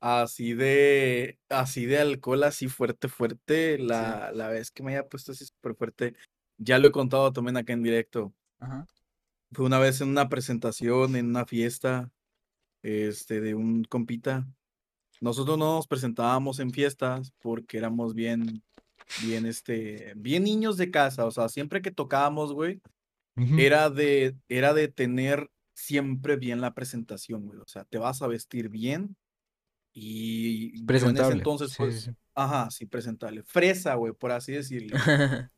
[0.00, 5.30] así de, así de alcohol, así fuerte, fuerte, la, la vez que me haya puesto
[5.30, 6.14] así súper fuerte,
[6.58, 8.34] ya lo he contado también acá en directo.
[8.58, 8.88] Ajá.
[9.52, 12.10] Fue una vez en una presentación, en una fiesta,
[12.82, 14.46] este, de un compita.
[15.20, 18.62] Nosotros no nos presentábamos en fiestas porque éramos bien,
[19.22, 21.24] bien, este, bien niños de casa.
[21.24, 22.80] O sea, siempre que tocábamos, güey,
[23.58, 27.60] era de, era de tener siempre bien la presentación, güey.
[27.60, 29.16] O sea, te vas a vestir bien
[29.92, 31.36] y yo en ese Presentable.
[31.38, 33.42] entonces, Sí, pues, sí, ajá, sí, presentable.
[33.42, 34.96] Fresa, güey, por así decirlo.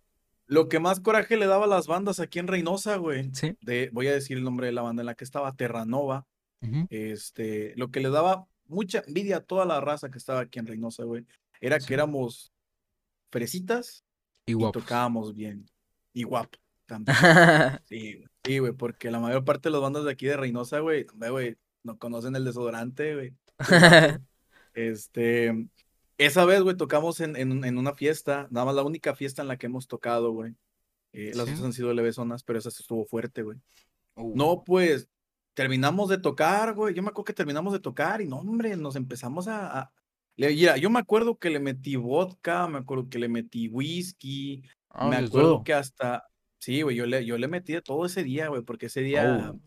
[0.49, 3.31] Lo que más coraje le daba a las bandas aquí en Reynosa, güey.
[3.35, 3.57] Sí.
[3.61, 6.27] De, voy a decir el nombre de la banda en la que estaba, Terranova.
[6.91, 10.67] Este, lo que le daba mucha envidia a toda la raza que estaba aquí en
[10.67, 11.25] Reynosa, güey,
[11.61, 11.87] era Sí.
[11.87, 12.53] que éramos
[13.31, 14.05] fresitas
[14.47, 15.67] Y y tocábamos bien.
[16.13, 17.17] Y guapo también.
[17.85, 18.27] Sí, güey.
[18.45, 21.57] Sí, güey, porque la mayor parte de las bandas de aquí de Reynosa, güey, güey,
[21.85, 23.35] no conocen el desodorante, güey.
[24.75, 25.67] Este,
[26.19, 29.49] esa vez, güey, tocamos en, en, en una fiesta, nada más la única fiesta en
[29.49, 30.55] la que hemos tocado, güey.
[31.13, 31.53] Eh, las Sí.
[31.53, 33.59] otras han sido levesonas, pero esa estuvo fuerte, güey.
[34.15, 34.35] Uh.
[34.37, 35.09] No, pues,
[35.55, 36.95] terminamos de tocar, güey.
[36.95, 39.79] Yo me acuerdo que terminamos de tocar y no, hombre, nos empezamos a...
[39.81, 39.93] a-
[40.37, 45.09] mira, yo me acuerdo que le metí vodka, me acuerdo que le metí whisky, Ah,
[45.09, 45.65] me acuerdo todo.
[45.65, 46.25] que hasta...
[46.59, 49.53] Sí, güey, yo le, yo le metí de todo ese día, güey, porque ese día
[49.55, 49.61] Oh.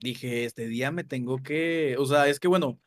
[0.00, 1.96] dije, este día me tengo que...
[1.98, 2.78] O sea, es que, bueno,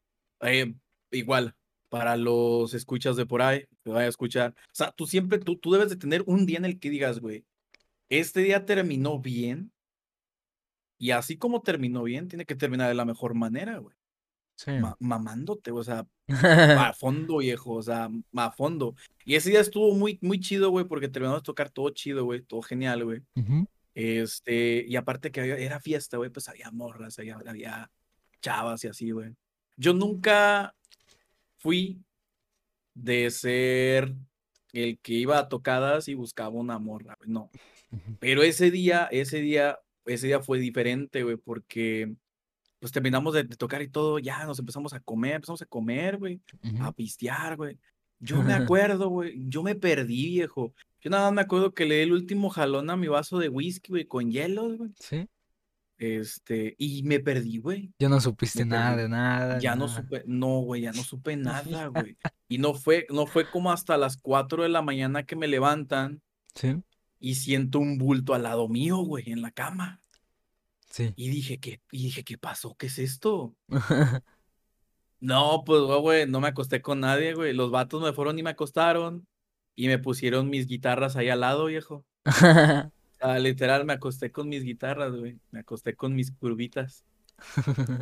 [0.41, 0.75] eh,
[1.11, 1.55] igual,
[1.93, 4.55] para los escuchas de por ahí, que vaya a escuchar.
[4.57, 7.19] O sea, tú siempre, tú, tú debes de tener un día en el que digas,
[7.19, 7.45] güey,
[8.09, 9.71] este día terminó bien.
[10.97, 13.95] Y así como terminó bien, tiene que terminar de la mejor manera, güey.
[14.55, 14.71] Sí.
[14.71, 16.07] Ma- mamándote, o sea,
[16.89, 18.95] a fondo, viejo, o sea, a fondo.
[19.23, 22.41] Y ese día estuvo muy, muy chido, güey, porque terminamos de tocar todo chido, güey,
[22.41, 23.21] todo genial, güey.
[23.35, 23.67] Ujú.
[23.93, 27.91] Este, y aparte que había- era fiesta, güey, pues había morras, había, había
[28.41, 29.35] chavas y así, güey.
[29.77, 30.73] Yo nunca
[31.63, 32.03] fui
[32.93, 34.13] de ser
[34.73, 37.49] el que iba a tocadas y buscaba una morra, no.
[38.19, 42.13] Pero ese día, ese día, ese día fue diferente, güey, porque
[42.79, 46.17] pues terminamos de, de tocar y todo, ya nos empezamos a comer, empezamos a comer,
[46.17, 46.41] güey,
[46.81, 47.79] a pistear, güey.
[48.19, 50.73] Yo me acuerdo, güey, yo me perdí, viejo.
[50.99, 53.47] Yo nada más me acuerdo que le di el último jalón a mi vaso de
[53.47, 54.91] whisky, güey, con hielos, güey.
[54.99, 55.29] ¿Sí?
[56.03, 57.93] Este, y me perdí, güey.
[57.97, 59.59] Ya no supiste nada de nada.
[59.59, 62.17] Ya no supe, no, güey, ya no supe nada, güey.
[62.49, 66.21] Y no fue, no fue como hasta las 4 de la mañana que me levantan
[66.55, 66.75] ¿Sí?
[67.19, 70.01] y siento un bulto al lado mío, güey, en la cama.
[70.89, 71.13] Sí.
[71.15, 72.75] Y dije, ¿qué, y dije, ¿qué pasó?
[72.75, 73.55] ¿Qué es esto?
[75.25, 77.53] No, pues, güey, no me acosté con nadie, güey.
[77.53, 79.25] Los vatos me fueron y me acostaron
[79.73, 82.05] y me pusieron mis guitarras ahí al lado, viejo.
[83.25, 85.39] Ah, literal, me acosté con mis guitarras, güey.
[85.51, 87.05] Me acosté con mis curvitas.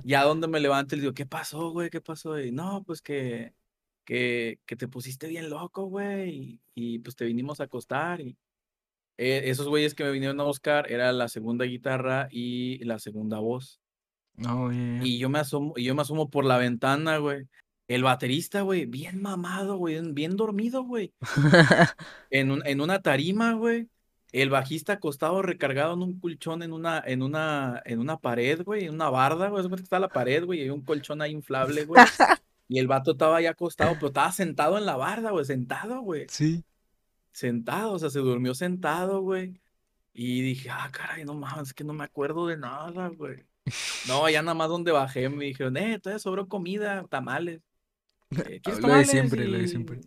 [0.04, 1.90] Ya donde me levanto, le digo, ¿qué pasó, güey?
[1.92, 2.40] ¿Qué pasó?
[2.40, 3.54] Y no, pues que,
[4.04, 6.30] que, que te pusiste bien loco, güey.
[6.36, 6.62] Y,
[6.96, 8.20] y, pues te vinimos a acostar.
[8.22, 8.36] Y
[9.18, 13.40] eh, esos güeyes que me vinieron a buscar era la segunda guitarra y la segunda
[13.40, 13.80] voz.
[14.38, 15.06] Ya, ya.
[15.06, 17.48] Y yo me asomo, y yo me asomo por la ventana, güey.
[17.88, 21.14] El baterista, güey, bien mamado, güey, bien dormido, güey.
[22.32, 23.88] En, un- en una tarima, güey.
[24.32, 28.86] El bajista acostado recargado en un colchón en una, en una, en una pared, güey,
[28.86, 29.66] en una barda, güey.
[29.76, 32.02] Está la pared, güey, y un colchón ahí inflable, güey.
[32.72, 36.28] Y el vato estaba ahí acostado, pero estaba sentado en la barda, güey, sentado, güey.
[36.30, 36.64] Sí.
[37.34, 39.60] Sentado, o sea, se durmió sentado, güey.
[40.14, 43.44] Y dije, ah, caray, no mames, es que no me acuerdo de nada, güey.
[44.08, 47.60] No, ya nada más donde bajé me dijeron, eh, todavía sobró comida, tamales.
[48.32, 50.00] Eh, ¿Quieres Lo de siempre, lo de siempre.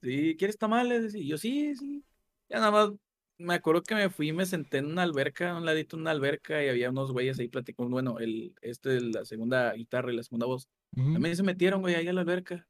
[0.00, 1.16] Sí, ¿quieres tamales?
[1.16, 2.04] Y yo, sí, sí.
[2.48, 2.90] Ya nada más
[3.38, 6.02] me acuerdo que me fui y me senté en una alberca, a un ladito de
[6.02, 7.90] una alberca, y había unos güeyes ahí platicando.
[7.90, 10.68] Bueno, el, este, la segunda guitarra y la segunda voz.
[10.94, 12.66] También se metieron, güey, ahí a la alberca.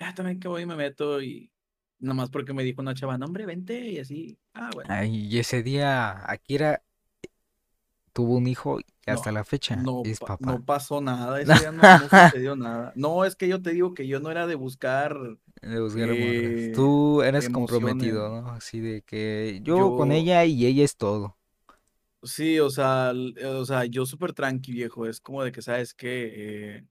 [0.00, 1.50] Ya también que voy y me meto y
[1.98, 4.38] nada más porque me dijo una chava, no, hombre, vente, y así.
[4.54, 4.88] Ah, bueno.
[4.92, 6.82] Ay, y ese día Akira
[8.12, 10.52] tuvo un hijo y hasta No, la fecha No, es pa- papá.
[10.52, 12.92] no pasó nada, ese día no, no sucedió nada.
[12.96, 15.18] No, es que yo te digo que yo no era de buscar,
[15.68, 16.68] De buscar morras.
[16.68, 18.50] eh, Tú eres comprometido, ¿no?
[18.50, 21.36] Así de que yo con ella y ella es todo.
[22.22, 25.06] Sí, o sea, eh, o sea, yo súper tranqui, viejo.
[25.06, 26.76] Es como de que, ¿sabes qué?
[26.78, 26.84] Eh,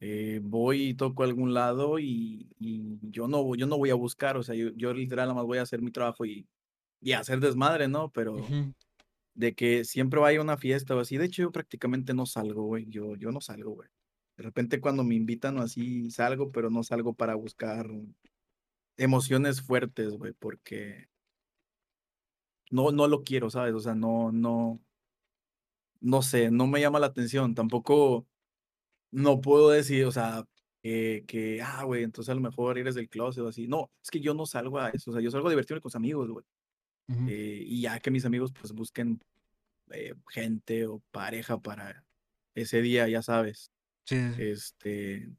[0.00, 3.90] eh, voy y toco a algún lado y, y yo no, voy- yo no voy
[3.90, 6.46] a buscar, o sea, yo, yo literal nada más voy a hacer mi trabajo y,
[7.00, 8.10] y hacer desmadre, ¿no?
[8.12, 8.54] Pero
[9.34, 12.64] de que siempre vaya a una fiesta o así, de hecho yo prácticamente no salgo,
[12.64, 13.88] güey, yo, yo no salgo, güey.
[14.36, 17.88] De repente cuando me invitan o así salgo, pero no salgo para buscar
[18.96, 21.08] emociones fuertes, güey, porque
[22.70, 23.74] no, no lo quiero, ¿sabes?
[23.74, 24.80] O sea, no, no,
[26.00, 27.54] no sé, no me llama la atención.
[27.54, 28.26] Tampoco
[29.10, 30.44] no puedo decir, o sea,
[30.82, 33.68] eh, que, ah, güey, entonces a lo mejor eres del closet o así.
[33.68, 35.88] No, es que yo no salgo a eso, o sea, yo salgo a divertirme con
[35.88, 36.44] mis amigos, güey.
[37.28, 39.20] Eh, y ya que mis amigos pues busquen
[39.90, 42.04] eh, gente o pareja para
[42.54, 43.70] ese día, ya sabes,
[44.06, 45.30] Sí, este,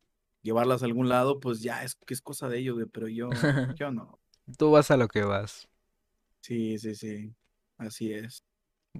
[0.41, 3.51] llevarlas a algún lado, pues ya es que es cosa de ellos, güey, pero yo,
[3.75, 4.19] yo no.
[4.57, 5.67] Tú vas a lo que vas.
[6.41, 7.35] Sí, sí, sí,
[7.77, 8.43] así es.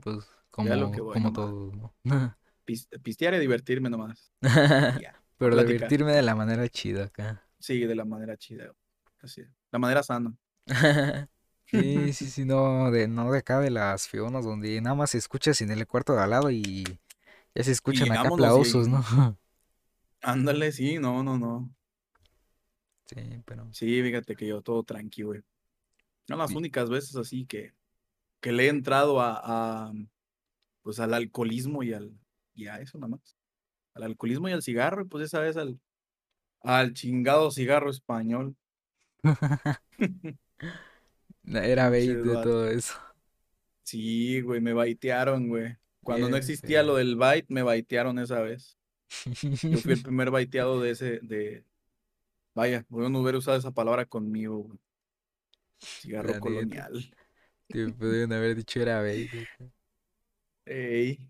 [0.02, 0.26] Pues
[0.58, 1.94] Ya lo como, que voy como todos, ¿no?
[2.66, 4.32] Pis- pistear y divertirme nomás.
[4.94, 5.16] ya.
[5.38, 5.96] Pero Platicar.
[5.96, 7.44] divertirme de la manera chida acá.
[7.60, 8.72] Sí, de la manera chida,
[9.22, 9.50] así es.
[9.72, 10.36] La manera sana.
[11.68, 15.18] Sí, sí, sí, no, de, no de acá de las fionas donde nada más se
[15.18, 16.84] escucha en el cuarto de al lado y
[17.56, 19.04] ya se escuchan acá y- aplausos, ¿no?
[20.26, 21.70] Ándale, sí, no, no, no.
[23.06, 25.42] Sí, pero Sí, fíjate que yo todo tranqui, güey.
[26.28, 27.74] Son las únicas veces así que,
[28.42, 29.94] que le he entrado a, a,
[30.82, 32.12] pues al alcoholismo y al
[32.56, 33.38] y a eso nada más.
[33.94, 35.80] Al alcoholismo y al cigarro, y pues esa vez al,
[36.62, 38.56] al chingado cigarro español.
[41.44, 42.96] era bait de todo eso.
[43.84, 45.78] Sí, güey, me baitearon, güey.
[46.02, 48.75] Cuando no existía lo del bite, me baitearon esa vez.
[49.26, 51.64] Yo fui el primer baiteado de ese, de...
[52.54, 54.80] Vaya, a no hubiera usado esa palabra conmigo, güey.
[55.80, 57.14] Cigarro La colonial.
[57.68, 59.30] Te pudieron haber dicho era acá.
[60.66, 61.30] Ey.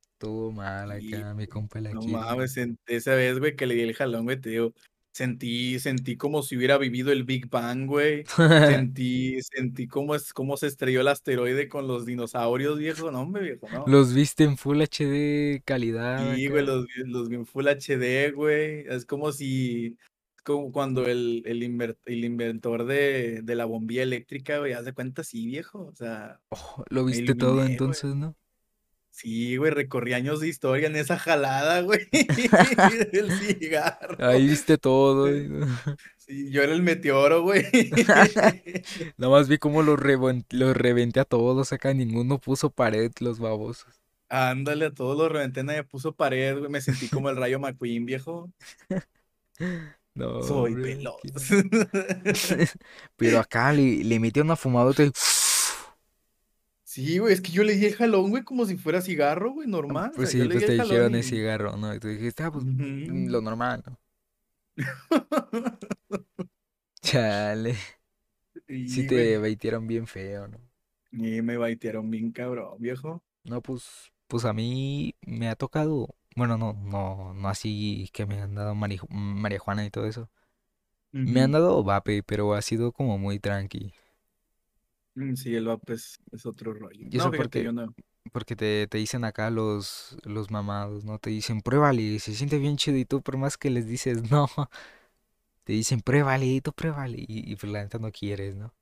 [0.00, 2.56] Estuvo mal acá, mi compa la No mames,
[2.86, 4.72] esa vez, güey, que le di el jalón, güey, te digo,
[5.14, 8.24] sentí, sentí como si hubiera vivido el Big Bang, güey.
[8.92, 13.42] Sentí, sentí cómo es, cómo se estrelló el asteroide con los dinosaurios, viejo, no, hombre,
[13.44, 13.84] viejo, no.
[13.86, 18.32] Los viste en Full HD calidad Sí, güey, los, vi- los vi en Full HD,
[18.32, 18.84] güey.
[18.88, 19.96] Es como si,
[20.36, 24.84] es como cuando el, el, inver- el inventor de, de la bombilla eléctrica, güey, haz
[24.84, 25.86] de cuenta, sí, viejo.
[25.86, 27.70] O sea, Oh, lo viste todo güey.
[27.70, 28.36] entonces, ¿no?
[29.16, 32.00] Sí, güey, recorrí años de historia en esa jalada, güey,
[33.12, 34.16] del cigarro.
[34.18, 35.32] Ahí viste todo.
[35.34, 35.48] y-
[36.18, 37.64] Sí, yo era el meteoro, güey.
[39.18, 40.00] Nada más vi cómo los,
[40.50, 41.92] los reventé a todos acá.
[41.92, 44.00] Ninguno puso pared, los babosos.
[44.30, 46.70] Ándale, a todos los reventé, nadie puso pared, güey.
[46.70, 48.50] Me sentí como el Rayo McQueen, viejo.
[50.14, 52.68] No, Soy hombre, qué-
[53.16, 55.12] Pero acá le, le metí una fumadota y...
[56.94, 59.66] Sí, güey, es que yo le di el jalón, güey, como si fuera cigarro, güey,
[59.66, 60.10] normal.
[60.10, 61.92] o Pues sea, sí, pues te dijeron jalón el y- cigarro, ¿no?
[61.92, 62.74] Y tú dijiste, ah, pues Ujú.
[63.30, 63.98] lo normal, ¿no?
[67.02, 67.74] Chale.
[68.68, 70.58] Y, Sí te baitearon bien feo, ¿no?
[71.10, 73.22] y me baitearon bien cabrón, viejo.
[73.44, 78.40] No, pues, pues a mí me ha tocado, bueno, no, no, no así que me
[78.40, 80.30] han dado mariju- marihuana y todo eso.
[81.12, 83.94] Me han dado vape, pero ha sido como muy tranqui.
[85.16, 87.06] Mm, Sí, el vape es, es otro rollo.
[87.10, 87.94] ¿Y No, eso fíjate, porque yo no.
[88.32, 91.18] Porque te, te dicen acá los, los mamados, ¿no?
[91.18, 94.48] Te dicen, pruébale, se siente bien chido y tú por más que les dices, no,
[95.64, 98.74] te dicen, pruébale, y tú pruébale, y, y pues la neta no quieres, ¿no?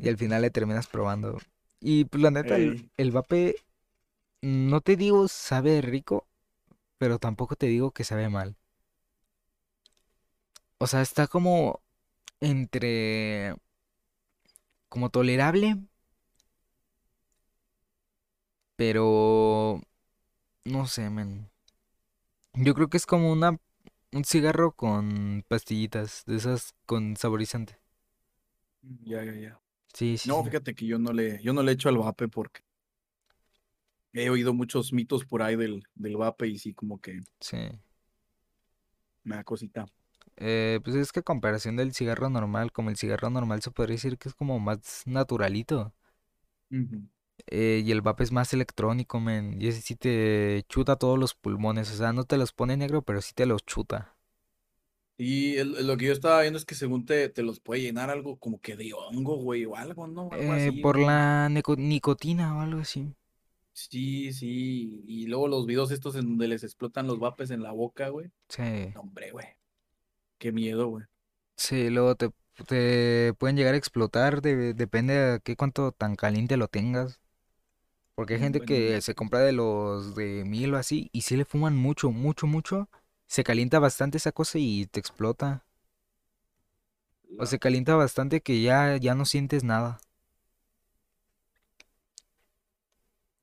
[0.00, 1.38] Y al final le terminas probando.
[1.80, 3.56] Y pues la neta, el, el vape,
[4.42, 6.28] no te digo sabe rico,
[6.98, 8.56] pero tampoco te digo que sabe mal.
[10.78, 11.82] O sea, está como
[12.40, 13.56] entre,
[14.92, 15.76] como tolerable,
[18.76, 19.80] pero
[20.64, 21.50] no sé, men.
[22.54, 23.58] Yo creo que es como una,
[24.12, 27.78] un cigarro con pastillitas, de esas con saborizante.
[29.04, 29.60] Ya, ya, ya.
[29.94, 32.62] Sí, sí, No, fíjate que yo no le, yo no le echo al vape porque
[34.14, 37.58] he oído muchos mitos por ahí del, del vape y sí, como que Sí.
[39.24, 39.86] me da cosita.
[40.36, 43.94] Eh, pues es que a comparación del cigarro normal, como el cigarro normal se podría
[43.96, 45.92] decir que es como más naturalito.
[46.70, 47.08] Ujú.
[47.46, 49.60] Eh, y el vape es más electrónico, men.
[49.60, 51.90] Y ese sí te chuta todos los pulmones.
[51.92, 54.16] O sea, no te los pone negro, pero sí te los chuta.
[55.18, 58.10] Y el- lo que yo estaba viendo es que según te, te los puede llenar
[58.10, 60.28] algo como que de hongo, güey, o algo, ¿no?
[60.32, 61.06] Algo Eh, así, por güey.
[61.06, 63.14] la neco- nicotina o algo así.
[63.72, 65.02] Sí, sí.
[65.06, 68.30] Y luego los videos estos en donde les explotan los vapes en la boca, güey.
[68.48, 68.62] Sí.
[68.94, 69.46] No, hombre, güey.
[70.42, 71.06] Qué miedo, güey.
[71.56, 72.30] Sí, luego te,
[72.66, 77.20] te pueden llegar a explotar, de- depende de qué cuánto tan caliente lo tengas.
[78.14, 81.22] Porque hay Mm, gente bueno, que se compra de los de mil o así y
[81.22, 82.88] si le fuman mucho, mucho, mucho,
[83.26, 85.64] se calienta bastante esa cosa y te explota.
[87.36, 90.00] O La- se calienta bastante que ya, ya no sientes nada.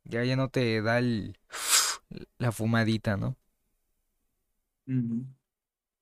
[0.04, 1.38] Ya, ya no te da el,
[2.40, 3.38] la fumadita, ¿no?
[4.88, 5.26] Ujú.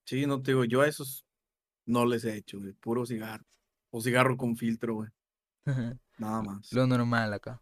[0.08, 1.26] Sí, no te digo, yo a esos
[1.86, 2.72] no les he hecho, güey.
[2.72, 3.44] Puro cigarro.
[3.90, 5.10] O cigarro con filtro, güey.
[6.18, 6.72] Nada más.
[6.72, 7.62] Lo normal acá.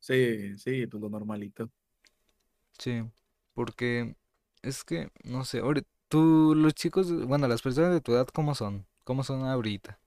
[0.00, 1.70] Sí, sí, pues lo normalito.
[2.76, 3.04] Sí,
[3.54, 4.16] porque
[4.62, 8.56] es que, no sé, ahora, tú, los chicos, bueno, las personas de tu edad, ¿cómo
[8.56, 8.84] son?
[9.04, 10.00] ¿Cómo son ahorita?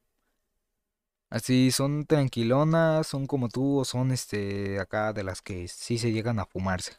[1.30, 6.12] Así, ¿son tranquilonas, son como tú o son, este, acá de las que sí se
[6.12, 6.98] llegan a fumarse?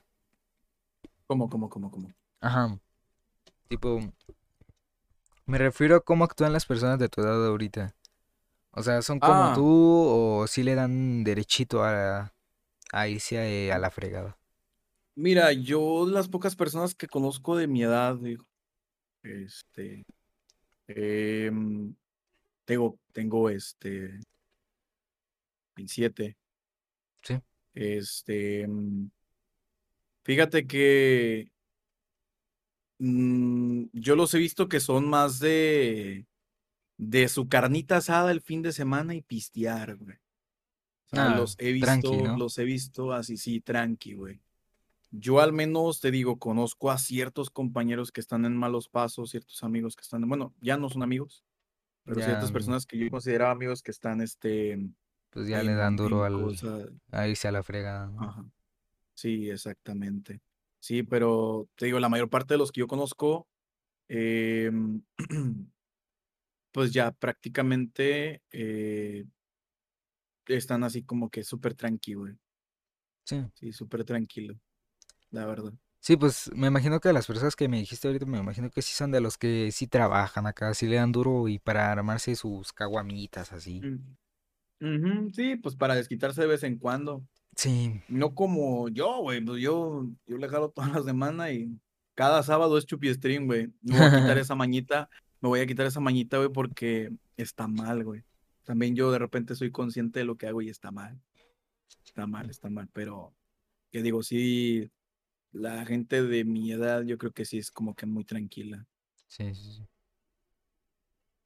[1.26, 2.10] ¿Cómo, cómo, cómo, cómo?
[2.40, 2.78] Ajá,
[3.68, 4.00] tipo,
[5.46, 7.94] me refiero a cómo actúan las personas de tu edad ahorita.
[8.72, 12.34] O sea, ¿son como Ah, tú o sí le dan derechito a,
[12.92, 14.38] a irse a, a la fregada?
[15.14, 18.44] mira, yo las pocas personas que conozco de mi edad, digo,
[19.22, 20.04] este,
[20.88, 21.94] em,
[22.66, 24.20] tengo, tengo, este,
[25.76, 26.36] 27,
[27.22, 27.40] Sí,
[27.74, 29.10] este, em,
[30.24, 31.50] fíjate que
[32.98, 36.26] mm, yo los he visto que son más de,
[36.98, 40.16] de su carnita asada el fin de semana y pistear, güey.
[40.16, 42.36] O sea, ah, los he tranqui, visto, ¿no?
[42.36, 44.40] los he visto así, sí, tranqui, güey.
[45.10, 49.62] Yo al menos te digo, conozco a ciertos compañeros que están en malos pasos, ciertos
[49.62, 51.44] amigos que están, bueno, ya no son amigos,
[52.04, 54.78] pero Ya, ciertas mm, personas que yo consideraba amigos que están, este,
[55.30, 58.20] pues ya le dan duro al, cosas, a irse a la fregada, ¿no?
[58.20, 58.44] ajá,
[59.14, 60.40] sí, exactamente.
[60.86, 63.48] Sí, pero te digo, la mayor parte de los que yo conozco,
[64.06, 65.02] em,
[66.70, 69.24] pues ya prácticamente eh,
[70.46, 72.26] están así como que súper tranquilo.
[73.24, 73.44] Sí.
[73.54, 74.54] Sí, súper tranquilo,
[75.32, 75.72] la verdad.
[75.98, 78.94] Sí, pues me imagino que las personas que me dijiste ahorita, me imagino que sí
[78.94, 82.72] son de los que sí trabajan acá, sí le dan duro y para armarse sus
[82.72, 83.80] caguamitas así.
[84.78, 85.32] Mm.
[85.32, 87.26] Sí, pues para desquitarse de vez en cuando.
[87.56, 89.40] Sí, No como yo, güey.
[89.44, 91.80] Pues yo, yo le jalo toda la semana y
[92.14, 93.68] cada sábado es chupi stream, güey.
[93.82, 95.08] Me voy a quitar esa mañita,
[95.40, 98.22] me voy a quitar esa mañita, güey, porque está mal, güey.
[98.64, 101.18] También yo de repente soy consciente de lo que hago y está mal.
[102.04, 103.34] Está mal, está mal, pero
[103.90, 104.90] Que digo, sí,
[105.52, 108.86] la gente de mi edad yo creo que sí es como que muy tranquila.
[109.28, 109.88] Sí, sí, sí.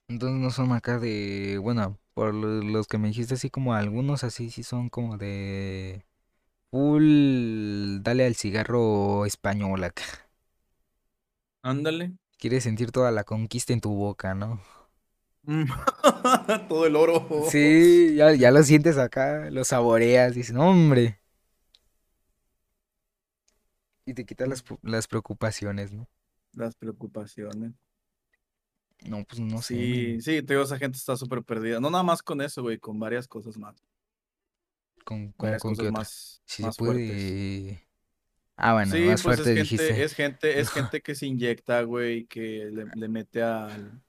[0.09, 4.25] Entonces no son acá de, bueno, por lo- los que me dijiste así como algunos
[4.25, 6.05] así sí son como de
[6.71, 10.05] full, dale al cigarro español acá.
[11.63, 12.13] Ándale.
[12.39, 14.61] Quieres sentir toda la conquista en tu boca, ¿no?
[15.45, 15.65] Mm.
[16.69, 17.27] Todo el oro.
[17.51, 21.19] Sí, ya, ya lo sientes acá, lo saboreas, dices, "No, hombre.
[24.05, 26.07] Y te quitas las, las preocupaciones, ¿no?
[26.53, 27.73] Las preocupaciones.
[29.09, 29.75] No, pues no sé.
[29.75, 31.81] Sí, sí, te digo, esa gente está súper perdida.
[31.81, 33.77] No nada más con eso, güey, con varias cosas más.
[35.05, 37.79] ¿Con, con, Varias con qué cosas más, Si más se fuertes.
[38.57, 41.83] Ah, bueno, Sí, más pues fuerte es gente, es gente, es gente que se inyecta,
[41.83, 44.03] güey, que le, le mete al,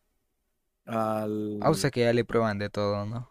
[0.85, 3.29] al, Ah, o sea que ya le prueban de todo, ¿no?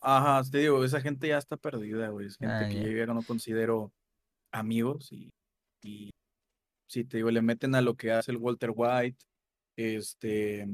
[0.00, 3.22] ajá, te digo, esa gente ya está perdida, güey, es gente Ah, que ya no
[3.22, 3.92] considero
[4.52, 5.32] amigos y,
[5.82, 6.10] y
[6.86, 9.24] sí, te digo, le meten a lo que hace el Walter White,
[9.76, 10.66] este,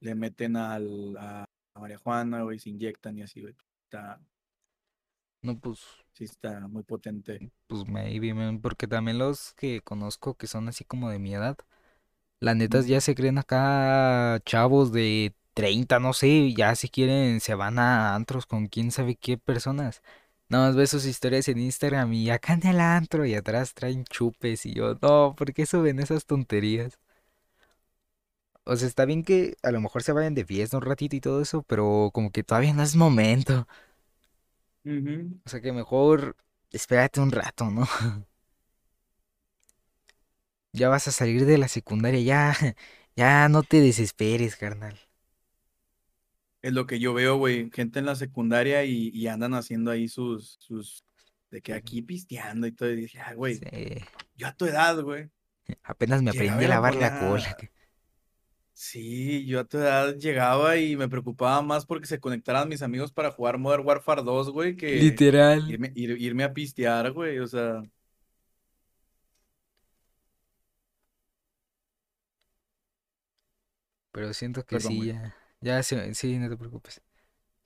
[0.00, 3.54] le meten al, a, a María Juana, güey, se inyectan y así, güey,
[3.84, 4.20] está,
[5.42, 5.80] No, pues,
[6.12, 7.44] sí está muy potente.
[7.66, 11.56] pues maybe, man, porque también los que conozco que son así como de mi edad,
[12.40, 12.82] la neta Ujú.
[12.82, 18.14] ya se creen acá chavos de 30, no sé, ya si quieren se van a
[18.14, 20.02] antros con quién sabe qué personas.
[20.48, 24.04] Nada más ves sus historias en Instagram y acá en el antro y atrás traen
[24.06, 26.98] chupes y yo, no, ¿por qué suben esas tonterías?
[28.64, 31.20] O sea, está bien que a lo mejor se vayan de fiesta un ratito y
[31.20, 33.66] todo eso, pero como que todavía no es momento.
[34.84, 35.40] Ujú.
[35.46, 36.36] O sea que mejor
[36.72, 37.86] espérate un rato, ¿no?
[40.72, 42.54] Ya vas a salir de la secundaria, ya,
[43.16, 44.98] ya no te desesperes, carnal.
[46.62, 50.08] Es lo que yo veo, güey, gente en la secundaria y, y andan haciendo ahí
[50.08, 51.04] sus, sus,
[51.50, 53.68] de que aquí pisteando y todo, y dije, ah, güey, Sí,
[54.36, 55.30] yo a tu edad, güey,
[55.82, 57.56] apenas me aprendí a lavar la cola.
[58.82, 63.12] Sí, yo a tu edad llegaba y me preocupaba más porque se conectaran mis amigos
[63.12, 65.60] para jugar Modern Warfare 2, güey, que Literal.
[65.64, 67.82] irme, ir- irme a pistear, güey, o sea,
[74.12, 75.08] Pero siento que perdón, sí, güey.
[75.08, 77.02] ya, ya se, sí, no te preocupes.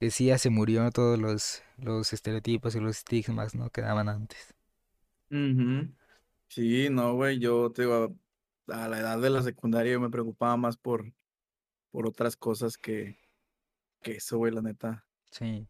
[0.01, 3.71] Que sí, ya se murió todos los, los estereotipos y los estigmas, ¿no?
[3.71, 4.55] Que daban antes.
[5.31, 5.93] Ujú.
[6.49, 8.17] Sí, no, güey, yo te digo,
[8.69, 11.13] a la edad de la secundaria yo me preocupaba más por,
[11.91, 13.19] por otras cosas que,
[14.03, 15.05] que eso, güey, la neta.
[15.31, 15.69] Sí.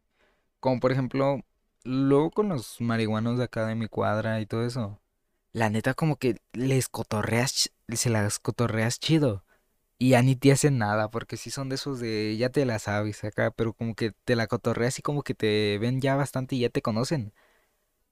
[0.61, 1.43] Como por ejemplo,
[1.85, 5.01] luego con los marihuanos de acá de mi cuadra y todo eso.
[5.53, 9.45] La neta como que les cotorreas, se las cotorreas chido.
[9.99, 12.79] Y ya ni te hacen nada, porque sí son de esos de ya te la
[12.79, 16.57] sabes acá, pero como que te la cotorreas y como que te ven ya bastante
[16.57, 17.33] y ya te conocen.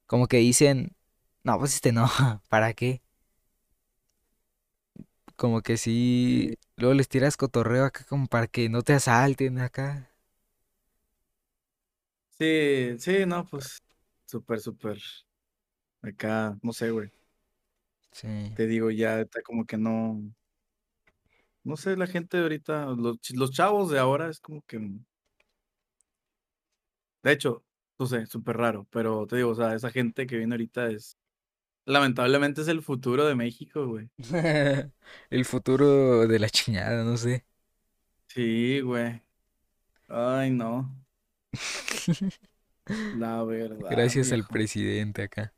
[0.07, 0.97] Como que dicen,
[1.45, 2.09] no, pues este no,
[2.51, 3.03] ¿para qué?
[5.37, 10.11] Como que sí, luego les tiras cotorreo acá como para que no te asalten acá.
[12.39, 13.83] sí, sí, no, pues
[14.27, 14.99] súper, súper.
[16.03, 17.11] Acá, no sé, güey.
[18.13, 18.29] Sí.
[18.55, 20.21] Te digo, ya está como que no,
[21.65, 24.79] no sé, la gente de ahorita, los, los chavos de ahora es como que,
[27.23, 27.65] de hecho,
[27.99, 31.17] no sé, súper raro, pero te digo, o sea, esa gente que viene ahorita es,
[31.87, 34.11] lamentablemente es el futuro de México, güey.
[35.31, 37.45] El futuro de la chingada, no sé.
[38.29, 39.23] Sí, güey.
[40.09, 40.91] Ay, no,
[43.13, 45.55] la verdad, Gracias al presidente acá.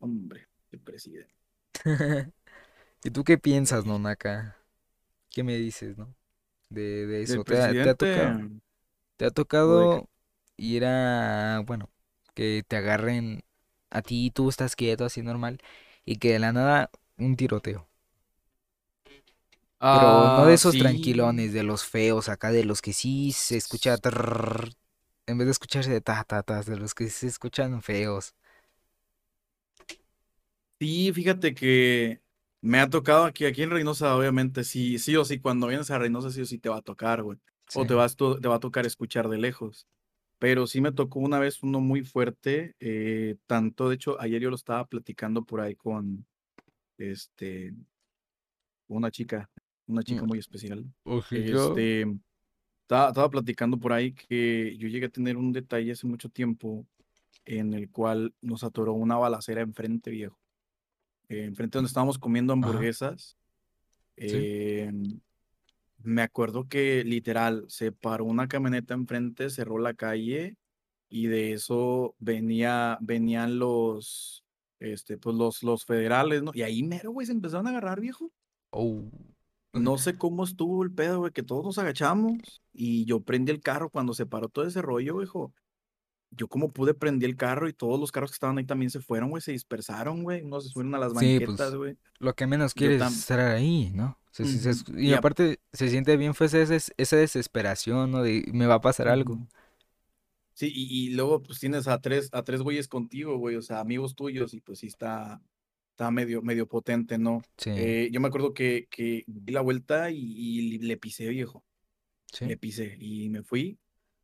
[0.00, 1.32] Hombre, el presidente.
[3.04, 3.86] ¿Y tú qué piensas.
[3.86, 4.56] Nonaka?
[5.30, 6.16] ¿Qué me dices, no?
[6.70, 7.44] De, de eso.
[7.44, 8.36] ¿Te ha, te ha tocado?
[8.36, 8.60] presidente,
[9.16, 10.10] ¿Te ha tocado
[10.56, 11.90] ir a, bueno,
[12.34, 13.44] que te agarren
[13.92, 15.60] a ti y tú estás quieto así normal
[16.04, 17.88] y que de la nada un tiroteo?
[19.90, 23.32] Pero no de ah, esos sí, tranquilones, de los feos acá, de los que sí
[23.32, 24.72] se escucha trrr,
[25.26, 28.34] en vez de escucharse de ta ta de los que se escuchan feos.
[30.80, 32.22] sí, fíjate que
[32.60, 35.98] me ha tocado aquí, aquí en Reynosa, obviamente, sí, sí o sí, cuando vienes a
[35.98, 37.38] Reynosa, sí o sí te va a tocar, güey.
[37.72, 39.86] O te vas, te va a tocar escuchar de lejos.
[40.42, 44.50] Pero sí me tocó una vez uno muy fuerte, eh, tanto, de hecho, ayer yo
[44.50, 46.26] lo estaba platicando por ahí con,
[46.98, 47.72] este,
[48.88, 49.48] una chica,
[49.86, 50.84] una chica Mm, muy especial.
[51.30, 52.00] Este,
[52.80, 56.84] estaba, estaba platicando por ahí que yo llegué a tener un detalle hace mucho tiempo
[57.44, 60.40] en el cual nos atoró una balacera enfrente, viejo.
[61.28, 63.36] eh, enfrente donde estábamos comiendo hamburguesas.
[64.16, 64.26] sí.
[64.26, 65.20] em,
[66.04, 70.56] me acuerdo que literal se paró una camioneta enfrente, cerró la calle
[71.08, 74.44] y de eso venía, venían los,
[74.80, 76.52] este, pues los, los federales, ¿no?
[76.54, 78.30] Y ahí mero, güey, se empezaron a agarrar, viejo.
[78.70, 79.02] Oh.
[79.72, 83.60] No sé cómo estuvo el pedo, güey, que todos nos agachamos y yo prendí el
[83.60, 85.54] carro cuando se paró todo ese rollo, viejo.
[86.34, 89.00] Yo como pude prendí el carro y todos los carros que estaban ahí también se
[89.00, 90.42] fueron, güey, se dispersaron, güey.
[90.42, 91.96] Unos se fueron a las Sí, pues, banquetas, güey.
[92.18, 94.18] Lo que menos quieres tam- es estar ahí, ¿no?
[94.30, 94.92] Se- se- se Ujú.
[94.92, 98.22] es- y aparte se siente bien fue esa, esa- esa desesperación, ¿no?
[98.22, 99.38] De me va a pasar algo.
[100.54, 103.80] Sí, y, y luego pues tienes a tres, a tres güeyes contigo, güey, o sea,
[103.80, 105.40] amigos tuyos, y pues sí está,
[105.92, 107.42] está medio, medio potente, ¿no?
[107.56, 111.64] Sí, Eh, yo me acuerdo que, que di la vuelta y, y le pisé, viejo.
[112.32, 112.44] sí.
[112.46, 113.78] Le pisé y me fui.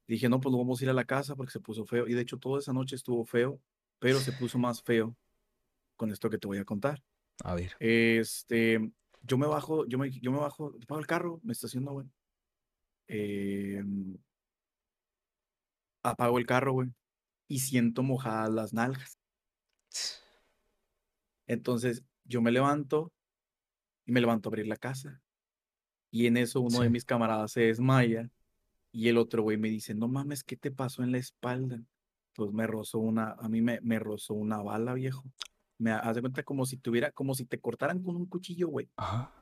[0.09, 2.09] Dije, no, pues no vamos a ir a la casa porque se puso feo.
[2.09, 3.61] Y de hecho, toda esa noche estuvo feo,
[3.99, 5.15] pero se puso más feo
[5.97, 7.03] con esto que te voy a contar.
[7.45, 7.77] A ver.
[7.79, 8.91] Este,
[9.21, 12.07] yo me bajo, yo me, yo me bajo, pago el carro, me estaciono, güey.
[13.07, 13.85] Eh,
[16.03, 16.89] apago el carro, güey.
[17.47, 19.19] Y siento mojadas las nalgas.
[21.47, 23.13] Entonces, yo me levanto
[24.07, 25.21] y me levanto a abrir la casa.
[26.11, 28.31] Y en eso uno de mis camaradas se desmaya
[28.93, 31.83] y el otro güey me dice, no mames, ¿qué te pasó en la espalda?
[32.35, 35.25] Pues me rozó una, a mí me, me rozó una bala, viejo.
[35.79, 38.89] Me haz de cuenta como si tuviera, como si te cortaran con un cuchillo, güey.
[38.97, 39.33] Ajá.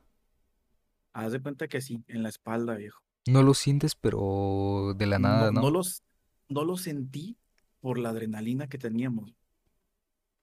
[1.13, 3.01] Haz de cuenta que sí, en la espalda, viejo.
[3.27, 5.71] No lo sientes, pero de la nada, no, ¿no?
[5.71, 6.03] los,
[6.47, 7.37] no lo sentí
[7.79, 9.33] por la adrenalina que teníamos.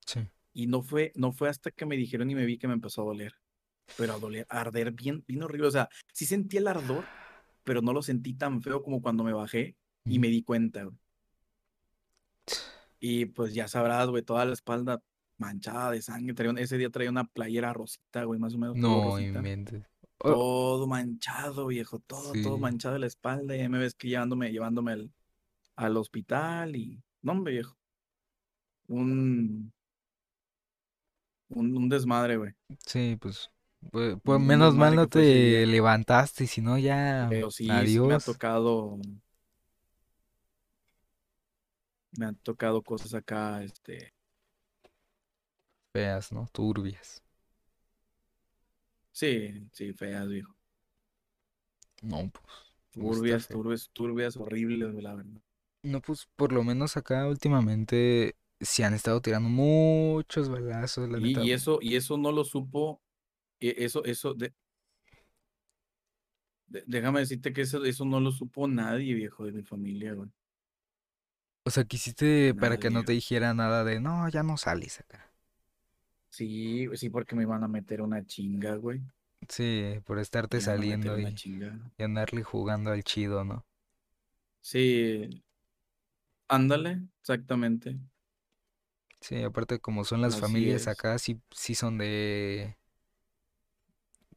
[0.06, 0.20] Sí.
[0.52, 3.02] Y no fue, no fue hasta que me dijeron y me vi que me empezó
[3.02, 3.34] a doler.
[3.96, 5.68] Pero a doler, a arder bien, bien horrible.
[5.68, 7.04] O sea, sí sentí el ardor,
[7.64, 10.96] pero no lo sentí tan feo como cuando me bajé y me di cuenta, güey.
[13.00, 15.02] Y pues ya sabrás, güey, toda la espalda
[15.36, 16.34] manchada de sangre.
[16.34, 18.76] Traía ese día traía una playera rosita, güey, más o menos.
[18.76, 19.82] No inventes.
[20.18, 23.56] Oh, Todo manchado, viejo, todo, todo manchado de la espalda.
[23.56, 25.12] Y ahí me ves que llevándome, llevándome al,
[25.76, 27.02] al hospital y.
[27.20, 27.76] No, hombre, viejo.
[28.86, 29.72] Un.
[31.48, 32.52] Un, un desmadre, güey.
[32.86, 33.50] sí, pues.
[33.90, 37.28] Pues, pues menos mal no te levantaste, si no ya.
[37.28, 38.18] Pero sí, sí me ha Adiós.
[38.20, 38.98] tocado.
[42.18, 44.14] Me han tocado cosas acá, este.
[45.92, 46.46] Feas, ¿no?
[46.52, 47.20] Turbias.
[49.12, 50.54] Sí, sí, feas, viejo.
[52.02, 52.64] No, pues.
[52.98, 55.40] Turbias, turbias, turbias, horribles, la verdad.
[55.82, 61.20] No, pues por lo menos acá últimamente se han estado tirando muchos balazos, la Y,
[61.20, 61.48] neta.
[61.48, 63.00] y eso, y eso no lo supo.
[63.60, 64.52] E- Eso, eso, de,
[66.66, 70.30] de- déjame decirte que eso, eso no lo supo nadie, viejo, de mi familia, güey.
[71.66, 75.30] O sea, quisiste para que no te dijera nada de, no, ya no sales acá.
[76.28, 79.00] Sí, sí, porque me iban a meter una chinga, güey.
[79.48, 81.34] Sí, por estarte saliendo y,
[81.98, 83.64] andarle jugando al chido, ¿no?
[84.60, 85.44] Sí,
[86.48, 87.98] ándale, exactamente.
[89.20, 90.88] Sí, aparte como son las Así familias es.
[90.88, 92.76] acá, sí, sí son de...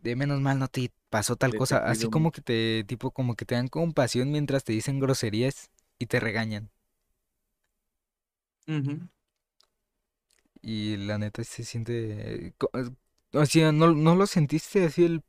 [0.07, 2.31] De menos mal no te pasó tal te cosa, así como mucho.
[2.31, 5.69] que te, tipo, como que te dan compasión mientras te dicen groserías
[5.99, 6.71] y te regañan.
[10.61, 12.47] Y la neta se siente...
[12.47, 12.53] eh,
[13.33, 15.23] O sea, no, no lo sentiste así el...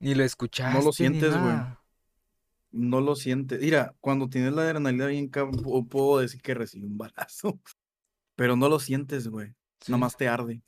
[0.00, 1.66] Ni lo escuchaste ni sientes, güey.
[2.70, 3.60] No lo sientes.
[3.60, 7.60] Mira, cuando tienes la adrenalina bien pu- puedo decir que recibí un balazo.
[8.36, 9.54] Pero no lo sientes, güey.
[9.80, 9.92] Sí.
[9.92, 10.62] Nada más te arde.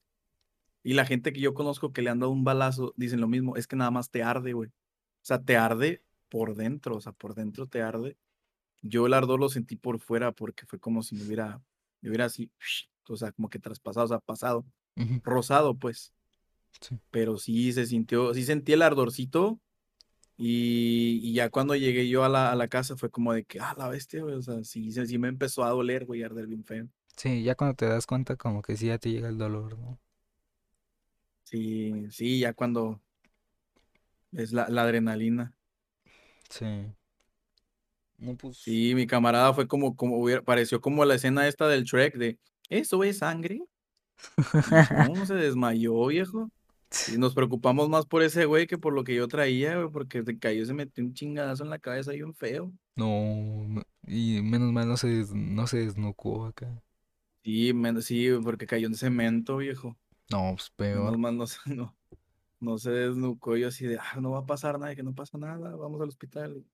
[0.82, 3.56] Y la gente que yo conozco que le han dado un balazo dicen lo mismo,
[3.56, 4.70] es que nada más te arde, güey.
[4.70, 8.16] O sea, te arde por dentro, o sea, por dentro te arde.
[8.82, 11.60] Yo el ardor lo sentí por fuera porque fue como si me hubiera,
[12.00, 12.50] me hubiera así,
[13.08, 14.64] o sea, como que traspasado, o sea, pasado,
[15.24, 16.12] rosado, pues.
[16.80, 16.98] sí.
[17.10, 19.60] Pero sí se sintió, sí sentí el ardorcito
[20.36, 23.58] y, y ya cuando llegué yo a la, a la casa fue como de que,
[23.58, 26.64] ah, la bestia, güey, o sea, sí, sí me empezó a doler, güey, arder bien
[26.64, 26.88] feo.
[27.16, 29.98] Sí, ya cuando te das cuenta como que sí ya te llega el dolor, ¿no?
[31.50, 33.00] Sí, sí, ya cuando
[34.32, 35.54] es la, la adrenalina.
[36.50, 36.66] Sí.
[38.18, 38.58] No, pues...
[38.58, 42.38] Sí, mi camarada fue como, como hubiera, pareció como la escena esta del Shrek de,
[42.68, 43.62] ¿eso es sangre?
[45.06, 46.50] No, se desmayó, viejo.
[47.10, 50.22] Y nos preocupamos más por ese güey que por lo que yo traía, güey, porque
[50.22, 52.70] se cayó, se metió un chingadazo en la cabeza y un feo.
[52.94, 56.82] No, y menos mal no se, no se desnucó acá.
[57.42, 59.96] Sí, men- sí, porque cayó en cemento, viejo.
[60.30, 61.20] No, pues peor.
[61.32, 61.96] no, se- no,
[62.60, 65.38] no se desnucó yo así de, ah, no va a pasar nada, que no pasa
[65.38, 66.64] nada, vamos al hospital.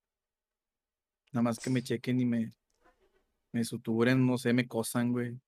[1.33, 2.53] Nada más que me chequen y me,
[3.53, 5.41] me suturen, no sé, me cosan, güey.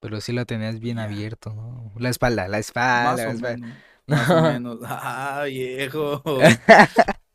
[0.00, 0.98] Pero sí la tenías bien Ya.
[0.98, 1.92] abierto, ¿no?
[1.98, 2.58] La espalda, la
[2.96, 3.58] Más espalda, la o espalda.
[3.58, 4.78] menos, más o menos.
[4.84, 6.58] Ah, viejo.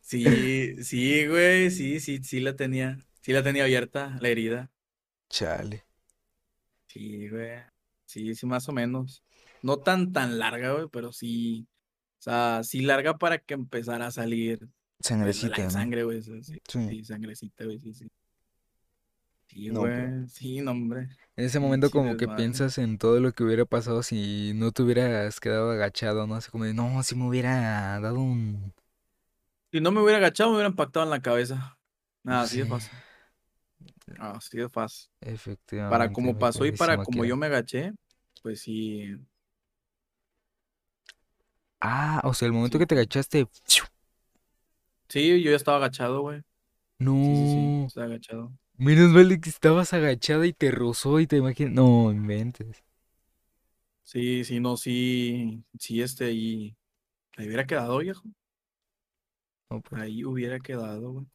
[0.01, 4.71] Sí, sí, güey, sí, sí, sí la tenía, sí la tenía abierta, la herida.
[5.29, 5.85] Chale.
[6.87, 7.59] Sí, güey.
[8.05, 9.23] Sí, sí, más o menos.
[9.61, 11.67] No tan, tan larga, güey, pero sí.
[12.19, 14.69] O sea, sí larga para que empezara a salir pues,
[14.99, 15.69] la Sangrecita, ¿no?
[15.69, 16.21] sangre, güey.
[16.21, 18.07] Sí, sí, sangrecita, güey, sí, sí.
[19.47, 20.27] Sí, No, pero- güey.
[20.29, 21.09] Sí, no, hombre.
[21.35, 24.81] En ese momento como que piensas en todo lo que hubiera pasado si no te
[24.81, 26.35] hubieras quedado agachado, ¿no?
[26.35, 28.73] Así como de, no, si me hubiera dado un...
[29.71, 31.77] Si no me hubiera agachado, me hubiera impactado en la cabeza.
[32.23, 32.91] Nada, así de fácil.
[34.17, 35.09] Así de fácil.
[35.21, 35.91] Efectivamente.
[35.91, 37.93] Para como pasó y para como yo me agaché,
[38.41, 39.15] pues sí.
[41.79, 42.79] Ah, o sea, el momento Sí.
[42.79, 43.47] que te agachaste...
[45.09, 46.41] Sí, yo ya estaba agachado, güey.
[46.99, 47.13] No.
[47.13, 47.85] Sí, sí, sí.
[47.87, 48.51] Estaba agachado.
[48.77, 51.73] Menos mal que estabas agachada y te rozó y te imaginas...
[51.73, 52.83] No, inventes.
[54.03, 55.63] Sí, sí, no, sí.
[55.79, 56.75] Sí, este ahí.
[57.37, 58.23] Ahí hubiera quedado, viejo.
[59.69, 61.25] No, pues, Ahí hubiera quedado, güey.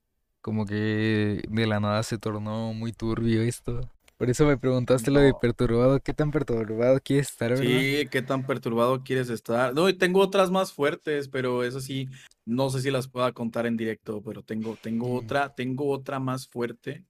[0.40, 3.80] como que de la nada se tornó muy turbio esto.
[4.22, 5.98] Por eso me preguntaste lo de perturbado.
[5.98, 7.82] ¿Qué tan perturbado quieres estar, verdad?
[7.82, 9.74] Sí, qué tan perturbado quieres estar.
[9.74, 12.08] No, y tengo otras más fuertes, pero eso sí,
[12.44, 15.16] no sé si las pueda contar en directo, pero tengo, tengo Mm.
[15.16, 17.04] otra, tengo otra más fuerte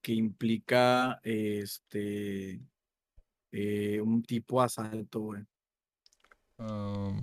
[0.00, 2.58] que implica este
[3.52, 5.44] eh, un tipo asalto, güey.
[6.58, 7.20] Um,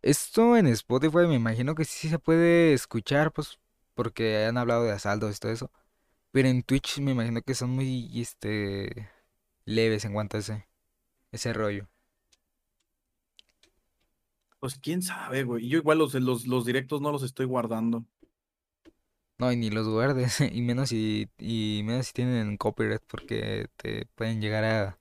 [0.00, 3.58] esto en Spotify me imagino que sí se puede escuchar, pues,
[3.94, 5.70] porque han hablado de asaltos y todo eso.
[6.36, 9.08] Pero en Twitch me imagino que son muy, este,
[9.64, 10.68] leves en cuanto a ese,
[11.32, 11.88] ese rollo.
[14.60, 15.66] Pues quién sabe, güey.
[15.66, 18.04] Yo igual los, los, los directos no los estoy guardando.
[19.38, 24.04] No, y ni los guardes, y menos si, y menos si tienen copyright, porque te
[24.14, 24.98] pueden llegar a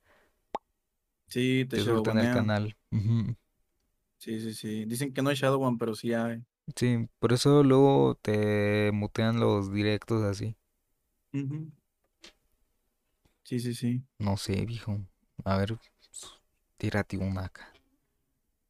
[1.28, 2.78] Sí, te te surtan el canal.
[4.18, 4.86] Sí, sí, sí.
[4.86, 6.44] Dicen que no hay Shadowban, pero sí hay.
[6.76, 10.56] Sí, por eso luego te mutean los directos así.
[13.44, 14.04] Sí, sí, sí.
[14.20, 15.00] No sé, viejo.
[15.44, 15.78] A ver,
[16.78, 17.72] tírate una acá.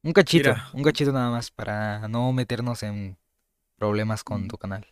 [0.03, 0.69] Un cachito, Mira.
[0.73, 3.17] un cachito nada más para no meternos en
[3.77, 4.47] problemas con Mm.
[4.47, 4.85] tu canal.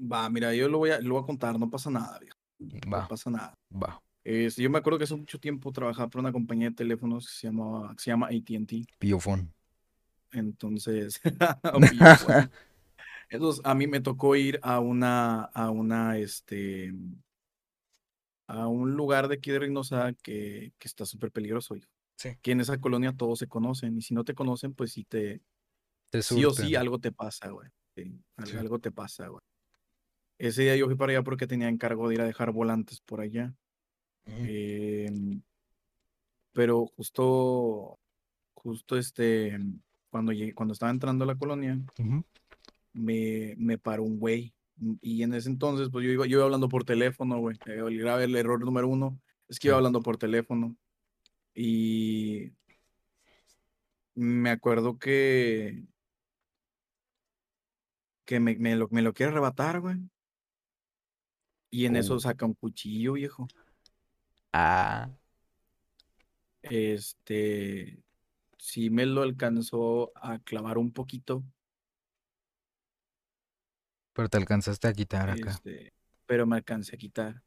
[0.00, 2.36] Va, mira, yo lo voy a, lo voy a contar, no pasa nada, viejo.
[2.58, 3.54] No Va, pasa nada.
[3.70, 4.00] va.
[4.24, 7.32] Es- yo me acuerdo que hace mucho tiempo trabajaba para una compañía de teléfonos que
[7.34, 8.86] se llamaba, que se llama AT&T.
[8.98, 9.52] Piofón.
[10.32, 11.20] Entonces.
[13.30, 16.92] Entonces, a mí me tocó ir a una, a una, este,
[18.46, 21.76] a un lugar de aquí de Reynosa que, que está súper peligroso.
[21.76, 21.88] hijo.
[22.16, 22.30] Sí.
[22.42, 25.42] Que en esa colonia todos se conocen y si no te conocen, pues sí te,
[26.10, 27.68] Te sí o sí algo te pasa, güey.
[27.94, 28.56] Sí, al- Sí.
[28.56, 29.40] algo te pasa, güey.
[30.38, 33.20] Ese día yo fui para allá porque tenía encargo de ir a dejar volantes por
[33.20, 33.54] allá.
[34.26, 35.42] Em,
[36.52, 37.98] pero justo,
[38.54, 39.58] justo este,
[40.10, 42.24] cuando llegué, cuando estaba entrando a la colonia, Ujú.
[42.92, 44.54] Me, me paró un güey.
[45.00, 47.56] Y en ese entonces, pues yo iba, yo iba hablando por teléfono, güey.
[47.66, 50.76] Eh, El grave, el error número uno es que iba hablando por teléfono.
[51.54, 52.52] Y
[54.14, 55.84] me acuerdo que,
[58.24, 59.98] que me, me lo, me lo quiere arrebatar, güey.
[61.70, 63.48] Y en eso saca un cuchillo, viejo.
[64.52, 65.10] Ah,
[66.62, 68.02] Este,
[68.58, 71.44] sí me lo alcanzó a clavar un poquito,
[74.18, 75.52] pero te alcanzaste a quitar acá.
[75.52, 75.92] este,
[76.26, 77.40] pero me alcancé a quitar.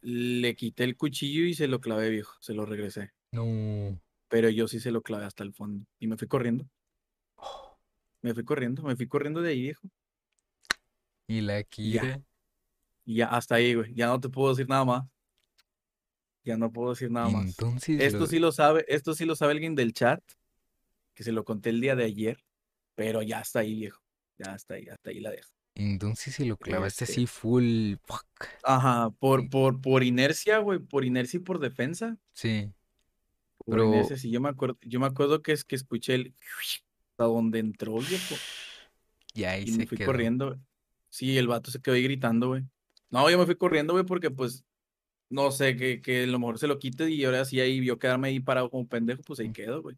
[0.00, 3.12] Le quité el cuchillo y se lo clavé, viejo, se lo regresé.
[3.30, 4.00] No.
[4.28, 6.66] Pero yo sí se lo clavé hasta el fondo y me fui corriendo.
[8.22, 9.86] Me fui corriendo, me fui corriendo de ahí, viejo.
[11.28, 12.22] Y la.
[13.04, 13.92] Y ya hasta ahí, güey.
[13.94, 15.04] Ya no te puedo decir nada más.
[16.42, 17.50] Ya no puedo decir nada más.
[17.50, 20.22] Entonces Esto lo- sí lo sabe, esto sí lo sabe alguien del chat,
[21.12, 22.42] que se lo conté el día de ayer,
[22.94, 24.01] pero ya está ahí, viejo.
[24.38, 25.50] Ya está ahí, hasta ahí la dejo.
[25.74, 27.94] entonces si lo clavaste Este- así full.
[28.04, 28.26] fuck.
[28.64, 32.16] Ajá, por, por, por inercia, güey, por inercia y por defensa.
[32.32, 32.68] Sí.
[33.64, 36.34] Por Pero- inercia, sí, yo me acuerdo, yo me acuerdo que es que escuché el
[37.12, 38.34] hasta donde entró, viejo.
[39.34, 40.06] Y ahí Y se me fui quedó.
[40.08, 40.58] corriendo.
[41.08, 42.64] Sí, el vato se quedó ahí gritando, güey.
[43.08, 44.62] No, yo me fui corriendo, güey, porque pues,
[45.30, 47.98] no sé, que, que a lo mejor se lo quite y ahora sí ahí yo
[47.98, 49.52] quedarme ahí parado como pendejo, pues ahí Mm.
[49.54, 49.96] quedo, güey.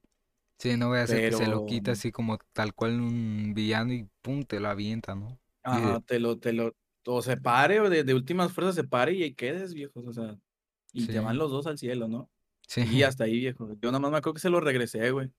[0.59, 3.93] Sí, no voy a hacer que se lo quita así como tal cual un villano
[3.93, 5.39] y pum, te lo avienta, ¿no?
[5.62, 6.76] Ajá, te lo, te lo,
[7.06, 10.12] o se pare, o de, de últimas fuerzas se pare y ahí quedes, viejos, o
[10.12, 10.39] sea,
[10.93, 11.20] y te Sí.
[11.20, 12.31] van los dos al cielo, ¿no?
[12.68, 12.82] Sí.
[12.89, 13.68] Y hasta ahí, viejo.
[13.81, 15.31] Yo nada más me acuerdo que se lo regresé, güey.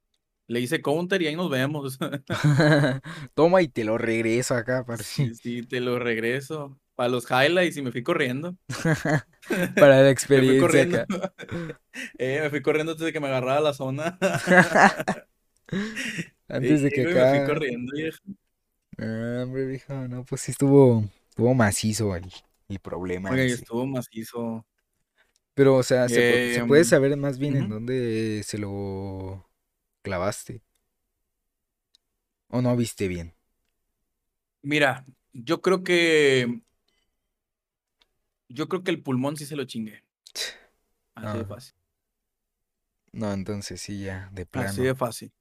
[0.48, 2.00] Le hice counter y ahí nos vemos.
[3.36, 6.80] Toma y te lo regreso acá, para, Sí, sí, te lo regreso.
[6.96, 8.56] Para los highlights y me fui corriendo.
[9.78, 11.06] para la Me fui experiencia corriendo.
[12.18, 14.18] Eh, me fui corriendo antes de que me agarrara la zona.
[16.48, 18.18] Antes de que güey, me fui corriendo, viejo.
[18.98, 22.32] Ah, hombre, viejo, no, pues sí estuvo, estuvo macizo el,
[22.70, 23.52] el problema sí.
[23.54, 24.66] estuvo macizo.
[25.54, 29.50] Pero, o sea, se, pu- se puede saber más bien en dónde se lo
[30.04, 30.62] clavaste.
[32.50, 33.36] ¿O no viste bien?
[34.62, 36.62] Mira, yo creo que.
[38.50, 40.04] Yo creo que el pulmón sí se lo chingué.
[41.16, 41.48] Así de Ah.
[41.48, 41.76] fácil.
[43.12, 44.84] No, entonces sí, ya, de Así plano.
[44.84, 45.32] de fácil.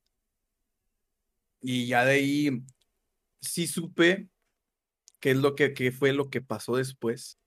[1.61, 2.63] Y ya de ahí
[3.41, 4.29] sí supe
[5.21, 7.39] qué es lo que, qué fue lo que pasó después.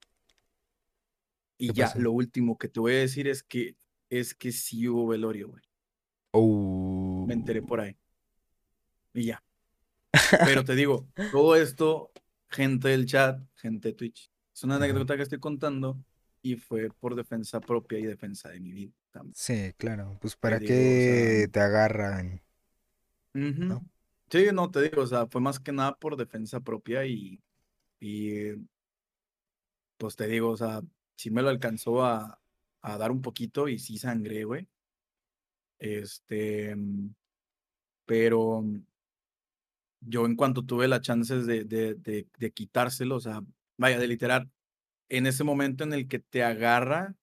[1.57, 1.99] Y ¿Qué ya, pasó?
[1.99, 3.75] lo último que te voy a decir es que
[4.09, 5.63] es que sí hubo velorio, güey.
[6.31, 7.25] Oh.
[7.27, 7.97] Me enteré por ahí.
[9.13, 9.43] Y ya.
[10.45, 12.11] Pero te digo, todo esto,
[12.49, 16.03] gente del chat, gente de Twitch, es una anécdota que estoy contando
[16.41, 19.35] y fue por defensa propia y defensa de mi vida también.
[19.35, 20.17] Sí, claro.
[20.21, 22.41] Pues para digo, o sea, qué te agarran.
[23.67, 23.85] ¿no?
[24.29, 27.41] Sí, no te digo, o sea, fue más que nada por defensa propia y,
[27.99, 28.51] y
[29.97, 30.81] pues te digo, o sea,
[31.15, 32.39] sí me lo alcanzó a,
[32.81, 34.67] a dar un poquito y sí sangré, güey.
[35.79, 36.75] Este,
[38.05, 38.63] pero
[40.01, 43.41] yo en cuanto tuve las chances de, de, de, de quitárselo, o sea,
[43.77, 44.49] vaya, de literal,
[45.09, 47.15] en ese momento en el que te agarra,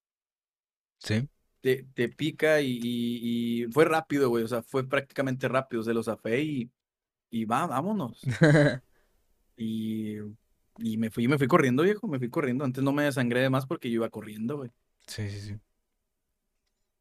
[0.99, 1.29] Sí.
[1.61, 5.93] te, te pica y, y, y fue rápido, güey, o sea, fue prácticamente rápido, se
[5.93, 6.71] lo zafé y,
[7.31, 8.21] y va, vámonos.
[9.57, 10.17] Y,
[10.79, 12.65] y me fui, me fui corriendo, viejo, me fui corriendo.
[12.65, 14.71] Antes no me desangré de más porque yo iba corriendo, güey.
[15.07, 15.57] Sí, sí, sí.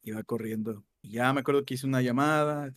[0.04, 0.84] Iba corriendo.
[1.02, 2.72] Y ya me acuerdo que hice una llamada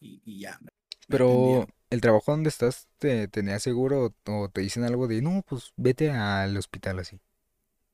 [0.00, 0.60] y, y ya.
[1.08, 1.66] Pero.
[1.90, 6.10] ¿El trabajo donde estás te tenía seguro o te dicen algo de, no, pues vete
[6.10, 7.20] al hospital así?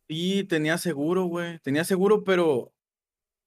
[0.08, 1.58] Y tenía seguro, güey.
[1.60, 2.72] Tenía seguro, pero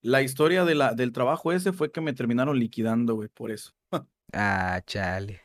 [0.02, 3.72] la historia de la, del trabajo ese fue que me terminaron liquidando, güey, por eso.
[4.32, 5.40] Ah, chale.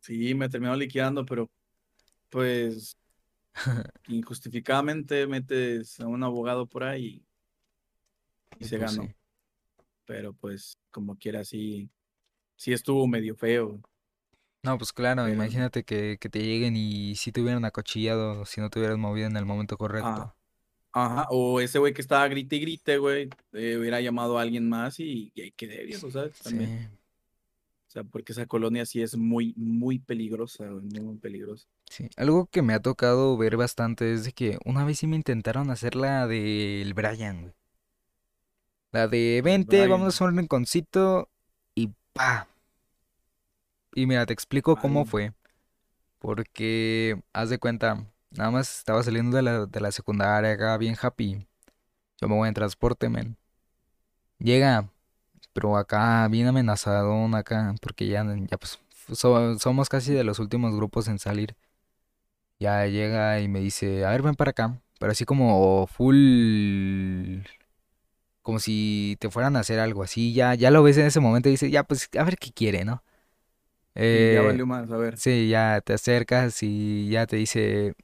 [0.00, 1.50] Sí, me terminaron liquidando, pero
[2.30, 2.98] pues
[4.08, 7.24] injustificadamente metes a un abogado por ahí
[8.58, 9.08] y, y se Pues ganó.
[9.08, 9.14] sí.
[10.06, 11.90] Pero pues como quiera, sí,
[12.56, 13.82] sí estuvo medio feo.
[14.62, 18.60] No, pues claro, Pero- imagínate que, que te lleguen y si te hubieran acuchillado, si
[18.60, 20.08] no te hubieras movido en el momento correcto.
[20.08, 20.34] Ah,
[20.94, 24.68] Ajá, o ese güey que estaba grite y grite, güey, eh, hubiera llamado a alguien
[24.68, 26.38] más y, y ahí quedé viejo, ¿sabes?
[26.40, 26.80] También.
[26.80, 26.86] Sí,
[27.88, 31.66] O sea, porque esa colonia sí es muy, muy peligrosa, güey, muy, muy peligrosa.
[31.88, 32.08] sí.
[32.16, 35.70] Algo que me ha tocado ver bastante es de que una vez sí me intentaron
[35.70, 37.54] hacer la del Brian, güey.
[38.92, 41.30] La de vente, vamos a un rinconcito
[41.74, 42.46] y pa.
[43.94, 45.32] Y mira, te explico cómo fue.
[46.20, 50.96] Porque, haz de cuenta, nada más estaba saliendo de la, de la secundaria acá bien
[51.00, 51.46] happy.
[52.20, 53.38] Yo me voy en transporte, men.
[54.38, 54.90] Llega,
[55.52, 58.80] pero acá bien amenazadón acá, porque ya, ya pues
[59.12, 61.56] so- somos casi de los últimos grupos en salir.
[62.58, 64.80] Ya llega y me dice, a ver, ven para acá.
[64.98, 67.40] Pero así como full,
[68.42, 70.32] como si te fueran a hacer algo así.
[70.34, 72.84] Ya, ya lo ves en ese momento y dices, ya pues a ver qué quiere,
[72.84, 73.02] ¿no?
[73.94, 75.18] Ya Eh, valió más, a ver.
[75.18, 77.94] Sí, ya te acercas y ya te dice,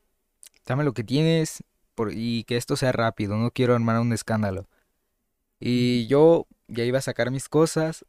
[0.66, 4.68] dame lo que tienes por- y que esto sea rápido, no quiero armar un escándalo.
[5.60, 8.04] Y yo ya iba a sacar mis cosas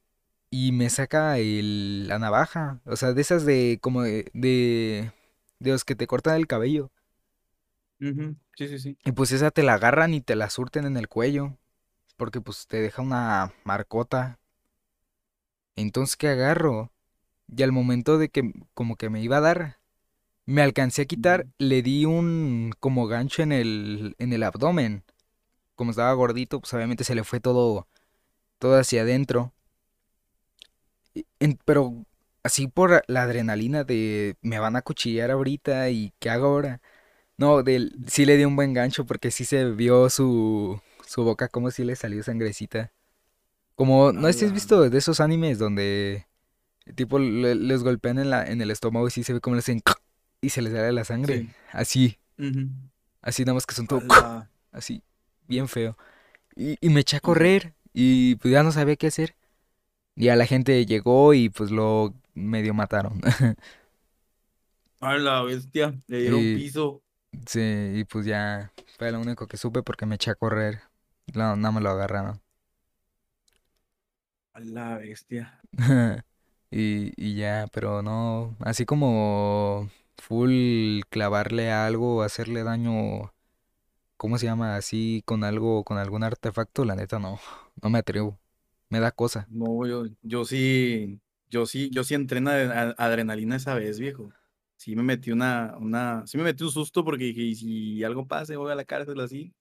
[0.52, 5.12] y me saca el- la navaja, o sea, de esas de como de, de,
[5.60, 6.92] de los que te cortan el cabello.
[8.56, 8.98] Sí, sí, sí.
[9.06, 11.58] Y pues esa te la agarran y te la surten en el cuello,
[12.18, 14.40] porque pues te deja una marcota.
[15.76, 16.92] Entonces, ¿qué agarro?
[17.56, 19.80] Y al momento de que como que me iba a dar,
[20.46, 25.04] me alcancé a quitar, le di un como gancho en el, en el abdomen.
[25.76, 27.88] Como estaba gordito, pues obviamente se le fue todo,
[28.60, 29.54] todo hacia adentro.
[31.40, 32.06] En- pero
[32.44, 36.82] así por la adrenalina de me van a cuchillar ahorita y ¿qué hago ahora?
[37.38, 41.50] No, del, sí le di un buen gancho porque sí se vio su, su boca
[41.50, 42.94] como si le salió sangrecita.
[43.76, 44.54] Como, ¿no has Ala.
[44.54, 46.28] visto de esos animes donde
[46.96, 49.60] tipo le- les golpean en la, en el estómago y sí se ve como le
[49.60, 49.82] hacen
[50.42, 51.40] y se les sale la sangre?
[51.40, 51.50] Sí.
[51.72, 52.18] Así,
[53.22, 54.02] así nada más que son todo
[54.72, 55.04] así,
[55.48, 55.98] bien feo.
[56.56, 59.36] Y, y me eché a correr y pues ya no sabía qué hacer.
[60.16, 63.22] Y a la gente llegó y pues lo medio mataron.
[65.02, 67.02] A la bestia, le dieron Y- piso.
[67.46, 67.62] Sí,
[67.96, 70.82] y pues ya fue lo único que supe porque me eché a correr.
[71.34, 72.42] No, no me lo agarraron.
[74.54, 75.62] A la bestia.
[76.72, 83.34] Y, y ya, pero no, así como full clavarle a algo hacerle daño,
[84.18, 84.76] ¿cómo se llama?
[84.76, 87.40] Así con algo, con algún artefacto, la neta no,
[87.82, 88.40] no me atrevo.
[88.90, 89.48] Me da cosa.
[89.48, 91.20] No, yo, yo sí,
[91.50, 94.32] yo sí, yo sí entrené a- adrenalina esa vez, viejo.
[94.78, 98.28] sí me metí una, una, sí me metí un susto porque dije, y si algo
[98.28, 99.54] pasa y voy a la cárcel así,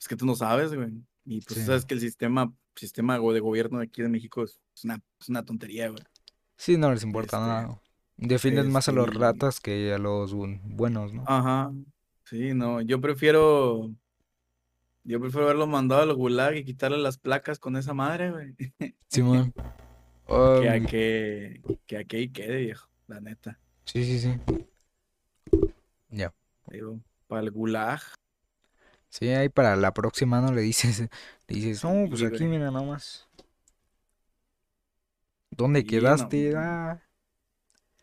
[0.00, 0.92] es que tú no sabes, güey.
[1.24, 1.66] Y pues Sí.
[1.66, 5.44] sabes que el sistema, sistema de gobierno de aquí de México es una, es una
[5.44, 6.02] tontería, güey.
[6.56, 7.80] Sí, no les importa Este, nada.
[8.16, 11.24] Defienden más a los este, ratas que a los buenos, ¿no?
[11.26, 11.72] Ajá.
[12.24, 13.90] Sí, no, yo prefiero,
[15.02, 18.54] yo prefiero haberlo mandado al gulag y quitarle las placas con esa madre, güey.
[19.08, 19.52] Simón.
[19.52, 23.58] Que a Um, que, que a que ahí quede, viejo, la neta.
[23.84, 24.40] sí, sí, sí.
[26.08, 26.32] Ya.
[26.70, 28.00] Digo, para el gulag.
[29.10, 31.00] Sí, ahí para la próxima no le dices,
[31.48, 32.48] le dices, no, pues Sí, aquí güey.
[32.48, 33.28] mira nomás.
[35.56, 36.52] ¿Dónde quedaste?
[36.52, 36.56] no.
[36.56, 37.00] Ah,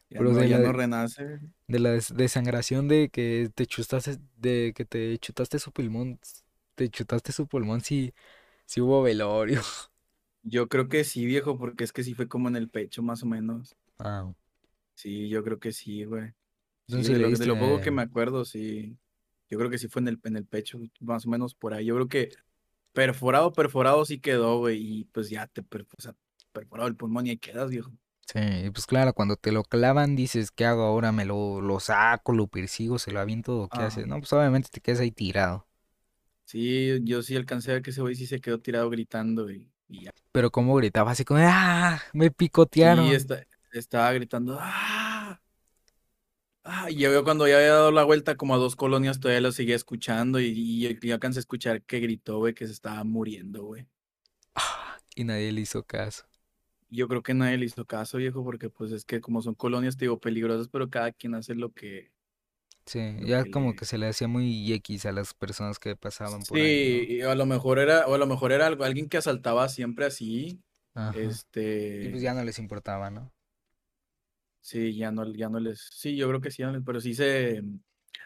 [0.09, 1.39] Ya, Pero no, de ya la- no renace.
[1.67, 6.19] de la des- desangración de que te chutaste, de que te chutaste su pulmón,
[6.75, 8.13] te chutaste su pulmón, sí,
[8.65, 9.61] sí hubo velorio.
[10.43, 13.23] Yo creo que sí, viejo, porque es que sí fue como en el pecho, más
[13.23, 13.75] o menos.
[13.99, 14.33] Ah,
[14.95, 16.33] Sí, yo creo que sí, güey.
[16.87, 18.97] Sí, de lo, de lo poco que me acuerdo, sí.
[19.49, 21.85] Yo creo que sí fue en el, en el pecho, más o menos por ahí.
[21.85, 22.29] Yo creo que
[22.93, 24.79] perforado, perforado sí quedó, güey.
[25.01, 26.15] Y pues ya te per- o sea,
[26.51, 27.91] perforado el pulmón y ahí quedas, viejo.
[28.27, 31.11] Sí, pues claro, cuando te lo clavan dices, ¿qué hago ahora?
[31.11, 34.05] ¿Me lo, lo saco, lo persigo, se lo aviento qué haces?
[34.05, 34.07] Ajá.
[34.07, 35.67] No, pues obviamente te quedas ahí tirado.
[36.45, 39.71] Sí, yo sí alcancé a ver que ese güey sí se quedó tirado gritando y,
[39.87, 40.11] y ya.
[40.31, 42.01] Pero como gritaba así como, ¡ah!
[42.13, 43.07] Me picotearon.
[43.07, 45.41] Sí, está, estaba gritando, ¡ah!
[46.63, 49.51] Ah, y yo cuando ya había dado la vuelta como a dos colonias todavía lo
[49.51, 53.63] seguía escuchando y, y yo alcancé a escuchar que gritó, güey, que se estaba muriendo,
[53.63, 53.87] güey.
[55.15, 56.25] Y nadie le hizo caso.
[56.91, 59.97] Yo creo que nadie le hizo caso, viejo, porque pues es que como son colonias,
[59.97, 62.11] te digo, peligrosas, pero cada quien hace lo que...
[62.85, 65.79] Sí, Lo ya que como le- que se le hacía muy X a las personas
[65.79, 68.67] que pasaban por Sí, ahí, y a lo mejor era, o a lo mejor era
[68.67, 70.61] algo- alguien que asaltaba siempre así.
[70.93, 71.17] Ajá.
[71.17, 72.03] este...
[72.05, 73.31] Y pues ya no les importaba, ¿no?
[74.59, 75.89] Sí, ya no, ya no les...
[75.91, 77.63] Sí, yo creo que sí, pero sí se...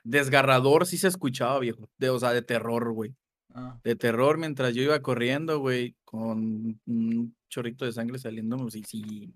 [0.04, 3.16] Desgarrador sí se escuchaba, viejo, de, o sea, de terror, güey.
[3.54, 8.84] Ah, De terror mientras yo iba corriendo, güey, con un chorrito de sangre saliendo, sí,
[8.84, 9.34] sí.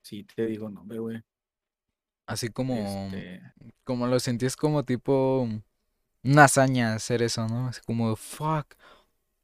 [0.00, 1.22] Sí, te digo, no, güey.
[2.26, 3.42] Así como, Este...
[3.84, 5.48] como lo sentías como tipo
[6.24, 7.68] una hazaña hacer eso, ¿no?
[7.68, 8.74] Así como, fuck,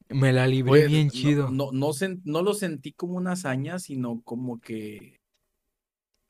[0.09, 1.51] me la libré Pues, bien no- chido.
[1.51, 5.21] No, no, sen- no lo sentí como una hazaña, sino como que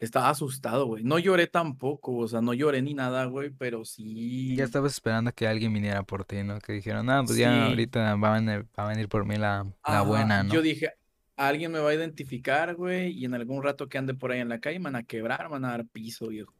[0.05, 1.05] estaba asustado, güey.
[1.05, 4.55] No lloré tampoco, o sea, no lloré ni nada, güey, pero sí.
[4.57, 6.59] Ya estabas esperando que alguien viniera por ti, ¿no?
[6.61, 9.67] Que dijeron, ah, pues ya ahorita va a venir, va a venir por mí la,
[9.87, 10.53] la buena, ¿no?
[10.53, 10.93] Yo dije,
[11.37, 14.49] alguien me va a identificar, güey, y en algún rato que ande por ahí en
[14.49, 16.55] la calle me van a quebrar, me van a dar piso, viejo.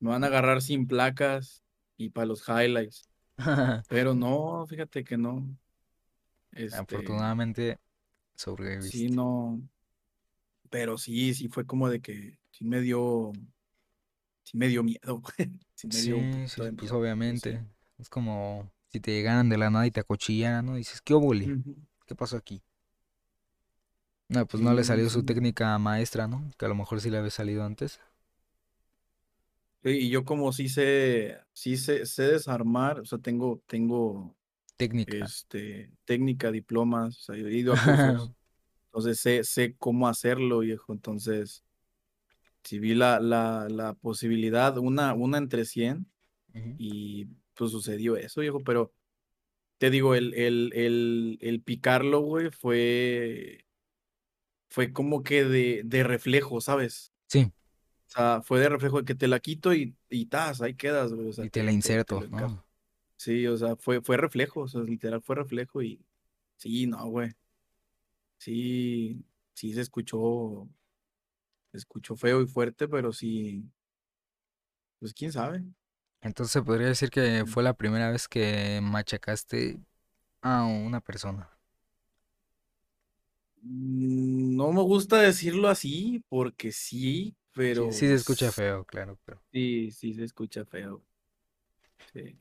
[0.00, 1.62] Me van a agarrar sin placas
[1.96, 3.08] y para los highlights.
[3.88, 5.46] Pero no, fíjate que no.
[6.52, 7.78] Este, Afortunadamente
[8.34, 8.98] sobreviviste.
[8.98, 9.60] sí, no.
[10.72, 13.32] Pero sí, sí fue como de que sí me dio,
[14.42, 15.22] sí me dio miedo.
[15.74, 17.32] Sí me dio un Sí, pues miedo, obviamente.
[17.32, 17.66] sí.
[17.98, 20.74] Es como si te llegaran de la nada y te acuchillaran, ¿no?
[20.76, 21.54] Dices, ¿qué óvole?
[22.06, 22.62] ¿Qué pasó aquí?
[24.28, 26.50] No, pues no le salió su técnica maestra, ¿no?
[26.58, 28.00] Que a lo mejor sí le había salido antes.
[29.84, 34.36] Sí, Y yo como sí sé, sí sé, sé desarmar, o sea, tengo, tengo
[34.76, 35.32] Técnica.
[35.32, 38.32] este, técnica, diplomas, o sea, he ido a cursos,
[38.92, 41.64] entonces sé, sé cómo hacerlo, viejo, entonces,
[42.62, 46.06] si vi la, la, la posibilidad, una, una entre 100,
[46.54, 46.74] Ujú.
[46.78, 48.92] y pues sucedió eso, viejo, pero
[49.78, 53.66] te digo, el, el, el, el picarlo, güey, fue,
[54.70, 57.12] fue como que de, de reflejo, ¿sabes?
[57.28, 57.50] Sí,
[58.08, 61.12] O sea, fue de reflejo de que te la quito y, y tas, ahí quedas,
[61.12, 62.20] güey, o sea, y te la te- inserto.
[62.30, 62.64] ¿no?
[63.16, 66.04] Sí, o sea, fue, fue reflejo, o sea, literal fue reflejo y
[66.56, 67.32] sí, no, güey.
[68.42, 69.24] Sí,
[69.54, 70.68] sí se escuchó,
[71.70, 73.64] se escuchó feo y fuerte, pero sí,
[74.98, 75.62] pues quién sabe.
[76.20, 79.80] Entonces se podría decir que fue la primera vez que machacaste
[80.42, 81.50] a una persona.
[83.62, 87.36] Mm, No me gusta decirlo así, porque sí,
[87.72, 91.04] Sí, pero sí se escucha s- feo, claro, pero Sí, sí se escucha feo.
[92.12, 92.38] Sí.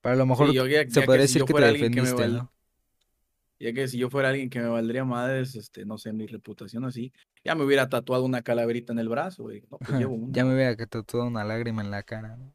[0.00, 2.02] para lo mejor Sí, yo ya, se ya podría si decir que te alguien que
[2.02, 2.52] me defendiste, ¿no?
[3.64, 6.84] Ya que si yo fuera alguien que me valdría madres, este, no sé, mi reputación
[6.84, 7.12] así,
[7.44, 9.62] ya me hubiera tatuado una calaverita en el brazo, güey.
[9.70, 12.52] No, pues llevo Ya me hubiera toda una lágrima en la cara, ¿no?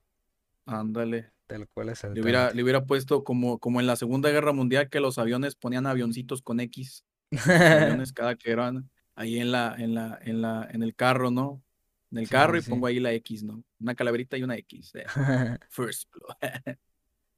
[0.65, 1.31] Ándale.
[1.47, 2.21] Tal cual Le asaltante.
[2.21, 5.87] hubiera, le hubiera puesto como, como en la Segunda Guerra Mundial que los aviones ponían
[5.87, 7.05] avioncitos con X.
[7.71, 11.63] Aviones cada que eran ahí en la, en la, en la, en el carro, ¿no?
[12.11, 13.63] En el Sí, carro sí, y pongo ahí la X, ¿no?
[13.79, 14.95] Una calaverita y una X.
[14.95, 15.05] eh,
[15.69, 16.77] First blood.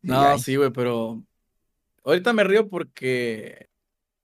[0.04, 1.24] Y No, sí, güey, pero
[2.04, 3.70] ahorita me río porque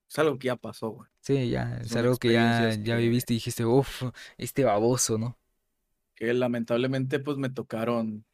[0.09, 1.09] es algo que ya pasó, güey.
[1.21, 4.03] Sí, ya, es algo que ya, ya viviste y dijiste, uff,
[4.37, 5.37] este baboso, ¿no?
[6.17, 8.25] que lamentablemente pues me tocaron,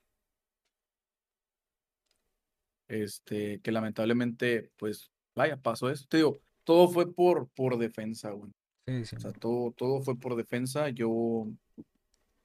[2.88, 6.06] este, que lamentablemente pues, vaya, pasó eso.
[6.08, 8.52] Te digo, todo fue por, por defensa, güey.
[8.88, 9.16] Sí, sí.
[9.18, 10.90] O sea, todo, todo fue por defensa.
[10.90, 11.46] Yo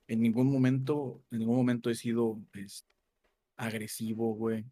[0.09, 2.85] en ningún momento, en ningún momento he sido pues,
[3.57, 4.65] agresivo, güey.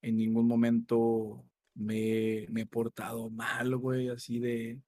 [0.00, 1.44] En ningún momento
[1.74, 4.80] me, me he portado mal, güey, así de,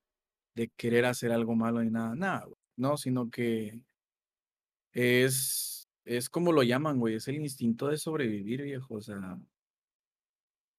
[0.54, 2.56] de querer hacer algo malo ni nada, nada, güey.
[2.76, 3.80] No, sino que
[4.92, 8.94] es, es como lo llaman, güey, es el instinto de sobrevivir, viejo.
[8.94, 9.38] O sea,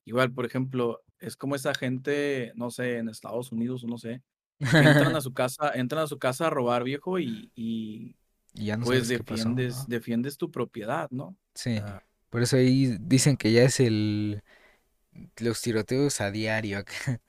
[0.05, 4.23] igual, por ejemplo, es como esa gente, no sé, en Estados Unidos, no sé,
[4.59, 8.15] entran a su casa, entran a su casa a robar, viejo, y, y
[8.53, 9.85] Y ya no pues pasó, defiendes, ¿no?
[9.87, 11.37] defiendes tu propiedad, ¿no?
[11.53, 11.77] Sí.
[12.29, 14.43] Por eso ahí dicen que ya es el
[15.37, 17.21] los tiroteos a diario acá.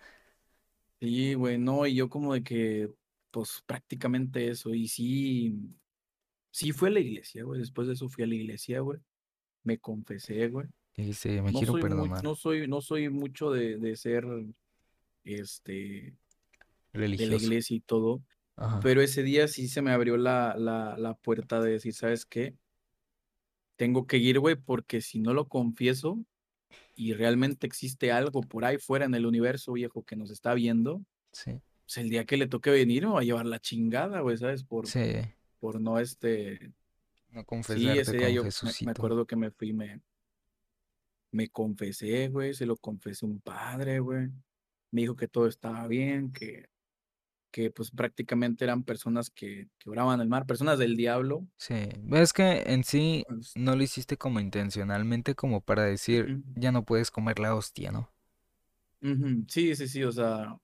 [1.01, 2.91] sí, güey, no, y yo como de que,
[3.31, 5.55] pues prácticamente eso, y sí,
[6.51, 9.01] sí fui a la iglesia, güey, después de eso fui a la iglesia, güey,
[9.65, 10.69] me confesé, güey.
[10.97, 14.25] Y dice, me No quiero soy muy, no soy, no soy mucho de, de ser,
[15.25, 16.17] este,
[17.17, 17.37] de la Religioso.
[17.37, 18.23] iglesia y todo,
[18.57, 18.81] Ajá.
[18.81, 22.57] pero ese día sí se me abrió la, la, la puerta de decir, ¿sabes qué?
[23.77, 26.19] Tengo que ir, güey, porque si no lo confieso
[26.99, 31.01] y realmente existe algo por ahí fuera en el universo, viejo, que nos está viendo,
[31.31, 31.53] Sí.
[31.85, 34.65] pues el día que le toque venir me va a llevar la chingada, güey, ¿sabes?
[34.65, 35.13] Por, Sí.
[35.61, 36.73] por no, este,
[37.31, 38.51] No sí, confesarte ese día yo me,
[38.87, 40.01] me acuerdo que me fui, me,
[41.31, 44.29] me confesé, güey, se lo confesé a un padre, güey,
[44.91, 46.67] me dijo que todo estaba bien, que,
[47.51, 51.47] que pues prácticamente eran personas que, que oraban al mar, personas del diablo.
[51.57, 51.89] Sí.
[52.13, 56.85] Es que en sí pues, no lo hiciste como intencionalmente, como para decir, ya no
[56.85, 58.11] puedes comer la hostia, ¿no?
[59.49, 60.59] Sí, sí, sí, o sea,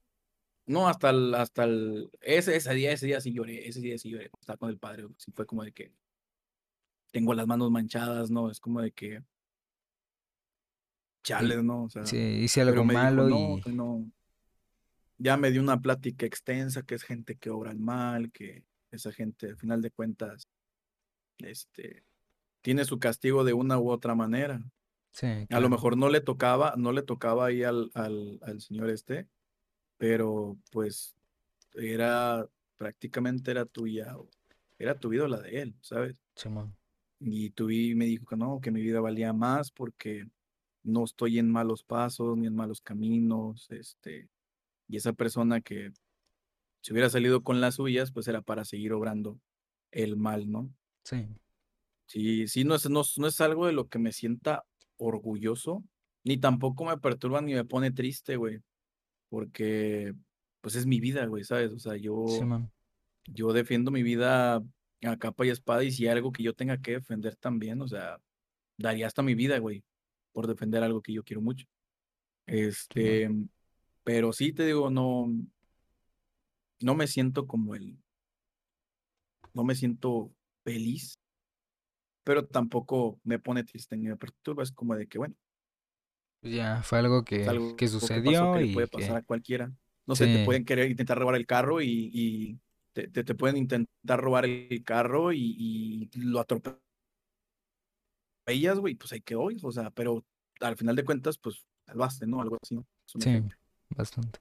[0.66, 4.10] no, hasta el, hasta el, ese, ese día, ese día sí lloré, ese día sí
[4.10, 5.92] lloré, cuando estaba con el padre, sí fue como de que
[7.12, 8.50] tengo las manos manchadas, ¿no?
[8.50, 9.22] Es como de que,
[11.22, 11.84] chales, ¿no?
[11.84, 14.10] O sea, sí, hice algo dijo, malo no, y no,
[15.18, 19.12] ya me dio una plática extensa, que es gente que obra el mal, que esa
[19.12, 20.48] gente, al final de cuentas,
[21.38, 22.04] este,
[22.62, 24.62] tiene su castigo de una u otra manera.
[25.12, 25.68] sí, A lo claro.
[25.70, 29.28] mejor no le tocaba, no le tocaba ahí al, al, al señor este,
[29.98, 31.16] pero pues
[31.74, 34.16] era, prácticamente era tuya,
[34.78, 36.22] era tu vida o la de él, ¿sabes?
[36.36, 36.76] Simón.
[37.20, 40.28] Y tu vi me dijo que no, que mi vida valía más porque
[40.82, 44.28] no estoy en malos pasos ni en malos caminos, este,
[44.88, 45.92] y esa persona que
[46.82, 49.40] si hubiera salido con las suyas, pues era para seguir obrando
[49.90, 50.70] el mal, ¿no?
[51.04, 51.26] Sí.
[52.06, 54.64] Sí, sí, no es, no, es- no es algo de lo que me sienta
[54.96, 55.82] orgulloso,
[56.24, 58.60] ni tampoco me perturba ni me pone triste, güey,
[59.28, 60.14] porque
[60.60, 61.72] pues es mi vida, güey, ¿sabes?
[61.72, 62.14] O sea, yo,
[63.26, 64.62] yo defiendo mi vida
[65.02, 67.88] a capa y espada y si hay algo que yo tenga que defender también, o
[67.88, 68.18] sea,
[68.78, 69.84] daría hasta mi vida, güey,
[70.32, 71.66] por defender algo que yo quiero mucho.
[72.46, 73.30] Este,
[74.04, 75.26] pero sí te digo, no,
[76.80, 77.98] no me siento como el,
[79.54, 80.32] no me siento
[80.64, 81.18] feliz,
[82.24, 85.34] pero tampoco me pone triste ni me perturba, es como de que, bueno,
[86.40, 89.16] Pues ya fue algo que, algo que que pasó sucedió que le y puede pasar
[89.16, 89.72] que a cualquiera.
[90.06, 92.60] No sé, te sí, pueden querer intentar robar el carro y, y
[92.92, 96.78] te, te, te pueden intentar robar el carro y, y lo atropellas,
[98.78, 100.24] güey, pues ahí quedó, o sea, pero
[100.60, 102.40] al final de cuentas, pues salvaste, ¿no?
[102.40, 102.86] Algo así, ¿no?
[103.06, 103.58] Sí, ejemplo.
[103.90, 104.40] Bastante.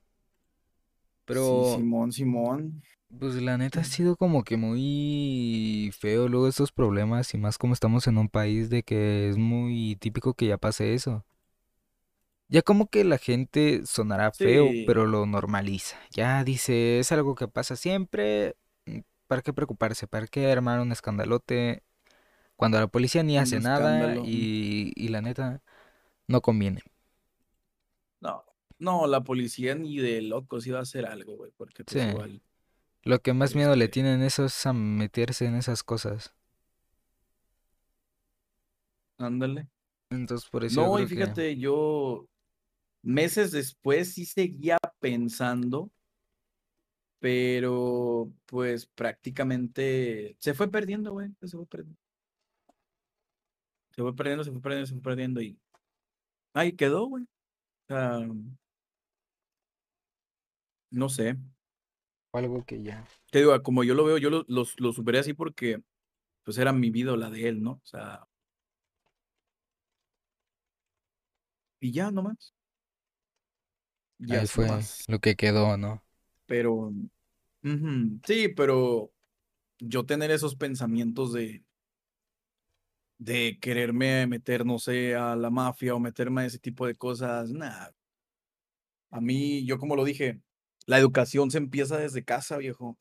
[1.29, 2.81] Sí, Pero Simón, Simón.
[3.19, 7.73] pues la neta ha sido como que muy feo luego estos problemas y más como
[7.73, 11.23] estamos en un país de que es muy típico que ya pase eso.
[12.47, 15.97] Ya como que la gente sonará feo, Sí, pero lo normaliza.
[16.11, 18.55] Ya dice, es algo que pasa siempre.
[18.85, 20.07] mm, ¿Para qué preocuparse?
[20.07, 21.83] ¿Para qué armar un escandalote
[22.57, 24.23] cuando la policía ni un hace nada escándalo.
[24.23, 25.61] y, y la neta
[26.27, 26.81] no conviene?
[28.21, 28.43] No,
[28.79, 32.41] no, la policía ni de locos iba a hacer algo, güey, porque pues Sí, igual,
[33.03, 36.33] lo que más miedo le este, tienen eso es a meterse en esas cosas.
[39.17, 39.67] ándale.
[40.09, 42.27] Entonces por eso yo No, y que fíjate, yo
[43.01, 45.91] meses después sí seguía pensando,
[47.19, 51.97] pero pues prácticamente se fue perdiendo, güey, se fue perdiendo.
[53.95, 55.57] Se fue perdiendo, se fue perdiendo, se fue perdiendo y
[56.53, 57.23] ahí quedó, güey.
[57.23, 58.19] O sea,
[60.93, 61.35] no sé.
[62.31, 63.05] algo que ya.
[63.31, 65.81] Te digo, como yo lo veo, yo lo, superé así porque
[66.43, 67.71] pues era mi vida o la de él, ¿no?
[67.71, 68.27] O sea,
[71.79, 72.53] y ya nomás,
[74.19, 75.03] ya Ahí fue nomás.
[75.07, 76.03] lo que quedó, ¿no?
[76.45, 76.93] Pero,
[78.25, 79.11] sí, pero
[79.79, 81.63] yo tener esos pensamientos de,
[83.17, 87.51] de quererme meter, no sé, a la mafia o meterme a ese tipo de cosas,
[87.51, 87.95] nada.
[89.09, 90.41] A mí, yo como lo dije,
[90.85, 92.97] la educación se empieza desde casa, viejo.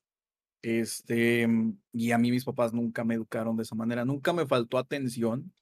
[0.63, 4.47] Este, mm, y a mí mis papás nunca me educaron de esa manera, nunca me
[4.47, 5.53] faltó atención,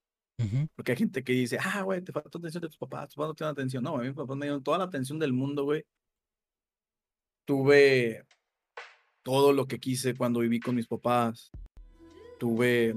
[0.75, 3.29] porque hay gente que dice, ah, güey, te faltó atención de tus papás, tus papás
[3.29, 3.85] no tienen atención.
[3.85, 5.85] No, a mí mis papás me dieron toda la atención del mundo, güey.
[7.45, 8.25] Tuve
[9.23, 11.51] todo lo que quise cuando viví con mis papás.
[12.39, 12.95] Tuve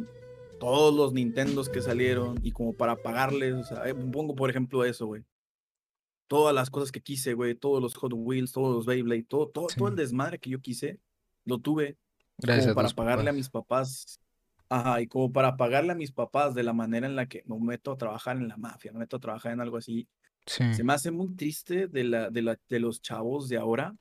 [0.58, 4.86] todos los Nintendos que salieron y como para pagarles, o sea, eh, pongo por ejemplo
[4.86, 5.26] eso, güey.
[6.34, 9.68] Todas las cosas que quise, güey, todos los Hot Wheels, todos los Beyblade, todo, todo,
[9.68, 11.00] todo el desmadre que yo quise,
[11.46, 11.98] lo tuve
[12.40, 14.20] Gracias como para pagarle a mis papás.
[14.68, 17.60] Ajá, y como para pagarle a mis papás de la manera en la que me
[17.60, 20.08] meto a trabajar en la mafia, me meto a trabajar en algo así.
[20.48, 20.74] Sí.
[20.74, 23.96] Se me hace muy triste de, la, de, la, de los chavos de ahora.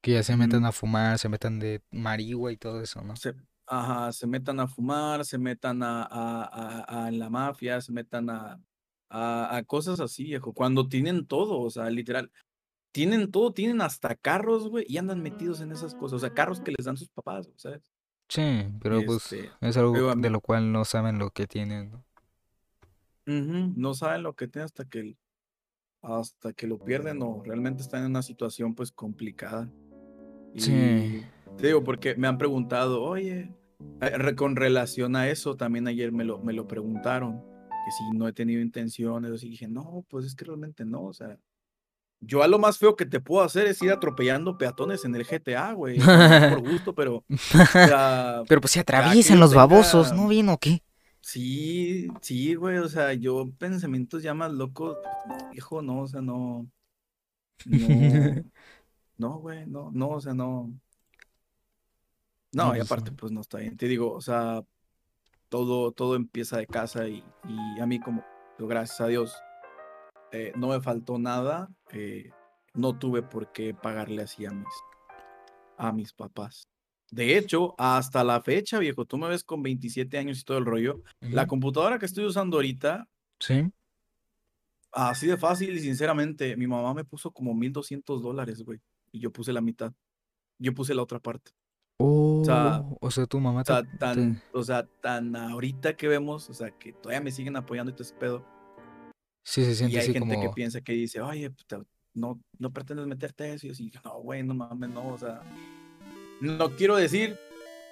[0.00, 3.14] Que ya se metan Mm, a fumar, se metan de marihuana y todo eso, ¿no?
[3.16, 3.34] se,
[3.66, 7.92] ajá, se metan a fumar, se metan a, a, a- a en la mafia, se
[7.92, 8.60] metan a,
[9.08, 10.52] a, a cosas así, viejo.
[10.52, 12.30] Cuando tienen todo, o sea, literal.
[12.92, 16.16] Tienen todo, tienen hasta carros, güey, y andan metidos en esas cosas.
[16.16, 17.82] O sea, carros que les dan sus papás, ¿sabes?
[18.28, 22.04] Sí, pero pues Este, es algo de lo cual no saben lo que tienen, ¿no?
[23.94, 25.16] Saben lo que tienen hasta que,
[26.02, 29.70] hasta que lo pierden o realmente están en una situación pues complicada.
[30.56, 31.22] Sí.
[31.56, 33.54] Te digo, porque me han preguntado, oye,
[34.00, 37.42] eh, con relación a eso, también ayer me lo, me lo preguntaron,
[37.88, 41.12] que si no he tenido intenciones, y dije, no, pues es que realmente no, o
[41.14, 41.38] sea,
[42.20, 45.24] yo a lo más feo que te puedo hacer es ir atropellando peatones en el
[45.24, 50.28] GTA, güey, por gusto, pero, o sea, Pero pues se atraviesan los babosos, tenga- ¿no?
[50.28, 50.82] ¿Bien o qué?
[51.22, 54.98] Sí, sí, güey, o sea, yo pensamientos ya más locos,
[55.50, 56.66] viejo, no, o sea, no,
[57.64, 57.88] no,
[59.16, 60.70] no, güey, no, no, o sea, no,
[62.52, 64.62] No, y pues aparte, pues no está bien, te digo, o sea,
[65.48, 68.24] todo, todo empieza de casa y, y a mí como,
[68.58, 69.34] gracias a Dios,
[70.32, 72.30] eh, no me faltó nada, eh,
[72.74, 74.68] no tuve por qué pagarle así a mis,
[75.76, 76.68] a mis papás.
[77.10, 80.66] De hecho, hasta la fecha, viejo, tú me ves con 27 años y todo el
[80.66, 81.02] rollo.
[81.20, 83.08] La computadora que estoy usando ahorita,
[83.40, 83.70] Sí.
[84.92, 88.80] así de fácil y sinceramente, mi mamá me puso como 1200 dólares, güey.
[89.10, 89.92] Y yo puse la mitad.
[90.58, 91.52] Yo puse la otra parte.
[92.44, 96.08] Sea, Oh, o sea, tu mamá O sea, te- tan, o sea, tan ahorita que
[96.08, 98.44] vemos, o sea, que todavía me siguen apoyando y todo ese pedo.
[99.44, 101.82] sí se Y siente hay así gente que piensa que dice, oye, pues, te-
[102.14, 103.66] no, no pretendes meterte a eso.
[103.66, 105.40] Y yo así, no, güey, no mames, no, o sea,
[106.40, 107.36] no quiero decir,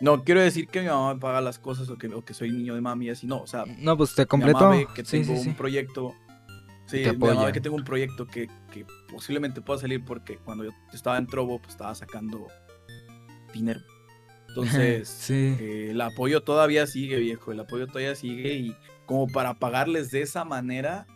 [0.00, 2.50] no quiero decir que mi mamá me paga las cosas o que, o que soy
[2.50, 4.52] niño de mami y así, no, o sea, No, pues te mi completó.
[4.58, 5.48] mamá ve que tengo sí, sí.
[5.50, 6.14] un proyecto,
[6.86, 10.64] sí, mi mamá ve que tengo un proyecto que, que posiblemente pueda salir porque cuando
[10.64, 12.46] yo estaba en Trovo, pues estaba sacando
[13.52, 13.80] dinero.
[14.56, 15.54] Entonces, Sí.
[15.60, 20.22] eh, el apoyo todavía sigue, viejo, el apoyo todavía sigue y como para pagarles de
[20.22, 21.06] esa manera,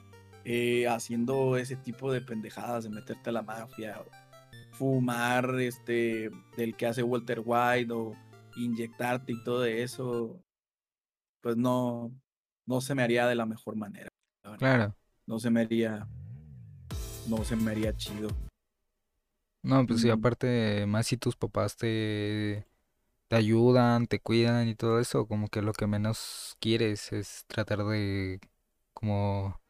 [0.44, 4.06] eh, haciendo ese tipo de pendejadas, de meterte a la mafia, o
[4.76, 8.14] fumar, este, del que hace Walter White, o
[8.56, 10.40] inyectarte y todo eso,
[11.42, 12.12] pues no,
[12.66, 14.08] no se me haría de la mejor manera.
[14.44, 14.56] la.
[14.56, 14.94] Claro.
[15.26, 16.06] No se me haría,
[17.28, 18.28] no se me haría chido.
[19.62, 20.12] No, pues sí, Mm.
[20.12, 22.64] aparte, más si tus papás te,
[23.30, 27.84] te ayudan, te cuidan y todo eso, como que lo que menos quieres es tratar
[27.86, 28.40] de
[28.94, 29.60] como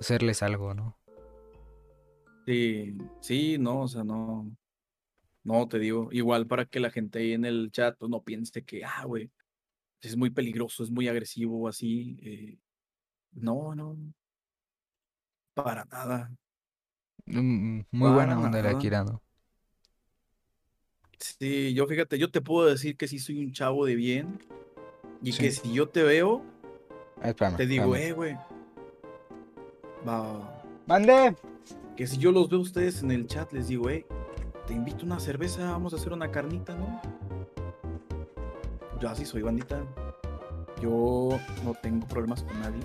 [0.00, 0.98] hacerles algo, ¿no?
[2.46, 4.56] Sí, sí, no, o sea, no,
[5.44, 8.64] no te digo, igual para que la gente ahí en el chat pues, no piense
[8.64, 9.30] que, ah, güey,
[10.02, 12.18] es muy peligroso, es muy agresivo o así.
[12.22, 12.58] eh,
[13.32, 13.96] no, no,
[15.54, 16.30] para nada.
[17.26, 18.76] Mm, Muy Para buena onda la nada.
[18.76, 19.22] Kira, ¿no?
[21.18, 24.38] Sí, yo fíjate, yo te puedo decir que sí soy un chavo de bien
[25.22, 26.42] y que si yo te veo,
[27.22, 28.10] Ah, espérame, te digo, espérame.
[28.10, 28.36] eh, güey,
[30.06, 30.62] va.
[30.86, 31.34] ¡Mande!
[31.96, 34.04] que si yo los veo a ustedes en el chat, les digo, eh,
[34.66, 37.00] te invito a una cerveza, vamos a hacer una carnita, ¿no?
[39.00, 39.82] Yo así soy bandita.
[40.82, 42.80] Yo no tengo problemas con nadie.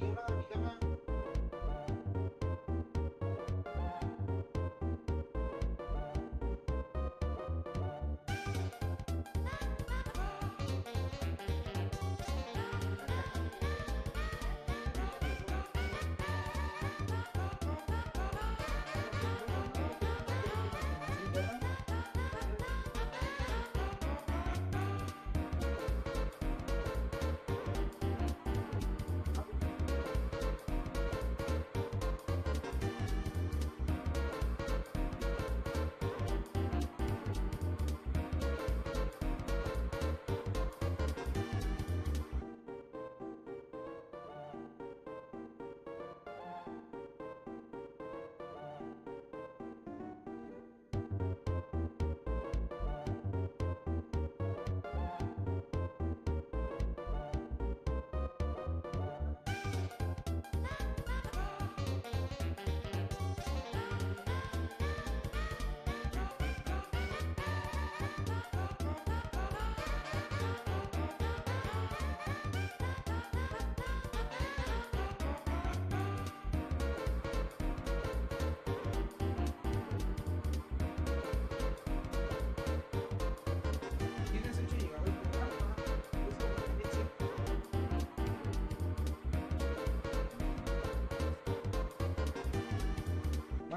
[0.00, 0.99] 你了，你看看。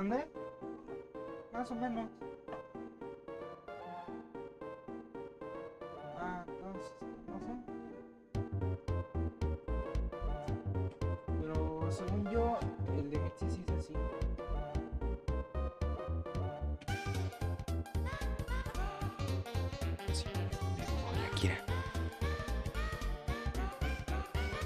[0.03, 0.27] ¿Mande?
[1.53, 2.09] Más o menos.
[6.19, 6.91] Ah, no sé.
[11.39, 12.59] Pero según yo,
[12.97, 13.93] el de Mixi sí es así.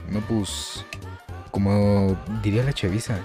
[0.09, 0.83] No, pues,
[1.51, 3.19] como diría la chaviza,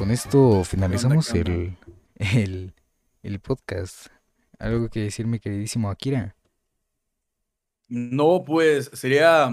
[0.00, 1.76] con esto finalizamos el,
[2.14, 2.72] el,
[3.22, 4.06] el podcast.
[4.58, 6.34] Algo que decir, mi queridísimo Akira.
[7.86, 9.50] No, pues sería,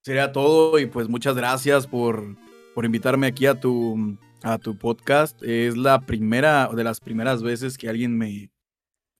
[0.00, 2.38] sería todo y pues muchas gracias por,
[2.74, 5.42] por invitarme aquí a tu, a tu podcast.
[5.42, 8.50] Es la primera de las primeras veces que alguien me,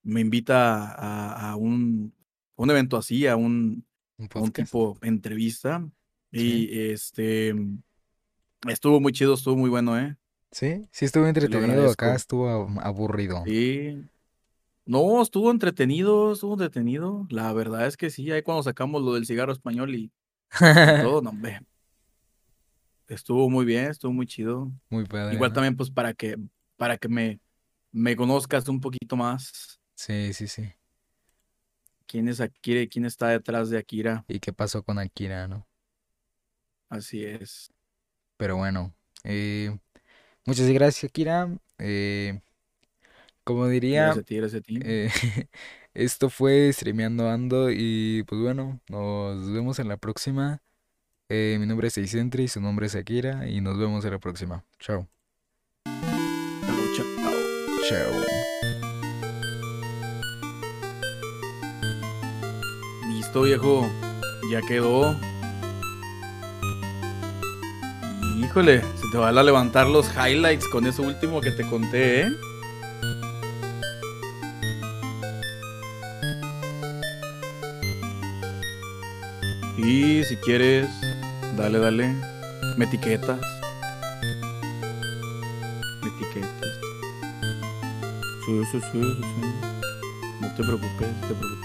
[0.03, 2.15] me invita a, a un,
[2.57, 3.85] a un evento así, a un,
[4.16, 5.86] Un a un tipo entrevista.
[6.31, 7.55] Y este
[8.66, 10.16] estuvo muy chido, estuvo muy bueno, ¿eh?
[10.53, 13.43] Sí, sí estuvo entretenido, acá estuvo ab- aburrido.
[13.45, 13.97] Sí.
[14.85, 17.27] No, estuvo entretenido, estuvo entretenido.
[17.31, 20.12] La verdad es que sí, ahí cuando sacamos lo del cigarro español y
[21.01, 21.61] todo, no, hombre.
[23.09, 24.73] Estuvo muy bien, estuvo muy chido.
[24.91, 25.55] Muy padre, Igual ¿no?
[25.55, 26.37] también, pues, para que,
[26.77, 27.41] para que me,
[27.91, 29.81] me conozcas un poquito más.
[29.95, 30.73] Sí, sí, sí.
[32.07, 34.24] ¿Quién es Akira y quién está detrás de Akira?
[34.29, 35.66] ¿Y qué pasó con Akira, no?
[36.89, 37.70] Así es.
[38.37, 39.79] Pero bueno, eh,
[40.47, 41.48] muchas gracias, Akira.
[41.78, 42.40] Eh,
[43.44, 44.81] como diría, Gracias a ti, gracias a ti.
[44.82, 45.10] eh,
[45.94, 50.62] esto fue Streameando Ando y pues bueno, nos vemos en la próxima.
[51.28, 54.64] Eh, mi nombre es Seisentri, su nombre es Akira y nos vemos en la próxima.
[54.78, 55.09] Chao.
[55.85, 57.05] Chao, chao.
[57.89, 58.12] Chao.
[63.09, 63.89] Listo, viejo.
[64.51, 65.32] Ya quedó.
[68.37, 72.33] Híjole, se te van a levantar los highlights con eso último que te conté, ¿eh?
[79.79, 80.89] Y si quieres,
[81.57, 82.15] dale, dale.
[82.77, 83.41] Me etiquetas.
[86.03, 86.79] Me etiquetas.
[88.47, 89.43] Sí, sí, sí, sí.
[90.41, 91.61] No te preocupes, te preocupes.